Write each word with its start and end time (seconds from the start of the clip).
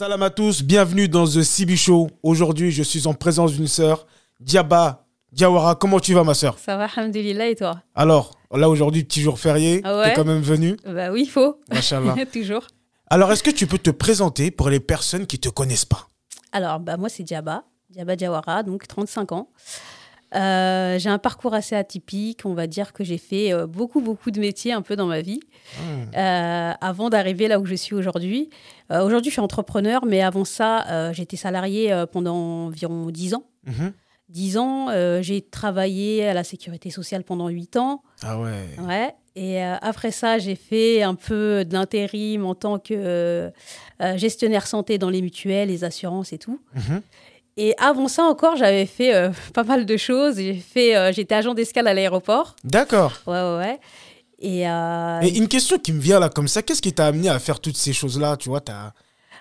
Salam 0.00 0.22
à 0.22 0.30
tous, 0.30 0.62
bienvenue 0.62 1.08
dans 1.08 1.26
The 1.26 1.42
CB 1.42 1.76
Show. 1.76 2.08
Aujourd'hui, 2.22 2.70
je 2.70 2.82
suis 2.82 3.06
en 3.06 3.12
présence 3.12 3.52
d'une 3.52 3.66
sœur, 3.66 4.06
Diaba 4.40 5.04
Diawara. 5.30 5.74
Comment 5.74 6.00
tu 6.00 6.14
vas, 6.14 6.24
ma 6.24 6.32
sœur? 6.32 6.58
Ça 6.58 6.78
va, 6.78 6.86
alhamdulillah, 6.96 7.50
et 7.50 7.54
toi? 7.54 7.82
Alors, 7.94 8.30
là 8.50 8.70
aujourd'hui, 8.70 9.04
petit 9.04 9.20
jour 9.20 9.38
férié, 9.38 9.82
Ah 9.84 9.98
ouais? 9.98 10.04
t'es 10.04 10.14
quand 10.14 10.24
même 10.24 10.40
venu. 10.40 10.78
Bah 10.86 11.12
oui, 11.12 11.24
il 11.24 11.28
faut. 11.28 11.60
Machallah. 11.70 12.16
Toujours. 12.32 12.66
Alors, 13.10 13.30
est-ce 13.30 13.42
que 13.42 13.50
tu 13.50 13.66
peux 13.66 13.76
te 13.76 13.90
présenter 13.90 14.50
pour 14.50 14.70
les 14.70 14.80
personnes 14.80 15.26
qui 15.26 15.38
te 15.38 15.50
connaissent 15.50 15.84
pas? 15.84 16.08
Alors, 16.52 16.80
bah, 16.80 16.96
moi, 16.96 17.10
c'est 17.10 17.22
Diaba, 17.22 17.64
Diaba 17.90 18.16
Diawara, 18.16 18.62
donc 18.62 18.88
35 18.88 19.32
ans. 19.32 19.50
Euh, 20.34 20.98
j'ai 20.98 21.08
un 21.08 21.18
parcours 21.18 21.54
assez 21.54 21.74
atypique. 21.74 22.42
On 22.44 22.54
va 22.54 22.66
dire 22.66 22.92
que 22.92 23.02
j'ai 23.04 23.18
fait 23.18 23.52
euh, 23.52 23.66
beaucoup, 23.66 24.00
beaucoup 24.00 24.30
de 24.30 24.38
métiers 24.40 24.72
un 24.72 24.82
peu 24.82 24.96
dans 24.96 25.06
ma 25.06 25.20
vie 25.20 25.40
Hmm. 25.78 26.10
euh, 26.16 26.72
avant 26.80 27.10
d'arriver 27.10 27.46
là 27.46 27.60
où 27.60 27.66
je 27.66 27.74
suis 27.76 27.94
aujourd'hui. 27.94 28.50
Aujourd'hui, 28.90 29.30
je 29.30 29.34
suis 29.34 29.40
entrepreneur, 29.40 30.04
mais 30.04 30.20
avant 30.20 30.44
ça, 30.44 31.12
j'étais 31.12 31.36
salariée 31.36 31.92
euh, 31.92 32.06
pendant 32.06 32.34
environ 32.66 33.08
10 33.10 33.34
ans. 33.34 33.44
Mhm. 33.66 33.92
10 34.30 34.58
ans, 34.58 34.88
j'ai 35.22 35.42
travaillé 35.42 36.26
à 36.26 36.34
la 36.34 36.42
sécurité 36.44 36.90
sociale 36.90 37.22
pendant 37.24 37.48
8 37.48 37.76
ans. 37.76 38.02
Ah 38.22 38.40
ouais. 38.40 38.66
Ouais. 38.80 39.14
Et 39.36 39.60
après 39.62 40.10
ça, 40.10 40.38
j'ai 40.38 40.56
fait 40.56 41.02
un 41.02 41.14
peu 41.14 41.64
de 41.64 41.72
l'intérim 41.72 42.44
en 42.46 42.54
tant 42.56 42.78
que 42.80 43.52
gestionnaire 44.16 44.66
santé 44.66 44.98
dans 44.98 45.10
les 45.10 45.22
mutuelles, 45.22 45.68
les 45.68 45.84
assurances 45.84 46.32
et 46.32 46.38
tout. 46.38 46.60
Mhm. 46.74 47.02
Et 47.56 47.74
avant 47.78 48.08
ça 48.08 48.22
encore, 48.24 48.56
j'avais 48.56 48.86
fait 48.86 49.14
euh, 49.14 49.30
pas 49.54 49.64
mal 49.64 49.86
de 49.86 49.96
choses. 49.96 50.36
J'ai 50.36 50.54
fait, 50.54 50.96
euh, 50.96 51.12
j'étais 51.12 51.34
agent 51.34 51.54
d'escale 51.54 51.86
à 51.88 51.94
l'aéroport. 51.94 52.56
D'accord. 52.64 53.12
Ouais, 53.26 53.34
ouais, 53.40 53.56
ouais. 53.58 53.80
Et, 54.38 54.68
euh, 54.68 55.20
Et 55.22 55.36
une 55.36 55.48
question 55.48 55.78
qui 55.78 55.92
me 55.92 56.00
vient 56.00 56.18
là 56.18 56.28
comme 56.30 56.48
ça, 56.48 56.62
qu'est-ce 56.62 56.80
qui 56.80 56.92
t'a 56.92 57.06
amené 57.06 57.28
à 57.28 57.38
faire 57.38 57.60
toutes 57.60 57.76
ces 57.76 57.92
choses-là 57.92 58.36
Tu 58.36 58.48
vois, 58.48 58.60
t'as. 58.60 58.92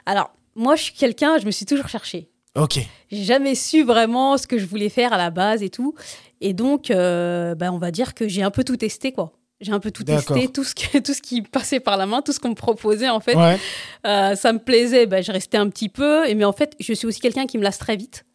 alors, 0.05 0.31
moi, 0.55 0.75
je 0.75 0.83
suis 0.83 0.93
quelqu'un, 0.93 1.37
je 1.37 1.45
me 1.45 1.51
suis 1.51 1.65
toujours 1.65 1.87
cherchée. 1.87 2.29
Ok. 2.55 2.79
J'ai 3.09 3.23
jamais 3.23 3.55
su 3.55 3.83
vraiment 3.83 4.38
ce 4.38 4.45
que 4.47 4.57
je 4.57 4.66
voulais 4.66 4.89
faire 4.89 5.13
à 5.13 5.17
la 5.17 5.29
base 5.29 5.63
et 5.63 5.69
tout. 5.69 5.94
Et 6.41 6.53
donc, 6.53 6.88
ben, 6.89 7.69
on 7.71 7.77
va 7.77 7.91
dire 7.91 8.13
que 8.13 8.27
j'ai 8.27 8.44
un 8.44 8.51
peu 8.51 8.63
tout 8.66 8.75
testé, 8.75 9.13
quoi. 9.13 9.31
J'ai 9.61 9.71
un 9.73 9.79
peu 9.79 9.91
tout 9.91 10.03
testé, 10.05 10.47
tout 10.47 10.63
ce, 10.63 10.73
que, 10.73 10.97
tout 11.05 11.13
ce 11.13 11.21
qui 11.21 11.41
passait 11.41 11.79
par 11.81 11.97
la 11.97 12.05
main, 12.05 12.21
tout 12.21 12.31
ce 12.31 12.39
qu'on 12.39 12.49
me 12.49 12.55
proposait, 12.55 13.09
en 13.09 13.19
fait. 13.19 13.35
Ouais. 13.35 13.59
Euh, 14.07 14.35
ça 14.35 14.53
me 14.53 14.59
plaisait, 14.59 15.05
ben, 15.05 15.21
je 15.21 15.31
restais 15.33 15.57
un 15.57 15.69
petit 15.69 15.89
peu. 15.89 16.27
Et, 16.29 16.33
mais 16.35 16.45
en 16.45 16.53
fait, 16.53 16.75
je 16.79 16.93
suis 16.93 17.05
aussi 17.05 17.19
quelqu'un 17.19 17.45
qui 17.45 17.57
me 17.57 17.63
lasse 17.63 17.77
très 17.77 17.97
vite. 17.97 18.25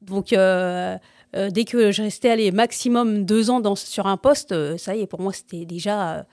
Donc, 0.00 0.32
euh, 0.32 0.96
euh, 1.36 1.50
dès 1.50 1.64
que 1.64 1.92
je 1.92 2.02
restais 2.02 2.30
allé 2.30 2.50
maximum 2.52 3.24
deux 3.26 3.50
ans 3.50 3.60
dans, 3.60 3.76
sur 3.76 4.06
un 4.06 4.16
poste, 4.16 4.76
ça 4.78 4.96
y 4.96 5.00
est, 5.02 5.06
pour 5.06 5.20
moi, 5.20 5.32
c'était 5.34 5.66
déjà. 5.66 6.26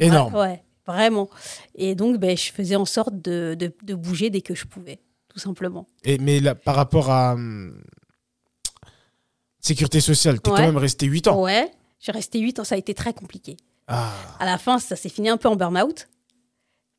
Énorme. 0.00 0.34
Ouais, 0.34 0.62
vraiment. 0.86 1.30
Et 1.76 1.94
donc, 1.94 2.18
ben, 2.18 2.36
je 2.36 2.50
faisais 2.52 2.76
en 2.76 2.84
sorte 2.86 3.14
de, 3.22 3.54
de, 3.58 3.72
de 3.84 3.94
bouger 3.94 4.30
dès 4.30 4.40
que 4.42 4.54
je 4.56 4.64
pouvais, 4.66 4.98
tout 5.28 5.38
simplement. 5.38 5.86
Et, 6.04 6.18
mais 6.18 6.40
là, 6.40 6.54
par 6.56 6.74
rapport 6.74 7.10
à. 7.10 7.34
hum, 7.34 7.80
Sécurité 9.60 10.00
sociale, 10.00 10.40
t'es 10.40 10.50
Ouais. 10.50 10.56
quand 10.58 10.66
même 10.66 10.76
resté 10.76 11.06
8 11.06 11.26
ans. 11.28 11.42
Ouais, 11.42 11.68
j'ai 11.98 12.12
resté 12.12 12.38
huit 12.38 12.58
ans, 12.60 12.64
ça 12.64 12.76
a 12.76 12.78
été 12.78 12.94
très 12.94 13.12
compliqué. 13.12 13.56
Ah. 13.88 14.12
À 14.40 14.46
la 14.46 14.58
fin, 14.58 14.78
ça 14.78 14.96
s'est 14.96 15.08
fini 15.08 15.28
un 15.28 15.36
peu 15.36 15.48
en 15.48 15.56
burn-out. 15.56 16.08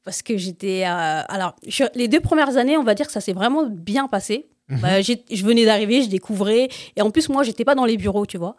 Parce 0.03 0.21
que 0.21 0.37
j'étais. 0.37 0.83
euh, 0.85 1.21
alors, 1.27 1.53
je- 1.67 1.83
les 1.95 2.07
deux 2.07 2.21
premières 2.21 2.55
années, 2.57 2.77
on 2.77 2.83
va 2.83 2.93
dire 2.95 3.07
que 3.07 3.11
ça 3.11 3.19
s'est 3.21 3.33
vraiment 3.33 3.65
bien 3.65 4.07
passé. 4.07 4.47
Mhm. 4.69 4.79
Bah, 4.81 5.01
je 5.01 5.45
venais 5.45 5.65
d'arriver, 5.65 6.01
je 6.01 6.09
découvrais. 6.09 6.67
Et 6.95 7.01
en 7.01 7.09
plus, 7.09 7.29
moi, 7.29 7.43
j'étais 7.43 7.63
pas 7.65 7.75
dans 7.75 7.85
les 7.85 7.95
bureaux, 7.97 8.25
tu 8.25 8.37
vois. 8.37 8.55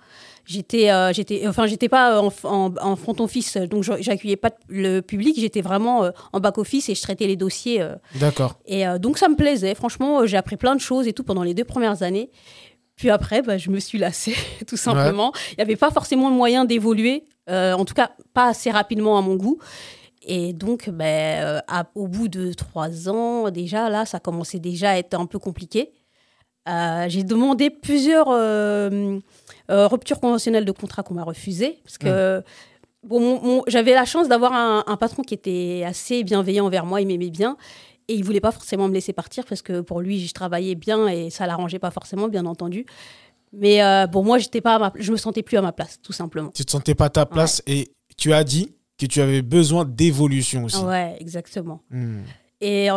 J'étais, 0.47 0.91
euh, 0.91 1.13
j'étais, 1.13 1.47
enfin, 1.47 1.67
j'étais 1.67 1.91
pas 1.91 2.23
en, 2.23 2.33
en- 2.45 2.75
en 2.81 2.97
front 2.97 3.15
office, 3.21 3.59
donc 3.59 3.83
j'accueillais 3.83 4.37
pas 4.37 4.51
le 4.69 5.01
public. 5.01 5.37
J'étais 5.39 5.61
vraiment 5.61 6.05
euh, 6.05 6.11
en 6.33 6.41
back 6.41 6.57
office 6.57 6.89
et 6.89 6.95
je 6.95 7.03
traitais 7.03 7.27
les 7.27 7.37
dossiers. 7.37 7.83
euh, 7.83 7.97
D'accord. 8.15 8.59
et 8.67 8.87
euh, 8.87 8.99
donc, 8.99 9.19
ça 9.19 9.29
me 9.29 9.37
plaisait. 9.37 9.75
Franchement, 9.75 10.21
euh, 10.21 10.27
j'ai 10.27 10.39
appris 10.39 10.57
plein 10.57 10.75
de 10.75 10.81
choses 10.81 11.07
et 11.07 11.13
tout 11.13 11.25
pendant 11.25 11.43
les 11.43 11.53
deux 11.55 11.65
premières 11.65 12.03
années. 12.03 12.31
Puis 12.97 13.11
après, 13.11 13.43
bah, 13.43 13.59
je 13.59 13.69
me 13.71 13.79
suis 13.79 13.99
lassée, 13.99 14.35
tout 14.67 14.79
simplement. 14.79 15.33
Il 15.53 15.57
n'y 15.59 15.63
avait 15.63 15.77
pas 15.77 15.91
forcément 15.91 16.31
le 16.31 16.35
moyen 16.37 16.65
d'évoluer, 16.65 17.25
euh, 17.49 17.73
en 17.75 17.85
tout 17.85 17.95
cas 17.95 18.11
pas 18.35 18.49
assez 18.49 18.71
rapidement 18.71 19.19
à 19.19 19.23
mon 19.23 19.37
goût. 19.37 19.59
Et 20.23 20.53
donc, 20.53 20.91
ben, 20.91 21.43
euh, 21.45 21.61
à- 21.69 21.87
au 21.95 22.07
bout 22.09 22.29
de 22.29 22.53
trois 22.53 23.09
ans, 23.09 23.51
déjà, 23.51 23.89
là, 23.89 24.05
ça 24.05 24.21
commençait 24.21 24.59
déjà 24.59 24.91
à 24.91 24.99
être 24.99 25.15
un 25.15 25.27
peu 25.27 25.39
compliqué. 25.39 25.93
Euh, 26.69 27.07
j'ai 27.09 27.23
demandé 27.25 27.71
plusieurs 27.71 28.29
euh, 28.29 29.19
ruptures 29.71 30.21
conventionnelles 30.21 30.67
de 30.67 30.73
contrat 30.73 31.03
qu'on 31.03 31.15
m'a 31.15 31.25
refusées. 31.25 31.79
Parce 31.85 31.97
que 31.97 32.43
bon, 33.05 33.21
mon- 33.21 33.41
mon- 33.43 33.63
j'avais 33.69 33.95
la 33.95 34.05
chance 34.05 34.29
d'avoir 34.29 34.53
un, 34.53 34.85
un 34.87 34.97
patron 34.97 35.23
qui 35.23 35.33
était 35.35 35.83
assez 35.87 36.25
bienveillant 36.25 36.67
envers 36.67 36.85
moi, 36.85 37.01
il 37.01 37.07
m'aimait 37.07 37.31
bien. 37.31 37.57
Et 38.09 38.15
il 38.15 38.25
voulait 38.25 38.41
pas 38.41 38.53
forcément 38.53 38.89
me 38.89 38.95
laisser 38.95 39.13
partir 39.13 39.45
parce 39.47 39.61
que 39.63 39.81
pour 39.81 40.01
lui, 40.01 40.19
je 40.27 40.33
travaillais 40.33 40.75
bien 40.75 41.09
et 41.09 41.29
ça 41.31 41.47
l'arrangeait 41.47 41.79
pas 41.79 41.91
forcément, 41.91 42.29
bien 42.29 42.45
entendu. 42.47 42.87
Mais 43.53 43.83
euh, 43.83 44.07
bon, 44.07 44.23
moi, 44.25 44.39
j'étais 44.39 44.61
pas 44.61 44.75
à 44.77 44.79
ma- 44.79 44.93
je 44.97 45.11
me 45.13 45.17
sentais 45.17 45.43
plus 45.43 45.57
à 45.57 45.63
ma 45.63 45.73
place, 45.73 45.99
tout 46.03 46.13
simplement. 46.13 46.51
Tu 46.55 46.65
te 46.65 46.71
sentais 46.71 46.95
pas 46.95 47.07
à 47.07 47.11
ta 47.11 47.27
place 47.27 47.63
et 47.67 47.91
tu 48.17 48.33
as 48.33 48.45
dit 48.45 48.75
que 48.99 49.07
tu 49.07 49.21
avais 49.21 49.43
besoin 49.43 49.85
d'évolution 49.85 50.65
aussi. 50.65 50.79
Ouais, 50.85 51.17
exactement. 51.21 51.81
Hmm. 51.91 52.23
Et 52.61 52.89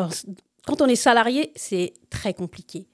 quand 0.65 0.81
on 0.81 0.87
est 0.87 0.95
salarié, 0.95 1.51
c'est 1.55 1.93
très 2.09 2.33
compliqué. 2.33 2.87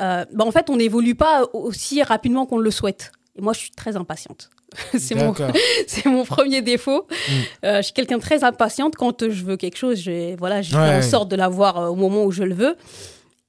Euh, 0.00 0.24
bah, 0.34 0.44
en 0.44 0.50
fait, 0.50 0.68
on 0.70 0.76
n'évolue 0.76 1.14
pas 1.14 1.44
aussi 1.52 2.02
rapidement 2.02 2.46
qu'on 2.46 2.58
le 2.58 2.70
souhaite. 2.70 3.12
Et 3.36 3.40
moi, 3.40 3.52
je 3.52 3.60
suis 3.60 3.70
très 3.70 3.96
impatiente. 3.96 4.50
c'est 4.98 5.14
mon, 5.14 5.32
mon 6.06 6.24
premier 6.24 6.60
défaut. 6.60 7.06
Mm. 7.08 7.32
Euh, 7.64 7.76
je 7.78 7.82
suis 7.82 7.92
quelqu'un 7.94 8.16
de 8.18 8.22
très 8.22 8.44
impatiente. 8.44 8.96
Quand 8.96 9.28
je 9.28 9.44
veux 9.44 9.56
quelque 9.56 9.76
chose, 9.78 9.98
je, 10.00 10.36
voilà, 10.36 10.60
je 10.62 10.76
Ouais. 10.76 11.00
fais 11.00 11.06
en 11.06 11.08
sorte 11.10 11.30
de 11.30 11.36
l'avoir 11.36 11.78
euh, 11.78 11.88
au 11.88 11.94
moment 11.94 12.24
où 12.24 12.30
je 12.32 12.42
le 12.42 12.54
veux. 12.54 12.76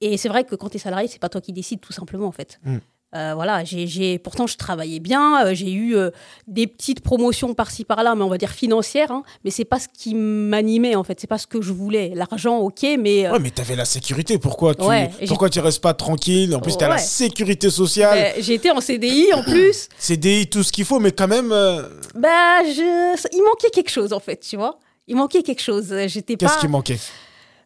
Et 0.01 0.15
c'est 0.17 0.29
vrai 0.29 0.43
que 0.45 0.55
quand 0.55 0.69
tu 0.69 0.77
es 0.77 0.79
salarié, 0.79 1.07
c'est 1.07 1.19
pas 1.19 1.27
toi 1.29 1.41
qui 1.41 1.51
décides, 1.51 1.81
tout 1.81 1.91
simplement, 1.93 2.27
en 2.27 2.31
fait. 2.31 2.59
Mm. 2.63 2.77
Euh, 3.15 3.31
voilà, 3.33 3.63
j'ai, 3.63 3.87
j'ai- 3.87 4.19
pourtant 4.19 4.45
je 4.45 4.55
travaillais 4.55 4.99
bien, 4.99 5.43
euh, 5.43 5.53
j'ai 5.55 5.71
eu 5.71 5.95
euh, 5.95 6.11
des 6.47 6.67
petites 6.67 7.01
promotions 7.01 7.55
par-ci 7.55 7.83
par-là, 7.83 8.13
mais 8.13 8.23
on 8.23 8.29
va 8.29 8.37
dire 8.37 8.51
financières, 8.51 9.09
hein, 9.11 9.23
mais 9.43 9.49
c'est 9.49 9.65
pas 9.65 9.79
ce 9.79 9.87
qui 9.91 10.13
m'animait 10.13 10.93
en 10.95 11.03
fait, 11.03 11.19
c'est 11.19 11.25
pas 11.25 11.39
ce 11.39 11.47
que 11.47 11.59
je 11.59 11.73
voulais. 11.73 12.11
L'argent, 12.13 12.57
ok, 12.59 12.83
mais 12.99 13.27
Ouais, 13.27 13.39
mais 13.39 13.49
t'avais 13.49 13.75
la 13.75 13.85
sécurité. 13.85 14.37
Pourquoi 14.37 14.75
tu, 14.75 14.83
Ouais, 14.85 15.09
pourquoi 15.27 15.49
tu 15.49 15.59
restes 15.59 15.81
pas 15.81 15.95
tranquille? 15.95 16.55
En 16.55 16.59
plus, 16.59 16.77
t'as 16.77 16.87
la 16.87 16.99
sécurité 16.99 17.71
sociale, 17.71 18.33
j'ai 18.39 18.53
été 18.53 18.69
en 18.69 18.79
CDI 18.79 19.33
en 19.33 19.41
plus. 19.43 19.89
CDI, 19.97 20.47
tout 20.47 20.61
ce 20.61 20.71
qu'il 20.71 20.85
faut, 20.85 20.99
mais 20.99 21.11
quand 21.11 21.27
même, 21.27 21.49
bah, 21.49 22.63
je... 22.63 23.27
il 23.33 23.43
manquait 23.43 23.71
quelque 23.71 23.89
chose 23.91 24.13
en 24.13 24.19
fait, 24.19 24.39
tu 24.39 24.55
vois. 24.55 24.77
Il 25.07 25.15
manquait 25.15 25.41
quelque 25.41 25.63
chose. 25.63 25.91
J'étais 26.05 26.37
pas. 26.37 26.45
qu'est-ce 26.45 26.59
qui 26.59 26.67
manquait? 26.67 26.99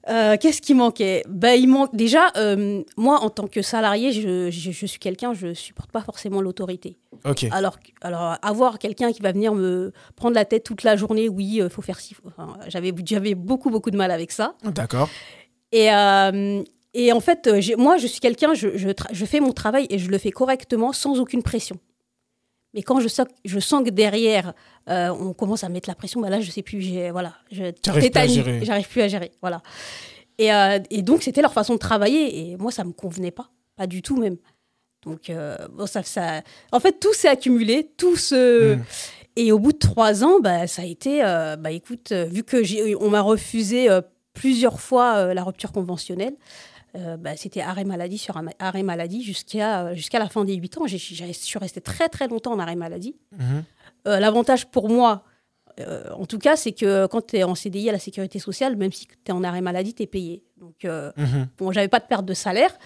Euh, 0.10 0.36
Qu'est-ce 0.40 0.62
qui 0.62 0.74
manquait? 0.74 1.24
Bah, 1.30 1.56
il 1.56 1.68
manque 1.70 1.96
déjà. 1.96 2.32
euh, 2.36 2.84
moi, 2.98 3.20
en 3.22 3.30
tant 3.30 3.48
que 3.48 3.62
salarié, 3.62 4.12
je, 4.12 4.50
je, 4.52 4.72
je 4.72 4.86
suis 4.86 5.00
quelqu'un, 5.00 5.34
je 5.34 5.54
supporte 5.54 5.92
pas 5.92 6.02
forcément 6.02 6.42
l'autorité. 6.42 6.98
Ok. 7.26 7.46
Alors, 7.52 7.78
alors 8.02 8.36
avoir 8.42 8.80
quelqu'un 8.80 9.14
qui 9.14 9.22
va 9.22 9.32
venir 9.32 9.54
me 9.56 9.94
prendre 10.16 10.36
la 10.36 10.44
tête 10.44 10.64
toute 10.66 10.84
la 10.84 10.98
journée, 10.98 11.30
oui, 11.30 11.60
il 11.64 11.70
faut 11.70 11.82
faire 11.82 12.00
enfin, 12.28 12.58
J'avais 12.68 12.94
j'avais 13.06 13.34
beaucoup 13.34 13.70
beaucoup 13.70 13.92
de 13.92 13.98
mal 13.98 14.12
avec 14.12 14.32
ça. 14.32 14.56
D'accord. 14.64 15.10
Et, 15.72 15.90
euh, 15.92 16.62
et 16.94 17.12
en 17.14 17.20
fait, 17.22 17.48
euh, 17.48 17.62
moi, 17.78 17.98
je 17.98 18.06
suis 18.08 18.20
quelqu'un, 18.20 18.54
je, 18.54 18.76
je, 18.78 18.90
je 19.12 19.26
fais 19.26 19.40
mon 19.40 19.54
travail 19.54 19.88
et 19.90 20.00
je 20.00 20.10
le 20.12 20.18
fais 20.18 20.32
correctement 20.32 20.92
sans 20.92 21.20
aucune 21.20 21.44
pression. 21.44 21.78
Mais 22.74 22.82
quand 22.82 23.00
je 23.00 23.08
sens, 23.08 23.28
je 23.46 23.60
sens 23.60 23.84
que 23.84 23.90
derrière, 23.90 24.54
euh, 24.90 25.10
on 25.10 25.34
commence 25.34 25.64
à 25.64 25.70
mettre 25.70 25.88
la 25.88 25.96
pression, 25.96 26.22
bah 26.22 26.30
là, 26.30 26.42
je 26.42 26.50
sais 26.50 26.64
plus, 26.64 26.82
j'ai, 26.82 27.12
voilà, 27.12 27.36
je. 27.52 27.72
J'arrive 27.84 28.88
plus 28.90 29.02
à 29.02 29.08
gérer, 29.08 29.32
voilà. 29.42 29.62
Et, 30.40 30.52
euh, 30.52 30.80
et 30.90 31.04
donc, 31.04 31.22
c'était 31.22 31.42
leur 31.42 31.54
façon 31.54 31.74
de 31.74 31.80
travailler 31.80 32.52
et 32.52 32.58
moi, 32.58 32.72
ça 32.72 32.84
me 32.84 32.92
convenait 32.92 33.32
pas, 33.32 33.52
pas 33.76 33.86
du 33.86 34.02
tout 34.02 34.18
même. 34.18 34.38
Donc, 35.06 35.30
euh, 35.30 35.56
bon, 35.72 35.86
ça, 35.86 36.02
ça, 36.02 36.42
en 36.72 36.80
fait, 36.80 37.00
tout 37.00 37.14
s'est 37.14 37.28
accumulé, 37.28 37.92
tout 37.98 38.16
se. 38.16 38.76
Mm. 38.76 38.84
Et 39.36 39.52
au 39.52 39.60
bout 39.60 39.74
de 39.74 39.80
trois 39.80 40.24
ans, 40.24 40.40
bah, 40.40 40.68
ça 40.68 40.84
a 40.84 40.86
été, 40.86 41.22
bah, 41.60 41.72
écoute, 41.72 42.12
vu 42.12 42.44
que 42.44 42.96
on 43.04 43.10
m'a 43.10 43.22
refusé 43.22 43.88
plusieurs 44.34 44.80
fois 44.80 45.34
la 45.34 45.44
rupture 45.44 45.72
conventionnelle, 45.72 46.36
euh, 46.96 47.18
bah, 47.18 47.36
c'était 47.36 47.62
arrêt 47.62 47.86
maladie 47.86 48.18
sur 48.18 48.36
arrêt 48.60 48.84
maladie 48.84 49.24
jusqu'à 49.24 49.94
jusqu'à 49.96 50.20
la 50.20 50.30
fin 50.30 50.46
des 50.46 50.54
huit 50.56 50.78
ans. 50.78 50.86
J'ai- 50.88 50.98
j'ai- 50.98 51.28
je 51.28 51.32
suis 51.34 51.60
restée 51.60 51.82
très 51.82 52.08
très 52.10 52.28
longtemps 52.28 52.54
en 52.54 52.60
arrêt 52.60 52.76
maladie. 52.76 53.16
Mhm. 53.38 53.64
Euh, 54.08 54.20
L'avantage 54.20 54.68
pour 54.68 54.90
moi, 54.90 55.24
euh, 55.80 56.04
en 56.14 56.26
tout 56.26 56.38
cas, 56.40 56.56
c'est 56.56 56.72
que 56.74 57.08
quand 57.08 57.26
tu 57.28 57.38
es 57.38 57.44
en 57.44 57.56
CDI 57.56 57.90
à 57.90 57.94
la 57.94 58.00
sécurité 58.00 58.38
sociale, 58.40 58.76
même 58.76 58.92
si 58.92 59.08
tu 59.08 59.14
es 59.28 59.32
en 59.32 59.44
arrêt 59.44 59.62
maladie, 59.62 59.94
tu 59.94 60.04
es 60.04 60.08
payé. 60.08 60.44
Donc, 60.58 60.84
Mhm. 60.84 61.48
bon, 61.58 61.72
j'avais 61.72 61.88
pas 61.88 62.00
de 62.00 62.06
perte 62.06 62.26
de 62.26 62.34
salaire. 62.34 62.78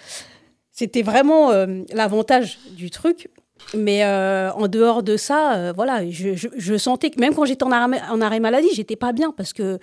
C'était 0.71 1.01
vraiment 1.01 1.51
l'avantage 1.93 2.59
du 2.71 2.89
truc. 2.91 3.29
Mais 3.73 4.03
euh, 4.05 4.51
en 4.53 4.67
dehors 4.67 5.01
de 5.01 5.17
ça, 5.17 5.55
euh, 5.55 5.73
voilà, 5.75 6.07
je, 6.09 6.35
je- 6.35 6.47
je 6.55 6.77
sentais 6.77 7.09
que 7.09 7.19
même 7.19 7.33
quand 7.33 7.43
j'étais 7.45 7.63
en 7.63 7.71
arrêt, 7.71 7.99
en 8.11 8.21
arrêt 8.21 8.39
maladie, 8.39 8.67
j'étais 8.75 8.95
pas 8.95 9.13
bien 9.13 9.31
parce 9.35 9.51
que 9.51 9.79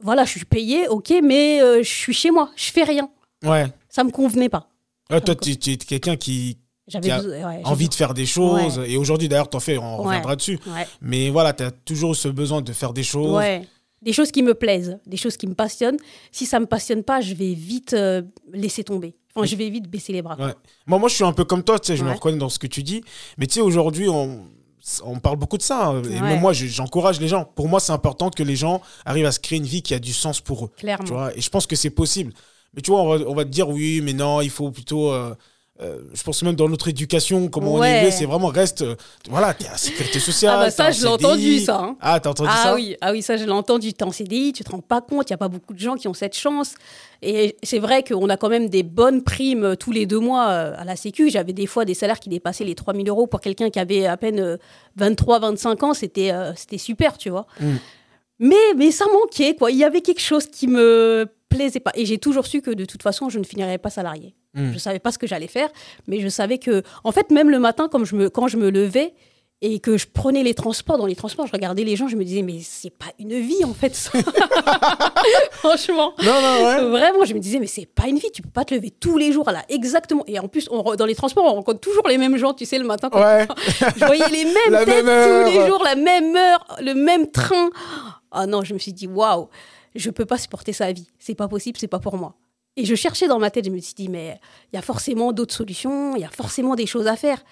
voilà, 0.00 0.24
je 0.24 0.30
suis 0.30 0.44
payée, 0.46 0.88
ok, 0.88 1.12
mais 1.22 1.60
euh, 1.62 1.82
je 1.82 1.88
suis 1.88 2.14
chez 2.14 2.30
moi, 2.30 2.50
je 2.56 2.70
fais 2.72 2.82
rien. 2.82 3.10
Ouais. 3.44 3.66
Ça 3.88 4.04
me 4.04 4.10
convenait 4.10 4.48
pas. 4.48 4.68
Ouais, 5.10 5.20
toi, 5.20 5.34
tu, 5.34 5.56
tu 5.56 5.72
es 5.72 5.76
quelqu'un 5.76 6.16
qui 6.16 6.58
J'avais 6.88 7.12
ouais, 7.12 7.60
envie 7.64 7.88
de 7.88 7.94
faire 7.94 8.14
des 8.14 8.26
choses. 8.26 8.80
Et 8.86 8.96
aujourd'hui, 8.96 9.28
d'ailleurs, 9.28 9.48
t'en 9.50 9.60
fais, 9.60 9.78
on 9.78 10.00
Ouais. 10.00 10.06
reviendra 10.06 10.36
dessus. 10.36 10.58
Mais 11.00 11.30
voilà, 11.30 11.52
tu 11.52 11.62
as 11.62 11.70
toujours 11.70 12.16
ce 12.16 12.28
besoin 12.28 12.62
de 12.62 12.72
faire 12.72 12.92
des 12.92 13.02
choses. 13.04 13.42
Des 14.02 14.12
choses 14.12 14.30
qui 14.30 14.42
me 14.42 14.52
plaisent, 14.52 14.98
des 15.06 15.16
choses 15.16 15.38
qui 15.38 15.46
me 15.46 15.54
passionnent. 15.54 15.96
Si 16.30 16.44
ça 16.44 16.60
me 16.60 16.66
passionne 16.66 17.02
pas, 17.02 17.22
je 17.22 17.32
vais 17.34 17.54
vite 17.54 17.94
euh, 17.94 18.20
laisser 18.52 18.84
tomber. 18.84 19.16
Enfin, 19.34 19.46
je 19.46 19.56
vais 19.56 19.70
vite 19.70 19.88
baisser 19.88 20.12
les 20.12 20.20
bras. 20.20 20.36
Moi, 20.86 20.98
moi, 20.98 21.08
je 21.08 21.14
suis 21.14 21.24
un 21.24 21.32
peu 21.32 21.44
comme 21.46 21.62
toi, 21.64 21.78
tu 21.78 21.86
sais, 21.86 21.96
je 21.96 22.04
me 22.04 22.12
reconnais 22.12 22.36
dans 22.36 22.50
ce 22.50 22.58
que 22.58 22.66
tu 22.66 22.82
dis. 22.82 23.02
Mais 23.38 23.46
tu 23.46 23.54
sais, 23.54 23.60
aujourd'hui, 23.62 24.08
on, 24.10 24.44
on 25.04 25.18
parle 25.20 25.38
beaucoup 25.38 25.56
de 25.56 25.62
ça. 25.62 25.86
Hein. 25.86 26.02
Et 26.02 26.38
moi, 26.38 26.52
j'encourage 26.52 27.18
les 27.18 27.28
gens. 27.28 27.44
Pour 27.46 27.66
moi, 27.66 27.80
c'est 27.80 27.92
important 27.92 28.28
que 28.28 28.42
les 28.42 28.56
gens 28.56 28.82
arrivent 29.06 29.24
à 29.24 29.32
se 29.32 29.40
créer 29.40 29.58
une 29.58 29.64
vie 29.64 29.80
qui 29.80 29.94
a 29.94 29.98
du 29.98 30.12
sens 30.12 30.40
pour 30.42 30.66
eux. 30.66 30.70
Clairement. 30.76 31.04
Tu 31.04 31.12
vois 31.14 31.34
et 31.36 31.40
je 31.40 31.48
pense 31.48 31.66
que 31.66 31.74
c'est 31.74 31.88
possible. 31.90 32.34
Mais 32.74 32.82
tu 32.82 32.90
vois, 32.90 33.02
on 33.02 33.34
va, 33.34 33.44
te 33.44 33.50
dire 33.50 33.68
oui, 33.68 34.00
mais 34.02 34.12
non, 34.12 34.40
il 34.40 34.50
faut 34.50 34.70
plutôt. 34.70 35.10
Euh, 35.12 35.34
euh, 35.82 35.98
je 36.14 36.22
pense 36.22 36.40
même 36.44 36.54
dans 36.54 36.68
notre 36.68 36.86
éducation, 36.86 37.48
comment 37.48 37.74
on 37.74 37.82
est 37.82 37.98
élevé, 37.98 38.12
c'est 38.12 38.26
vraiment 38.26 38.46
reste. 38.46 38.82
Euh, 38.82 38.94
voilà, 39.28 39.54
t'es 39.54 39.66
à 39.66 39.76
sécurité 39.76 40.20
sociale. 40.20 40.54
Ah, 40.56 40.64
bah 40.64 40.70
ça, 40.70 40.90
je 40.92 41.02
l'ai 41.02 41.08
entendu, 41.08 41.58
ça. 41.58 41.80
Hein. 41.80 41.96
Ah, 42.00 42.20
t'as 42.20 42.30
entendu 42.30 42.50
ah, 42.52 42.62
ça? 42.62 42.74
oui. 42.74 42.96
Ah 43.00 43.10
oui, 43.10 43.22
ça, 43.22 43.36
je 43.36 43.44
l'ai 43.44 43.50
entendu. 43.50 43.92
T'es 43.92 44.04
en 44.04 44.12
CDI, 44.12 44.52
tu 44.52 44.62
te 44.62 44.70
rends 44.70 44.80
pas 44.80 45.00
compte, 45.00 45.30
il 45.30 45.32
n'y 45.32 45.34
a 45.34 45.38
pas 45.38 45.48
beaucoup 45.48 45.74
de 45.74 45.80
gens 45.80 45.96
qui 45.96 46.06
ont 46.06 46.14
cette 46.14 46.36
chance. 46.36 46.74
Et 47.22 47.56
c'est 47.62 47.80
vrai 47.80 48.04
qu'on 48.04 48.28
a 48.28 48.36
quand 48.36 48.48
même 48.48 48.68
des 48.68 48.84
bonnes 48.84 49.22
primes 49.22 49.76
tous 49.76 49.90
les 49.90 50.06
deux 50.06 50.20
mois 50.20 50.44
à 50.44 50.84
la 50.84 50.94
Sécu. 50.94 51.28
J'avais 51.30 51.52
des 51.52 51.66
fois 51.66 51.84
des 51.84 51.94
salaires 51.94 52.20
qui 52.20 52.28
dépassaient 52.28 52.64
les 52.64 52.74
3000 52.74 53.08
euros 53.08 53.26
pour 53.26 53.40
quelqu'un 53.40 53.70
qui 53.70 53.80
avait 53.80 54.06
à 54.06 54.16
peine 54.16 54.58
23, 54.96 55.40
25 55.40 55.82
ans. 55.82 55.94
C'était 55.94 56.32
c'était 56.56 56.78
super, 56.78 57.18
tu 57.18 57.30
vois. 57.30 57.46
Mm. 57.60 57.74
Mais, 58.40 58.74
mais 58.76 58.90
ça 58.90 59.06
manquait, 59.12 59.54
quoi. 59.54 59.70
Il 59.70 59.78
y 59.78 59.84
avait 59.84 60.00
quelque 60.00 60.20
chose 60.20 60.46
qui 60.46 60.66
me 60.66 61.26
plaisait 61.54 61.80
pas. 61.80 61.92
Et 61.94 62.06
j'ai 62.06 62.18
toujours 62.18 62.46
su 62.46 62.62
que 62.62 62.70
de 62.70 62.84
toute 62.84 63.02
façon, 63.02 63.28
je 63.28 63.38
ne 63.38 63.44
finirais 63.44 63.78
pas 63.78 63.90
salarié. 63.90 64.34
Hmm. 64.54 64.68
Je 64.68 64.74
ne 64.74 64.78
savais 64.78 64.98
pas 64.98 65.12
ce 65.12 65.18
que 65.18 65.26
j'allais 65.26 65.48
faire, 65.48 65.68
mais 66.06 66.20
je 66.20 66.28
savais 66.28 66.58
que, 66.58 66.82
en 67.02 67.12
fait, 67.12 67.30
même 67.30 67.50
le 67.50 67.58
matin, 67.58 67.88
comme 67.88 68.04
je 68.04 68.14
me, 68.16 68.30
quand 68.30 68.48
je 68.48 68.56
me 68.56 68.70
levais 68.70 69.14
et 69.62 69.78
que 69.78 69.96
je 69.96 70.06
prenais 70.06 70.42
les 70.42 70.52
transports, 70.52 70.98
dans 70.98 71.06
les 71.06 71.14
transports, 71.14 71.46
je 71.46 71.52
regardais 71.52 71.84
les 71.84 71.96
gens, 71.96 72.06
je 72.06 72.16
me 72.16 72.24
disais, 72.24 72.42
mais 72.42 72.58
c'est 72.60 72.90
pas 72.90 73.06
une 73.18 73.34
vie, 73.40 73.64
en 73.64 73.72
fait, 73.72 73.94
ça. 73.94 74.10
Franchement. 75.52 76.12
Non, 76.22 76.42
non, 76.42 76.64
ouais. 76.66 76.90
Vraiment, 76.90 77.24
je 77.24 77.32
me 77.32 77.38
disais, 77.38 77.58
mais 77.58 77.66
c'est 77.66 77.86
pas 77.86 78.06
une 78.06 78.18
vie, 78.18 78.30
tu 78.32 78.42
peux 78.42 78.50
pas 78.50 78.64
te 78.64 78.74
lever 78.74 78.90
tous 78.90 79.16
les 79.16 79.32
jours, 79.32 79.50
là, 79.50 79.64
exactement. 79.68 80.22
Et 80.26 80.38
en 80.38 80.48
plus, 80.48 80.68
on, 80.70 80.94
dans 80.96 81.06
les 81.06 81.14
transports, 81.14 81.44
on 81.46 81.54
rencontre 81.54 81.80
toujours 81.80 82.06
les 82.08 82.18
mêmes 82.18 82.36
gens, 82.36 82.52
tu 82.52 82.66
sais, 82.66 82.78
le 82.78 82.84
matin. 82.84 83.08
Ouais. 83.14 83.48
je 83.96 84.04
voyais 84.04 84.28
les 84.28 84.44
mêmes 84.44 84.84
têtes 84.84 85.04
tous 85.04 85.58
les 85.58 85.66
jours, 85.66 85.82
la 85.82 85.94
même 85.94 86.36
heure, 86.36 86.76
le 86.80 86.94
même 86.94 87.30
train. 87.30 87.70
Ah 88.32 88.46
non, 88.46 88.64
je 88.64 88.74
me 88.74 88.78
suis 88.78 88.92
dit, 88.92 89.06
waouh 89.06 89.48
je 89.94 90.10
peux 90.10 90.26
pas 90.26 90.38
supporter 90.38 90.72
sa 90.72 90.92
vie. 90.92 91.08
C'est 91.18 91.34
pas 91.34 91.48
possible, 91.48 91.78
c'est 91.78 91.88
pas 91.88 92.00
pour 92.00 92.16
moi. 92.16 92.36
Et 92.76 92.84
je 92.84 92.94
cherchais 92.94 93.28
dans 93.28 93.38
ma 93.38 93.50
tête, 93.50 93.66
je 93.66 93.70
me 93.70 93.78
suis 93.78 93.94
dit, 93.94 94.08
mais 94.08 94.40
il 94.72 94.76
y 94.76 94.78
a 94.78 94.82
forcément 94.82 95.32
d'autres 95.32 95.54
solutions, 95.54 96.16
il 96.16 96.22
y 96.22 96.24
a 96.24 96.28
forcément 96.28 96.74
des 96.74 96.86
choses 96.86 97.06
à 97.06 97.16
faire. 97.16 97.44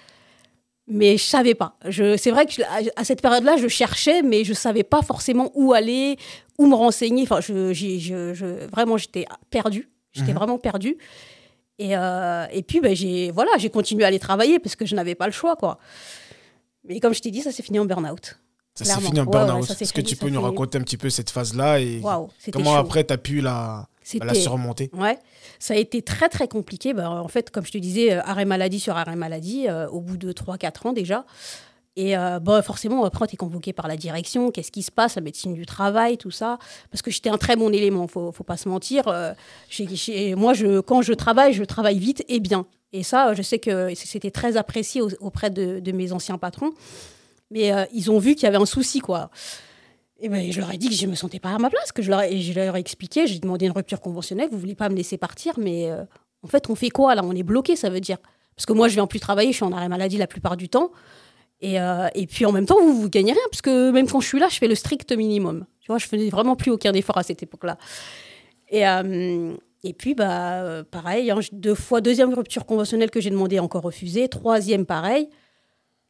Mais 0.85 1.15
je 1.15 1.23
savais 1.23 1.55
pas. 1.55 1.77
C'est 1.89 2.31
vrai 2.31 2.45
que 2.45 2.61
à 2.99 3.03
cette 3.05 3.21
période-là, 3.21 3.55
je 3.55 3.69
cherchais, 3.69 4.21
mais 4.21 4.43
je 4.43 4.53
savais 4.53 4.83
pas 4.83 5.01
forcément 5.01 5.49
où 5.55 5.71
aller, 5.71 6.17
où 6.57 6.67
me 6.67 6.75
renseigner. 6.75 7.23
Enfin, 7.23 7.39
je, 7.39 7.71
je, 7.73 8.65
vraiment, 8.67 8.97
j'étais 8.97 9.25
perdue. 9.49 9.89
J'étais 10.11 10.33
mhm. 10.33 10.37
vraiment 10.37 10.57
perdue. 10.59 10.97
Et, 11.79 11.95
euh, 11.95 12.45
et 12.51 12.63
puis, 12.63 12.81
ben, 12.81 12.93
j'ai 12.93 13.31
voilà, 13.31 13.51
continué 13.71 14.03
à 14.03 14.07
aller 14.07 14.19
travailler 14.19 14.59
parce 14.59 14.75
que 14.75 14.85
je 14.85 14.93
n'avais 14.93 15.15
pas 15.15 15.25
le 15.25 15.31
choix. 15.31 15.55
quoi. 15.55 15.79
Mais 16.83 16.99
comme 16.99 17.13
je 17.13 17.21
t'ai 17.21 17.31
dit, 17.31 17.41
ça 17.41 17.53
s'est 17.53 17.63
fini 17.63 17.79
en 17.79 17.85
burn-out. 17.85 18.37
Ça 18.75 18.85
s'est 18.85 19.01
fini 19.01 19.19
en 19.19 19.25
burn-out. 19.25 19.69
Est-ce 19.69 19.93
que 19.93 20.01
tu 20.01 20.15
peux 20.15 20.29
nous 20.29 20.41
raconter 20.41 20.77
un 20.77 20.81
petit 20.81 20.97
peu 20.97 21.09
cette 21.09 21.29
phase-là 21.29 21.79
et 21.79 22.01
comment 22.51 22.75
après 22.75 23.03
tu 23.03 23.13
as 23.13 23.17
pu 23.17 23.41
la, 23.41 23.87
bah, 24.15 24.25
la 24.25 24.33
surmonter 24.33 24.89
Ouais, 24.93 25.17
ça 25.59 25.73
a 25.73 25.77
été 25.77 26.01
très 26.01 26.29
très 26.29 26.47
compliqué. 26.47 26.93
Bah, 26.93 27.09
en 27.09 27.27
fait, 27.27 27.49
comme 27.49 27.65
je 27.65 27.71
te 27.71 27.77
disais, 27.77 28.13
euh, 28.13 28.21
arrêt 28.23 28.45
maladie 28.45 28.79
sur 28.79 28.97
arrêt 28.97 29.15
maladie, 29.15 29.67
euh, 29.67 29.87
au 29.89 30.01
bout 30.01 30.17
de 30.17 30.31
3-4 30.31 30.87
ans 30.87 30.93
déjà. 30.93 31.25
Et 31.95 32.17
euh, 32.17 32.39
bah, 32.39 32.61
forcément, 32.63 33.05
après, 33.05 33.27
tu 33.27 33.35
es 33.35 33.37
convoqué 33.37 33.71
par 33.71 33.87
la 33.87 33.95
direction. 33.95 34.49
Qu'est-ce 34.49 34.71
qui 34.71 34.81
se 34.81 34.91
passe? 34.91 35.15
La 35.15 35.21
médecine 35.21 35.53
du 35.53 35.65
travail, 35.65 36.17
tout 36.17 36.31
ça. 36.31 36.57
Parce 36.89 37.01
que 37.03 37.11
j'étais 37.11 37.29
un 37.29 37.37
très 37.37 37.55
bon 37.55 37.71
élément, 37.71 38.07
faut, 38.07 38.31
faut 38.31 38.43
pas 38.43 38.57
se 38.57 38.67
mentir. 38.67 39.05
moi, 39.05 40.53
je, 40.53 40.79
quand 40.79 41.01
je 41.01 41.13
travaille, 41.13 41.53
je 41.53 41.63
travaille 41.63 41.99
vite 41.99 42.23
et 42.27 42.39
bien. 42.39 42.65
Et 42.93 43.03
ça, 43.03 43.33
je 43.33 43.41
sais 43.41 43.59
que 43.59 43.93
c'était 43.95 44.31
très 44.31 44.57
apprécié 44.57 45.01
auprès 45.19 45.49
de, 45.49 45.79
de, 45.79 45.91
mes 45.91 46.11
anciens 46.13 46.37
patrons. 46.37 46.71
Mais 47.51 47.71
euh, 47.71 47.85
ils 47.93 48.11
ont 48.11 48.19
vu 48.19 48.35
qu'il 48.35 48.43
y 48.43 48.47
avait 48.47 48.57
un 48.57 48.65
souci, 48.65 48.99
quoi. 48.99 49.29
Et 50.19 50.29
ben, 50.29 50.51
je 50.51 50.59
leur 50.61 50.71
ai 50.71 50.77
dit 50.77 50.87
que 50.87 50.95
je 50.95 51.05
ne 51.05 51.11
me 51.11 51.15
sentais 51.15 51.39
pas 51.39 51.49
à 51.49 51.57
ma 51.57 51.69
place, 51.69 51.91
que 51.91 52.01
je 52.01 52.09
leur, 52.09 52.21
et 52.21 52.39
je 52.39 52.53
leur 52.53 52.75
ai 52.77 52.79
expliqué, 52.79 53.27
j'ai 53.27 53.39
demandé 53.39 53.65
une 53.65 53.73
rupture 53.73 53.99
conventionnelle, 53.99 54.47
vous 54.49 54.55
ne 54.55 54.61
voulez 54.61 54.75
pas 54.75 54.87
me 54.87 54.95
laisser 54.95 55.17
partir, 55.17 55.53
mais 55.57 55.91
euh, 55.91 56.05
en 56.43 56.47
fait, 56.47 56.69
on 56.69 56.75
fait 56.75 56.89
quoi 56.89 57.13
là? 57.13 57.21
On 57.25 57.35
est 57.35 57.43
bloqué, 57.43 57.75
ça 57.75 57.89
veut 57.89 57.99
dire. 57.99 58.17
Parce 58.55 58.65
que 58.65 58.73
moi, 58.73 58.87
je 58.87 58.93
viens 58.93 59.07
plus 59.07 59.19
travailler, 59.19 59.51
je 59.51 59.57
suis 59.57 59.65
en 59.65 59.73
arrêt 59.73 59.89
maladie 59.89 60.17
la 60.17 60.27
plupart 60.27 60.55
du 60.55 60.69
temps. 60.69 60.91
Et, 61.59 61.79
euh, 61.79 62.07
et 62.15 62.25
puis 62.27 62.45
en 62.45 62.51
même 62.51 62.65
temps, 62.65 62.79
vous, 62.81 63.01
vous 63.01 63.09
gagnez 63.09 63.33
rien, 63.33 63.41
parce 63.51 63.61
que 63.61 63.91
même 63.91 64.07
quand 64.07 64.21
je 64.21 64.27
suis 64.27 64.39
là, 64.39 64.47
je 64.49 64.57
fais 64.57 64.67
le 64.67 64.75
strict 64.75 65.11
minimum. 65.11 65.65
Tu 65.81 65.87
vois, 65.87 65.97
je 65.97 66.07
faisais 66.07 66.29
vraiment 66.29 66.55
plus 66.55 66.71
aucun 66.71 66.93
effort 66.93 67.17
à 67.17 67.23
cette 67.23 67.43
époque-là. 67.43 67.77
Et, 68.69 68.83
et 69.83 69.93
puis, 69.93 70.15
bah, 70.15 70.83
pareil, 70.89 71.31
hein, 71.31 71.39
deux 71.51 71.75
fois, 71.75 71.99
deuxième 71.99 72.33
rupture 72.33 72.65
conventionnelle 72.65 73.11
que 73.11 73.19
j'ai 73.19 73.29
demandé, 73.29 73.59
encore 73.59 73.83
refusée. 73.83 74.29
Troisième, 74.29 74.85
pareil 74.85 75.27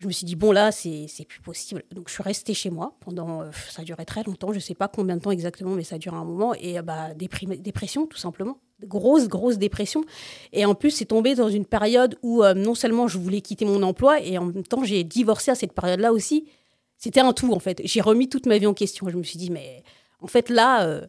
je 0.04 0.08
me 0.08 0.12
suis 0.12 0.26
dit, 0.26 0.36
bon, 0.36 0.52
là, 0.52 0.72
c'est 0.74 1.08
plus 1.28 1.40
possible. 1.40 1.84
Donc, 1.92 2.10
je 2.10 2.14
suis 2.14 2.24
restée 2.24 2.54
chez 2.54 2.70
moi 2.70 2.94
pendant. 3.00 3.42
Euh, 3.42 3.52
ça 3.70 3.84
duré 3.84 4.06
très 4.06 4.24
longtemps, 4.24 4.52
je 4.52 4.58
ne 4.58 4.62
sais 4.62 4.76
pas 4.76 4.90
combien 4.90 5.16
de 5.16 5.22
temps 5.22 5.32
exactement, 5.32 5.72
mais 5.72 5.84
ça 5.86 5.98
duré 5.98 6.18
un 6.18 6.26
moment. 6.26 6.54
Et 6.56 6.78
euh, 6.78 6.82
bah, 6.82 7.14
dépression, 7.16 8.06
tout 8.06 8.18
simplement. 8.18 8.58
Grosse, 8.84 9.30
grosse 9.30 9.58
dépression. 9.58 10.04
Et 10.52 10.66
en 10.66 10.76
plus, 10.76 10.92
c'est 10.92 11.06
tombé 11.06 11.36
dans 11.36 11.48
une 11.48 11.66
période 11.66 12.18
où 12.22 12.44
euh, 12.44 12.54
non 12.54 12.76
seulement 12.76 13.08
je 13.08 13.18
voulais 13.18 13.40
quitter 13.40 13.64
mon 13.64 13.82
emploi, 13.82 14.20
et 14.20 14.38
en 14.38 14.46
même 14.46 14.64
temps, 14.64 14.84
j'ai 14.84 15.06
divorcé 15.06 15.52
à 15.52 15.56
cette 15.56 15.72
période-là 15.72 16.12
aussi. 16.12 16.50
C'était 16.98 17.22
un 17.22 17.32
tout, 17.32 17.54
en 17.54 17.60
fait. 17.60 17.82
J'ai 17.86 18.02
remis 18.02 18.28
toute 18.28 18.46
ma 18.46 18.58
vie 18.58 18.68
en 18.68 18.74
question. 18.74 19.08
Je 19.08 19.16
me 19.16 19.24
suis 19.24 19.40
dit, 19.40 19.52
mais 19.52 19.84
en 20.20 20.28
fait, 20.28 20.50
là, 20.50 21.02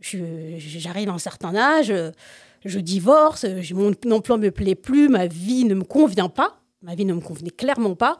j'arrive 0.00 1.08
à 1.08 1.12
un 1.12 1.18
certain 1.18 1.56
âge, 1.56 1.92
je 2.64 2.78
divorce, 2.78 3.44
mon 3.72 3.92
emploi 4.12 4.38
ne 4.38 4.44
me 4.44 4.50
plaît 4.52 4.76
plus, 4.76 5.08
ma 5.08 5.26
vie 5.26 5.64
ne 5.64 5.74
me 5.74 5.84
convient 5.84 6.28
pas 6.28 6.59
ma 6.82 6.94
vie 6.94 7.04
ne 7.04 7.14
me 7.14 7.20
convenait 7.20 7.50
clairement 7.50 7.94
pas. 7.94 8.18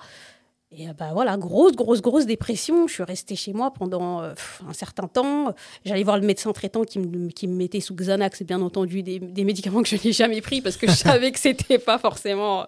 Et 0.72 0.88
euh, 0.88 0.92
bah 0.92 1.10
voilà, 1.12 1.36
grosse, 1.36 1.72
grosse, 1.72 2.00
grosse 2.00 2.26
dépression. 2.26 2.86
Je 2.86 2.94
suis 2.94 3.02
restée 3.02 3.34
chez 3.34 3.52
moi 3.52 3.72
pendant 3.72 4.22
euh, 4.22 4.34
un 4.68 4.72
certain 4.72 5.08
temps. 5.08 5.54
J'allais 5.84 6.04
voir 6.04 6.16
le 6.18 6.26
médecin 6.26 6.52
traitant 6.52 6.84
qui 6.84 7.00
me, 7.00 7.28
qui 7.28 7.48
me 7.48 7.54
mettait 7.54 7.80
sous 7.80 7.94
Xanax, 7.94 8.44
bien 8.44 8.60
entendu, 8.60 9.02
des, 9.02 9.18
des 9.18 9.44
médicaments 9.44 9.82
que 9.82 9.88
je 9.88 9.96
n'ai 10.04 10.12
jamais 10.12 10.40
pris 10.40 10.60
parce 10.60 10.76
que 10.76 10.86
je 10.86 10.92
savais 10.96 11.32
que 11.32 11.40
c'était 11.40 11.78
pas 11.78 11.98
forcément 11.98 12.66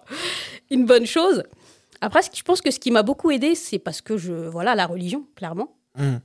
une 0.69 0.85
bonne 0.85 1.05
chose. 1.05 1.43
Après, 2.01 2.19
je 2.33 2.43
pense 2.43 2.61
que 2.61 2.71
ce 2.71 2.79
qui 2.79 2.91
m'a 2.91 3.03
beaucoup 3.03 3.31
aidé, 3.31 3.55
c'est 3.55 3.79
parce 3.79 4.01
que 4.01 4.17
je, 4.17 4.33
voilà, 4.33 4.75
la 4.75 4.85
religion, 4.85 5.25
clairement. 5.35 5.77
Mmh. 5.95 6.15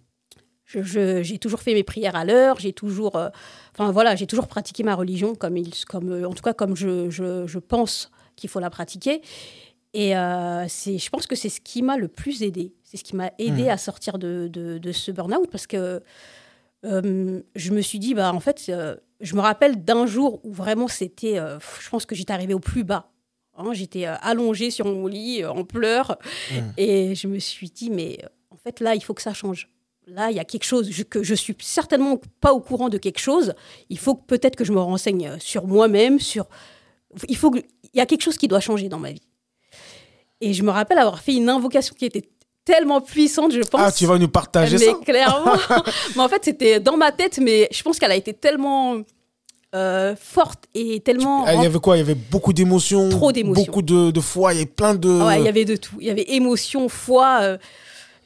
j'ai 0.65 1.38
toujours 1.38 1.61
fait 1.61 1.75
mes 1.75 1.85
prières 1.85 2.17
à 2.17 2.25
l'heure, 2.25 2.59
j'ai 2.59 2.73
toujours, 2.73 3.17
euh, 3.17 3.29
enfin 3.73 3.93
voilà, 3.93 4.17
j'ai 4.17 4.26
toujours 4.26 4.49
pratiqué 4.49 4.82
ma 4.82 4.97
religion 4.97 5.35
comme, 5.35 5.56
il, 5.59 5.73
comme 5.85 6.25
en 6.25 6.32
tout 6.32 6.43
cas 6.43 6.55
comme 6.55 6.75
je, 6.75 7.11
je, 7.11 7.47
je 7.47 7.58
pense 7.58 8.10
qu'il 8.38 8.50
faut 8.50 8.60
la 8.60 8.70
pratiquer. 8.70 9.20
Et 9.94 10.16
euh, 10.16 10.66
c'est, 10.68 10.98
je 10.98 11.10
pense 11.10 11.26
que 11.26 11.34
c'est 11.34 11.48
ce 11.48 11.60
qui 11.60 11.82
m'a 11.82 11.96
le 11.96 12.08
plus 12.08 12.42
aidé. 12.42 12.74
C'est 12.84 12.96
ce 12.96 13.04
qui 13.04 13.16
m'a 13.16 13.30
aidé 13.38 13.64
mmh. 13.64 13.70
à 13.70 13.78
sortir 13.78 14.18
de, 14.18 14.48
de, 14.48 14.92
ce 14.92 15.10
burn-out 15.10 15.50
parce 15.50 15.66
que 15.66 16.02
euh, 16.84 17.40
je 17.54 17.72
me 17.72 17.80
suis 17.80 17.98
dit, 17.98 18.14
bah, 18.14 18.32
en 18.32 18.40
fait, 18.40 18.66
euh, 18.68 18.96
je 19.20 19.34
me 19.34 19.40
rappelle 19.40 19.84
d'un 19.84 20.06
jour 20.06 20.40
où 20.44 20.52
vraiment 20.52 20.88
c'était, 20.88 21.36
je 21.36 21.88
pense 21.88 22.06
que 22.06 22.14
j'étais 22.14 22.32
arrivée 22.32 22.54
au 22.54 22.60
plus 22.60 22.84
bas. 22.84 23.10
Hein. 23.56 23.72
j'étais 23.72 24.04
allongée 24.04 24.70
sur 24.70 24.86
mon 24.86 25.08
lit 25.08 25.44
en 25.44 25.64
pleurs 25.64 26.16
mmh. 26.52 26.54
et 26.76 27.14
je 27.16 27.26
me 27.26 27.40
suis 27.40 27.70
dit, 27.70 27.90
mais 27.90 28.18
en 28.50 28.56
fait, 28.56 28.80
là, 28.80 28.94
il 28.94 29.02
faut 29.02 29.14
que 29.14 29.22
ça 29.22 29.34
change. 29.34 29.68
Là, 30.06 30.30
il 30.30 30.36
y 30.36 30.40
a 30.40 30.44
quelque 30.44 30.64
chose 30.64 30.90
que 31.10 31.22
je 31.22 31.34
suis 31.34 31.56
certainement 31.60 32.18
pas 32.40 32.52
au 32.54 32.60
courant 32.60 32.88
de 32.88 32.96
quelque 32.98 33.18
chose. 33.18 33.54
Il 33.90 33.98
faut 33.98 34.14
peut-être 34.14 34.56
que 34.56 34.64
je 34.64 34.72
me 34.72 34.80
renseigne 34.80 35.36
sur 35.38 35.66
moi-même, 35.66 36.18
sur 36.18 36.46
il 37.29 37.36
faut 37.36 37.55
il 37.55 37.98
y 37.98 38.00
a 38.00 38.06
quelque 38.06 38.22
chose 38.22 38.36
qui 38.36 38.48
doit 38.48 38.60
changer 38.60 38.88
dans 38.88 38.98
ma 38.98 39.12
vie. 39.12 39.22
Et 40.41 40.53
je 40.53 40.62
me 40.62 40.70
rappelle 40.70 40.98
avoir 40.98 41.20
fait 41.20 41.34
une 41.34 41.48
invocation 41.48 41.94
qui 41.98 42.05
était 42.05 42.29
tellement 42.65 43.00
puissante, 43.00 43.53
je 43.53 43.60
pense. 43.60 43.81
Ah, 43.82 43.91
tu 43.91 44.06
vas 44.06 44.19
nous 44.19 44.29
partager 44.29 44.79
mais 44.79 44.84
ça 44.84 44.94
clairement. 45.05 45.53
mais 46.17 46.22
en 46.22 46.29
fait, 46.29 46.44
c'était 46.44 46.81
dans 46.81 46.96
ma 46.96 47.12
tête, 47.12 47.38
mais 47.38 47.69
je 47.72 47.82
pense 47.82 47.98
qu'elle 47.98 48.12
a 48.12 48.17
été 48.17 48.34
tellement 48.34 48.98
euh, 49.74 50.15
forte 50.17 50.65
et 50.74 51.00
tellement. 51.00 51.44
Ah, 51.46 51.55
il 51.55 51.62
y 51.62 51.67
avait 51.67 51.79
quoi? 51.79 51.96
Il 51.96 52.00
y 52.00 52.03
avait 52.03 52.15
beaucoup 52.15 52.53
d'émotions. 52.53 53.08
Trop 53.08 53.32
d'émotions. 53.32 53.65
Beaucoup 53.65 53.82
de, 53.82 54.10
de, 54.10 54.20
foi. 54.20 54.53
Il 54.53 54.56
y 54.56 54.58
avait 54.60 54.70
plein 54.70 54.94
de. 54.94 55.08
Ouais, 55.08 55.41
il 55.41 55.44
y 55.44 55.48
avait 55.48 55.65
de 55.65 55.77
tout. 55.77 55.96
Il 55.98 56.06
y 56.06 56.10
avait 56.10 56.27
émotion, 56.29 56.88
foi. 56.88 57.38
Euh, 57.43 57.58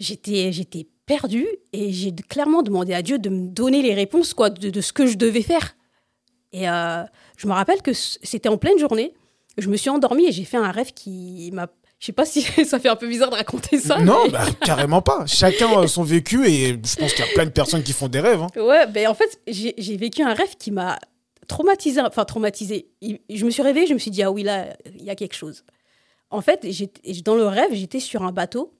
j'étais, 0.00 0.52
j'étais 0.52 0.86
perdue 1.06 1.46
et 1.72 1.92
j'ai 1.92 2.12
clairement 2.12 2.62
demandé 2.62 2.94
à 2.94 3.02
Dieu 3.02 3.18
de 3.18 3.28
me 3.28 3.48
donner 3.48 3.82
les 3.82 3.94
réponses 3.94 4.34
quoi, 4.34 4.50
de, 4.50 4.70
de 4.70 4.80
ce 4.80 4.92
que 4.92 5.06
je 5.06 5.16
devais 5.16 5.42
faire. 5.42 5.74
Et 6.52 6.68
euh, 6.68 7.02
je 7.36 7.46
me 7.46 7.52
rappelle 7.52 7.82
que 7.82 7.92
c'était 7.92 8.48
en 8.48 8.58
pleine 8.58 8.78
journée. 8.78 9.14
Je 9.58 9.68
me 9.68 9.76
suis 9.76 9.90
endormie 9.90 10.26
et 10.26 10.32
j'ai 10.32 10.44
fait 10.44 10.56
un 10.56 10.70
rêve 10.70 10.92
qui 10.92 11.50
m'a. 11.52 11.68
Je 11.98 12.06
sais 12.06 12.12
pas 12.12 12.24
si 12.24 12.42
ça 12.64 12.78
fait 12.78 12.88
un 12.88 12.96
peu 12.96 13.08
bizarre 13.08 13.30
de 13.30 13.36
raconter 13.36 13.78
ça. 13.78 13.98
Non, 13.98 14.28
bah, 14.28 14.44
carrément 14.64 15.02
pas. 15.02 15.24
Chacun 15.26 15.80
a 15.80 15.86
son 15.86 16.02
vécu 16.02 16.46
et 16.46 16.70
je 16.70 16.96
pense 16.96 17.12
qu'il 17.14 17.24
y 17.24 17.28
a 17.28 17.32
plein 17.32 17.44
de 17.46 17.50
personnes 17.50 17.82
qui 17.82 17.92
font 17.92 18.08
des 18.08 18.20
rêves. 18.20 18.42
Hein. 18.42 18.48
Ouais, 18.60 18.86
ben 18.86 19.08
en 19.08 19.14
fait, 19.14 19.40
j'ai 19.46 19.96
vécu 19.96 20.22
un 20.22 20.34
rêve 20.34 20.56
qui 20.58 20.70
m'a 20.70 20.98
traumatisé. 21.48 22.00
Enfin, 22.00 22.24
traumatisé. 22.24 22.88
Je 23.02 23.44
me 23.44 23.50
suis 23.50 23.62
réveillée, 23.62 23.86
je 23.86 23.94
me 23.94 23.98
suis 23.98 24.10
dit, 24.10 24.22
ah 24.22 24.32
oui, 24.32 24.42
là, 24.42 24.76
il 24.86 25.04
y 25.04 25.10
a 25.10 25.14
quelque 25.14 25.36
chose. 25.36 25.64
En 26.30 26.40
fait, 26.40 26.66
dans 27.24 27.34
le 27.36 27.46
rêve, 27.46 27.70
j'étais 27.72 28.00
sur 28.00 28.22
un 28.22 28.32
bateau. 28.32 28.74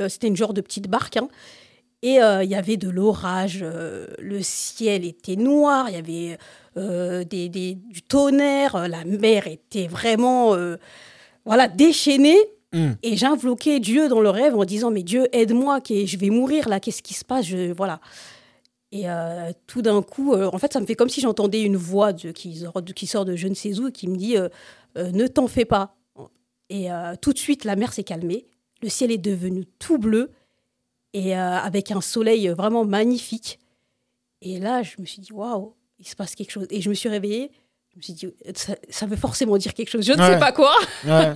Euh, 0.00 0.08
c'était 0.08 0.28
une 0.28 0.36
genre 0.36 0.54
de 0.54 0.60
petite 0.62 0.88
barque. 0.88 1.18
Hein, 1.18 1.28
Et 2.02 2.20
il 2.20 2.48
y 2.48 2.54
avait 2.54 2.78
de 2.78 2.88
l'orage, 2.88 3.62
le 3.62 4.42
ciel 4.42 5.04
était 5.04 5.36
noir, 5.36 5.90
il 5.90 5.94
y 5.94 5.98
avait 5.98 6.38
des, 6.76 7.48
des, 7.48 7.74
du 7.74 8.02
tonnerre, 8.02 8.88
la 8.88 9.04
mer 9.04 9.46
était 9.46 9.86
vraiment 9.86 10.56
voilà, 11.44 11.68
déchaînée. 11.68 12.38
Hmm. 12.72 12.92
Et 13.02 13.16
j'invoquais 13.16 13.80
Dieu 13.80 14.08
dans 14.08 14.20
le 14.20 14.30
rêve 14.30 14.56
en 14.56 14.64
disant 14.64 14.90
Mais 14.90 15.02
Dieu, 15.02 15.26
aide-moi, 15.32 15.80
je 15.86 16.16
vais 16.16 16.30
mourir 16.30 16.68
là, 16.68 16.80
qu'est-ce 16.80 17.02
qui 17.02 17.14
se 17.14 17.24
passe? 17.24 17.46
Je, 17.46 17.72
Voilà. 17.72 18.00
Et 18.92 19.08
euh, 19.08 19.52
tout 19.66 19.80
d'un 19.80 20.02
coup, 20.02 20.34
euh, 20.34 20.50
en 20.52 20.58
fait, 20.58 20.72
ça 20.72 20.80
me 20.80 20.84
fait 20.84 20.94
comme 20.94 21.08
si 21.08 21.22
j'entendais 21.22 21.62
une 21.62 21.76
voix 21.76 22.12
de, 22.12 22.30
qui, 22.30 22.62
qui, 22.94 23.06
sort 23.06 23.24
de 23.24 23.36
je 23.36 23.48
ne 23.48 23.54
sais 23.54 23.80
où 23.80 23.88
et 23.88 23.92
qui 23.92 24.06
me 24.06 24.16
dit 24.16 24.36
euh, 24.36 24.48
Ne 24.96 25.26
t'en 25.26 25.48
fais 25.48 25.64
pas. 25.64 25.96
Et 26.68 26.88
tout 27.20 27.34
de 27.34 27.38
suite, 27.38 27.64
la 27.64 27.76
mer 27.76 27.92
s'est 27.92 28.04
calmée. 28.04 28.46
Le 28.80 28.88
ciel 28.88 29.10
est 29.10 29.18
devenu 29.18 29.66
tout 29.78 29.98
bleu 29.98 30.30
et 31.12 31.34
avec 31.34 31.90
un 31.90 32.00
soleil 32.00 32.48
vraiment 32.48 32.86
magnifique. 32.86 33.58
Et 34.40 34.58
là, 34.58 34.82
je 34.82 34.94
me 34.98 35.04
suis 35.04 35.20
dit 35.20 35.34
Waouh, 35.34 35.74
il 36.02 36.08
se 36.08 36.16
passe 36.16 36.34
quelque 36.34 36.50
chose. 36.50 36.66
Et 36.70 36.80
je 36.80 36.88
me 36.88 36.94
suis 36.94 37.08
réveillée. 37.08 37.50
Je 37.92 37.98
me 37.98 38.02
suis 38.02 38.12
dit 38.14 38.26
Ça, 38.54 39.06
veut 39.06 39.16
forcément 39.16 39.56
dire 39.56 39.74
quelque 39.74 39.90
chose. 39.90 40.04
Je 40.04 40.12
ne 40.12 40.22
sais 40.22 40.38
pas 40.38 40.52
quoi, 40.52 40.74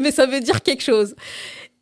mais 0.00 0.10
ça 0.10 0.26
veut 0.26 0.40
dire 0.40 0.62
quelque 0.62 0.82
chose. 0.82 1.14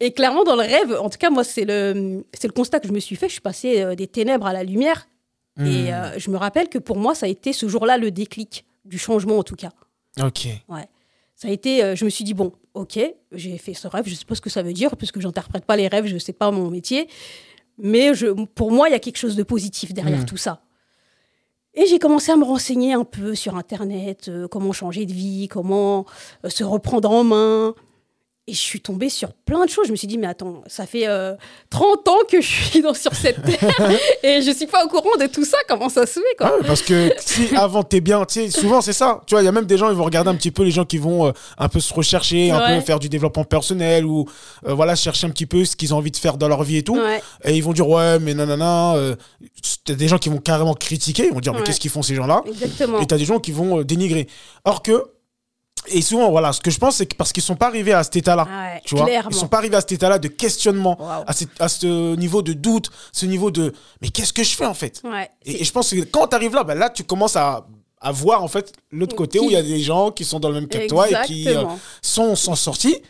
Et 0.00 0.12
clairement, 0.12 0.44
dans 0.44 0.54
le 0.54 0.62
rêve, 0.62 0.96
en 1.00 1.08
tout 1.08 1.18
cas, 1.18 1.30
moi, 1.30 1.44
c'est 1.44 1.64
le, 1.64 2.24
c'est 2.32 2.46
le 2.46 2.52
constat 2.52 2.80
que 2.80 2.88
je 2.88 2.92
me 2.92 3.00
suis 3.00 3.16
fait. 3.16 3.28
Je 3.28 3.32
suis 3.32 3.40
passée 3.40 3.80
euh, 3.80 3.94
des 3.94 4.06
ténèbres 4.06 4.46
à 4.46 4.52
la 4.52 4.62
lumière. 4.62 5.08
Et 5.58 5.62
hmm. 5.62 5.86
euh, 5.88 6.18
je 6.18 6.30
me 6.30 6.36
rappelle 6.36 6.68
que 6.68 6.78
pour 6.78 6.98
moi, 6.98 7.14
ça 7.14 7.26
a 7.26 7.28
été 7.28 7.52
ce 7.52 7.68
jour-là 7.68 7.98
le 7.98 8.10
déclic 8.10 8.64
du 8.84 8.98
changement, 8.98 9.38
en 9.38 9.42
tout 9.42 9.56
cas. 9.56 9.70
Ok. 10.20 10.46
Ouais. 10.68 10.88
Ça 11.34 11.48
a 11.48 11.50
été, 11.50 11.82
euh, 11.82 11.96
je 11.96 12.04
me 12.04 12.10
suis 12.10 12.24
dit, 12.24 12.34
bon, 12.34 12.52
ok, 12.74 12.98
j'ai 13.32 13.58
fait 13.58 13.74
ce 13.74 13.88
rêve, 13.88 14.04
je 14.06 14.12
ne 14.12 14.16
sais 14.16 14.24
pas 14.24 14.34
ce 14.34 14.40
que 14.40 14.50
ça 14.50 14.62
veut 14.62 14.72
dire, 14.72 14.96
puisque 14.96 15.20
j'interprète 15.20 15.64
pas 15.64 15.76
les 15.76 15.88
rêves, 15.88 16.06
je 16.06 16.14
ne 16.14 16.18
sais 16.18 16.32
pas 16.32 16.50
mon 16.50 16.70
métier. 16.70 17.08
Mais 17.76 18.14
je, 18.14 18.26
pour 18.26 18.70
moi, 18.70 18.88
il 18.88 18.92
y 18.92 18.94
a 18.94 18.98
quelque 19.00 19.18
chose 19.18 19.36
de 19.36 19.42
positif 19.42 19.92
derrière 19.92 20.20
hmm. 20.20 20.26
tout 20.26 20.36
ça. 20.36 20.62
Et 21.74 21.86
j'ai 21.86 21.98
commencé 21.98 22.32
à 22.32 22.36
me 22.36 22.44
renseigner 22.44 22.92
un 22.92 23.04
peu 23.04 23.34
sur 23.34 23.56
Internet, 23.56 24.30
comment 24.50 24.72
changer 24.72 25.06
de 25.06 25.12
vie, 25.12 25.48
comment 25.48 26.06
se 26.46 26.64
reprendre 26.64 27.10
en 27.10 27.24
main. 27.24 27.74
Et 28.48 28.54
je 28.54 28.60
suis 28.60 28.80
tombée 28.80 29.10
sur 29.10 29.34
plein 29.34 29.62
de 29.66 29.70
choses. 29.70 29.88
Je 29.88 29.92
me 29.92 29.96
suis 29.96 30.08
dit, 30.08 30.16
mais 30.16 30.26
attends, 30.26 30.62
ça 30.68 30.86
fait 30.86 31.06
30 31.68 32.08
euh, 32.08 32.10
ans 32.10 32.18
que 32.30 32.40
je 32.40 32.46
suis 32.46 32.80
dans, 32.80 32.94
sur 32.94 33.14
cette 33.14 33.42
terre 33.42 33.90
et 34.22 34.40
je 34.40 34.50
suis 34.50 34.66
pas 34.66 34.86
au 34.86 34.88
courant 34.88 35.18
de 35.20 35.26
tout 35.26 35.44
ça. 35.44 35.58
Comment 35.68 35.90
ça 35.90 36.06
se 36.06 36.14
fait 36.14 36.36
quoi? 36.38 36.54
Ah 36.58 36.64
Parce 36.66 36.80
que 36.80 37.12
si 37.18 37.54
avant 37.54 37.82
t'es 37.82 38.00
bien, 38.00 38.24
tu 38.24 38.50
souvent 38.50 38.80
c'est 38.80 38.94
ça. 38.94 39.20
Tu 39.26 39.34
vois, 39.34 39.42
il 39.42 39.44
y 39.44 39.48
a 39.48 39.52
même 39.52 39.66
des 39.66 39.76
gens, 39.76 39.90
ils 39.90 39.96
vont 39.96 40.04
regarder 40.04 40.30
un 40.30 40.34
petit 40.34 40.50
peu 40.50 40.62
les 40.62 40.70
gens 40.70 40.86
qui 40.86 40.96
vont 40.96 41.26
euh, 41.26 41.32
un 41.58 41.68
peu 41.68 41.78
se 41.78 41.92
rechercher, 41.92 42.50
un 42.50 42.76
peu 42.76 42.80
faire 42.80 42.98
du 42.98 43.10
développement 43.10 43.44
personnel 43.44 44.06
ou 44.06 44.24
euh, 44.66 44.72
voilà, 44.72 44.96
chercher 44.96 45.26
un 45.26 45.30
petit 45.30 45.44
peu 45.44 45.66
ce 45.66 45.76
qu'ils 45.76 45.92
ont 45.92 45.98
envie 45.98 46.10
de 46.10 46.16
faire 46.16 46.38
dans 46.38 46.48
leur 46.48 46.62
vie 46.62 46.78
et 46.78 46.82
tout. 46.82 46.98
Et 47.44 47.54
ils 47.54 47.62
vont 47.62 47.74
dire, 47.74 47.86
ouais, 47.86 48.18
mais 48.18 48.32
nanana. 48.32 48.94
Euh, 48.94 49.14
t'as 49.84 49.92
des 49.92 50.08
gens 50.08 50.16
qui 50.16 50.30
vont 50.30 50.38
carrément 50.38 50.72
critiquer, 50.72 51.26
ils 51.26 51.34
vont 51.34 51.40
dire, 51.40 51.52
mais 51.52 51.64
qu'est-ce 51.64 51.80
qu'ils 51.80 51.90
font 51.90 52.00
ces 52.00 52.14
gens-là? 52.14 52.42
Exactement. 52.46 52.98
Et 53.00 53.06
t'as 53.06 53.18
des 53.18 53.26
gens 53.26 53.40
qui 53.40 53.52
vont 53.52 53.82
dénigrer. 53.82 54.26
Or 54.64 54.82
que 54.82 55.02
et 55.90 56.02
souvent, 56.02 56.30
voilà, 56.30 56.52
ce 56.52 56.60
que 56.60 56.70
je 56.70 56.78
pense, 56.78 56.96
c'est 56.96 57.06
que 57.06 57.16
parce 57.16 57.32
qu'ils 57.32 57.42
sont 57.42 57.56
pas 57.56 57.66
arrivés 57.66 57.92
à 57.92 58.02
cet 58.02 58.16
état-là. 58.16 58.46
Ah 58.50 58.78
tu 58.84 58.96
vois. 58.96 59.08
Ils 59.10 59.34
sont 59.34 59.48
pas 59.48 59.58
arrivés 59.58 59.76
à 59.76 59.80
cet 59.80 59.92
état-là 59.92 60.18
de 60.18 60.28
questionnement, 60.28 60.98
à, 61.26 61.68
ce 61.68 62.16
niveau 62.16 62.42
de 62.42 62.52
doute, 62.52 62.90
ce 63.12 63.26
niveau 63.26 63.50
de 63.50 63.72
mais 64.00 64.08
qu'est-ce 64.08 64.32
que 64.32 64.42
je 64.42 64.56
fais 64.56 64.66
en 64.66 64.74
fait? 64.74 65.02
Et, 65.44 65.64
je 65.64 65.72
pense 65.72 65.90
que 65.90 66.00
quand 66.04 66.28
tu 66.28 66.36
arrives 66.36 66.54
là, 66.54 66.64
ben 66.64 66.74
là, 66.74 66.90
tu 66.90 67.04
commences 67.04 67.36
à, 67.36 67.66
à 68.00 68.12
voir 68.12 68.42
en 68.42 68.48
fait 68.48 68.72
l'autre 68.90 69.16
côté 69.16 69.40
où 69.40 69.44
il 69.44 69.52
y 69.52 69.56
a 69.56 69.62
des 69.62 69.80
gens 69.80 70.10
qui 70.10 70.24
sont 70.24 70.40
dans 70.40 70.48
le 70.48 70.54
même 70.54 70.68
cas 70.68 70.80
que 70.80 70.88
toi 70.88 71.08
et 71.08 71.26
qui 71.26 71.48
euh, 71.48 71.64
sont, 72.02 72.36
sont 72.36 72.54
sortis 72.54 73.02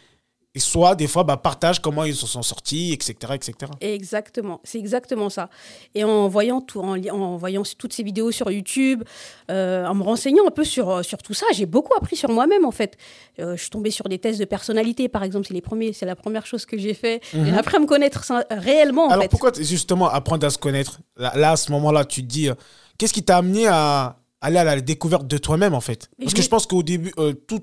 et 0.55 0.61
soit 0.61 0.95
des 0.95 1.07
fois 1.07 1.25
bah, 1.25 1.37
partagent 1.37 1.81
comment 1.81 2.05
ils 2.05 2.15
se 2.15 2.27
sont 2.27 2.43
sortis, 2.43 2.93
etc. 2.93 3.35
etc. 3.35 3.55
Exactement, 3.81 4.61
c'est 4.65 4.79
exactement 4.79 5.29
ça. 5.29 5.51
Et 5.95 6.05
en 6.05 6.27
voyant, 6.29 6.61
tout, 6.61 6.81
en, 6.81 6.97
en 6.97 7.37
voyant 7.37 7.63
toutes 7.77 7.93
ces 7.93 8.03
vidéos 8.03 8.31
sur 8.31 8.51
YouTube, 8.51 9.05
euh, 9.51 9.87
en 9.87 9.95
me 9.95 10.03
renseignant 10.03 10.47
un 10.47 10.51
peu 10.51 10.65
sur, 10.65 10.91
euh, 10.91 11.03
sur 11.03 11.19
tout 11.19 11.35
ça, 11.35 11.47
j'ai 11.53 11.67
beaucoup 11.67 11.95
appris 11.95 12.17
sur 12.17 12.31
moi-même 12.31 12.65
en 12.65 12.71
fait. 12.71 12.97
Euh, 13.41 13.57
je 13.57 13.63
suis 13.63 13.71
tombée 13.71 13.91
sur 13.91 14.09
des 14.09 14.19
tests 14.19 14.41
de 14.41 14.47
personnalité 14.47 15.09
par 15.09 15.23
exemple, 15.23 15.47
c'est 15.93 16.07
la 16.07 16.17
première 16.17 16.47
chose 16.47 16.65
que 16.65 16.79
j'ai 16.79 16.95
fait. 16.95 17.21
Et 17.35 17.39
mhm. 17.39 17.55
après 17.55 17.79
me 17.79 17.87
connaître 17.87 18.25
réellement. 18.51 19.11
Alors 19.11 19.29
pourquoi 19.29 19.53
justement 19.55 20.09
apprendre 20.09 20.47
à 20.47 20.51
se 20.51 20.59
connaître? 20.59 21.01
Là, 21.17 21.53
à 21.53 21.57
ce 21.57 21.71
moment-là, 21.73 22.05
tu 22.05 22.23
te 22.23 22.27
dis, 22.27 22.49
qu'est-ce 22.97 23.13
qui 23.13 23.23
t'a 23.23 23.37
amené 23.39 23.67
à 23.67 24.17
aller 24.41 24.59
à 24.59 24.65
la 24.65 24.81
découverte 24.81 25.27
de 25.27 25.37
toi-même 25.37 25.75
en 25.75 25.81
fait? 25.81 26.09
Parce 26.19 26.33
que 26.33 26.43
je 26.43 26.49
pense 26.49 26.67
qu'au 26.67 26.83
début, 26.83 27.13
tout 27.47 27.61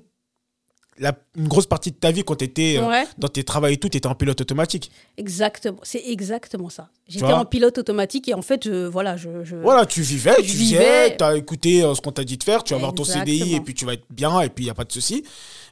une 0.99 1.47
grosse 1.47 1.65
partie 1.65 1.91
de 1.91 1.95
ta 1.95 2.11
vie, 2.11 2.23
quand 2.23 2.35
tu 2.35 2.45
étais 2.45 2.77
euh, 2.77 3.03
dans 3.17 3.27
tes 3.27 3.43
travaux 3.43 3.67
et 3.67 3.77
tout, 3.77 3.89
tu 3.89 3.97
étais 3.97 4.07
en 4.07 4.15
pilote 4.15 4.39
automatique. 4.39 4.91
Exactement, 5.17 5.79
c'est 5.83 6.03
exactement 6.07 6.69
ça. 6.69 6.89
J'étais 7.07 7.33
en 7.33 7.45
pilote 7.45 7.77
automatique 7.77 8.27
et 8.29 8.33
en 8.33 8.41
fait, 8.41 8.65
je, 8.65 8.88
voilà, 8.88 9.15
je, 9.15 9.29
Voilà, 9.62 9.85
tu 9.85 10.01
vivais, 10.01 10.38
tu 10.38 10.55
vivais, 10.55 11.15
tu 11.15 11.24
as 11.24 11.35
écouté 11.35 11.83
euh, 11.83 11.93
ce 11.93 12.01
qu'on 12.01 12.12
t'a 12.12 12.24
dit 12.24 12.38
de 12.38 12.43
faire, 12.43 12.63
tu 12.63 12.74
vas 12.74 12.77
avoir 12.77 12.95
ton 12.95 13.03
CDI 13.03 13.55
et 13.55 13.59
puis 13.59 13.75
tu 13.75 13.85
vas 13.85 13.93
être 13.93 14.05
bien 14.09 14.41
et 14.41 14.50
puis 14.50 14.63
il 14.63 14.67
n'y 14.67 14.71
a 14.71 14.74
pas 14.74 14.85
de 14.85 14.91
souci. 14.91 15.24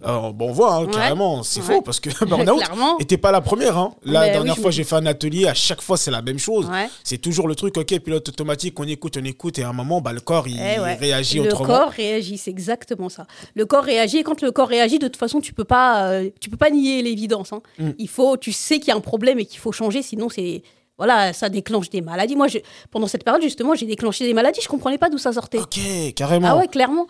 Euh, 0.05 0.31
bon, 0.31 0.49
on 0.49 0.51
voit, 0.51 0.75
hein, 0.75 0.85
carrément, 0.85 1.41
c'est 1.41 1.61
faux 1.61 1.81
parce 1.81 1.99
que 1.99 2.09
burn-out, 2.25 2.61
et 2.99 3.05
t'es 3.05 3.17
pas 3.17 3.31
la 3.31 3.41
première. 3.41 3.77
Hein. 3.79 3.95
La 4.03 4.29
dernière 4.29 4.57
fois, 4.57 4.69
j'ai 4.69 4.83
fait 4.83 4.95
un 4.95 5.07
atelier, 5.07 5.47
à 5.47 5.55
chaque 5.55 5.81
fois, 5.81 5.97
c'est 5.97 6.11
la 6.11 6.21
même 6.21 6.37
chose. 6.39 6.69
C'est 7.03 7.17
toujours 7.17 7.47
le 7.47 7.55
truc, 7.55 7.77
ok, 7.77 7.99
pilote 7.99 8.29
automatique, 8.29 8.79
on 8.79 8.87
écoute, 8.87 9.17
on 9.19 9.25
écoute, 9.25 9.57
et 9.57 9.63
à 9.63 9.69
un 9.69 9.73
moment, 9.73 10.01
bah, 10.01 10.13
le 10.13 10.19
corps, 10.19 10.47
il 10.47 10.59
eh 10.59 10.79
réagit 10.95 11.39
autrement. 11.39 11.67
Le 11.67 11.79
corps 11.79 11.89
réagit, 11.89 12.37
c'est 12.37 12.51
exactement 12.51 13.09
ça. 13.09 13.25
Le 13.55 13.65
corps 13.65 13.83
réagit, 13.83 14.17
et 14.17 14.23
quand 14.23 14.41
le 14.41 14.51
corps 14.51 14.69
réagit, 14.69 14.99
de 14.99 15.07
toute 15.07 15.17
façon, 15.17 15.41
tu 15.41 15.53
peux 15.53 15.63
pas, 15.63 16.09
euh, 16.09 16.29
tu 16.39 16.51
peux 16.51 16.57
pas 16.57 16.69
nier 16.69 17.01
l'évidence. 17.01 17.53
Hein. 17.53 17.61
Mm. 17.79 17.89
Il 17.97 18.09
faut, 18.09 18.37
tu 18.37 18.51
sais 18.51 18.77
qu'il 18.77 18.89
y 18.89 18.91
a 18.91 18.95
un 18.95 19.01
problème 19.01 19.39
et 19.39 19.45
qu'il 19.45 19.59
faut 19.59 19.71
changer, 19.71 20.03
sinon 20.03 20.29
c'est 20.29 20.61
voilà, 21.03 21.33
ça 21.33 21.49
déclenche 21.49 21.89
des 21.89 21.99
maladies. 21.99 22.37
Moi, 22.37 22.47
je, 22.47 22.59
pendant 22.89 23.07
cette 23.07 23.25
période, 23.25 23.41
justement, 23.41 23.75
j'ai 23.75 23.85
déclenché 23.85 24.25
des 24.25 24.33
maladies. 24.33 24.61
Je 24.63 24.69
comprenais 24.69 24.97
pas 24.97 25.09
d'où 25.09 25.17
ça 25.17 25.33
sortait. 25.33 25.59
Ok, 25.59 25.79
carrément. 26.15 26.47
Ah 26.47 26.55
ouais, 26.55 26.69
clairement. 26.69 27.07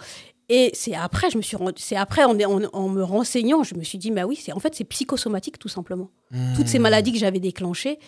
Et 0.49 0.71
c'est 0.73 0.95
après, 0.95 1.29
je 1.29 1.37
me 1.37 1.43
suis 1.43 1.55
c'est 1.77 1.95
après 1.95 2.23
en, 2.23 2.35
en, 2.73 2.89
me 2.89 3.03
renseignant, 3.03 3.63
je 3.63 3.75
me 3.75 3.83
suis 3.83 3.99
dit, 3.99 4.09
bah 4.09 4.25
oui, 4.25 4.35
c'est 4.35 4.51
en 4.51 4.59
fait 4.59 4.73
c'est 4.73 4.83
psychosomatique 4.83 5.59
tout 5.59 5.69
simplement. 5.69 6.09
Toutes 6.55 6.67
ces 6.67 6.79
hmm. 6.79 6.81
maladies 6.81 7.13
que 7.13 7.19
j'avais 7.19 7.39
déclenchées, 7.39 7.99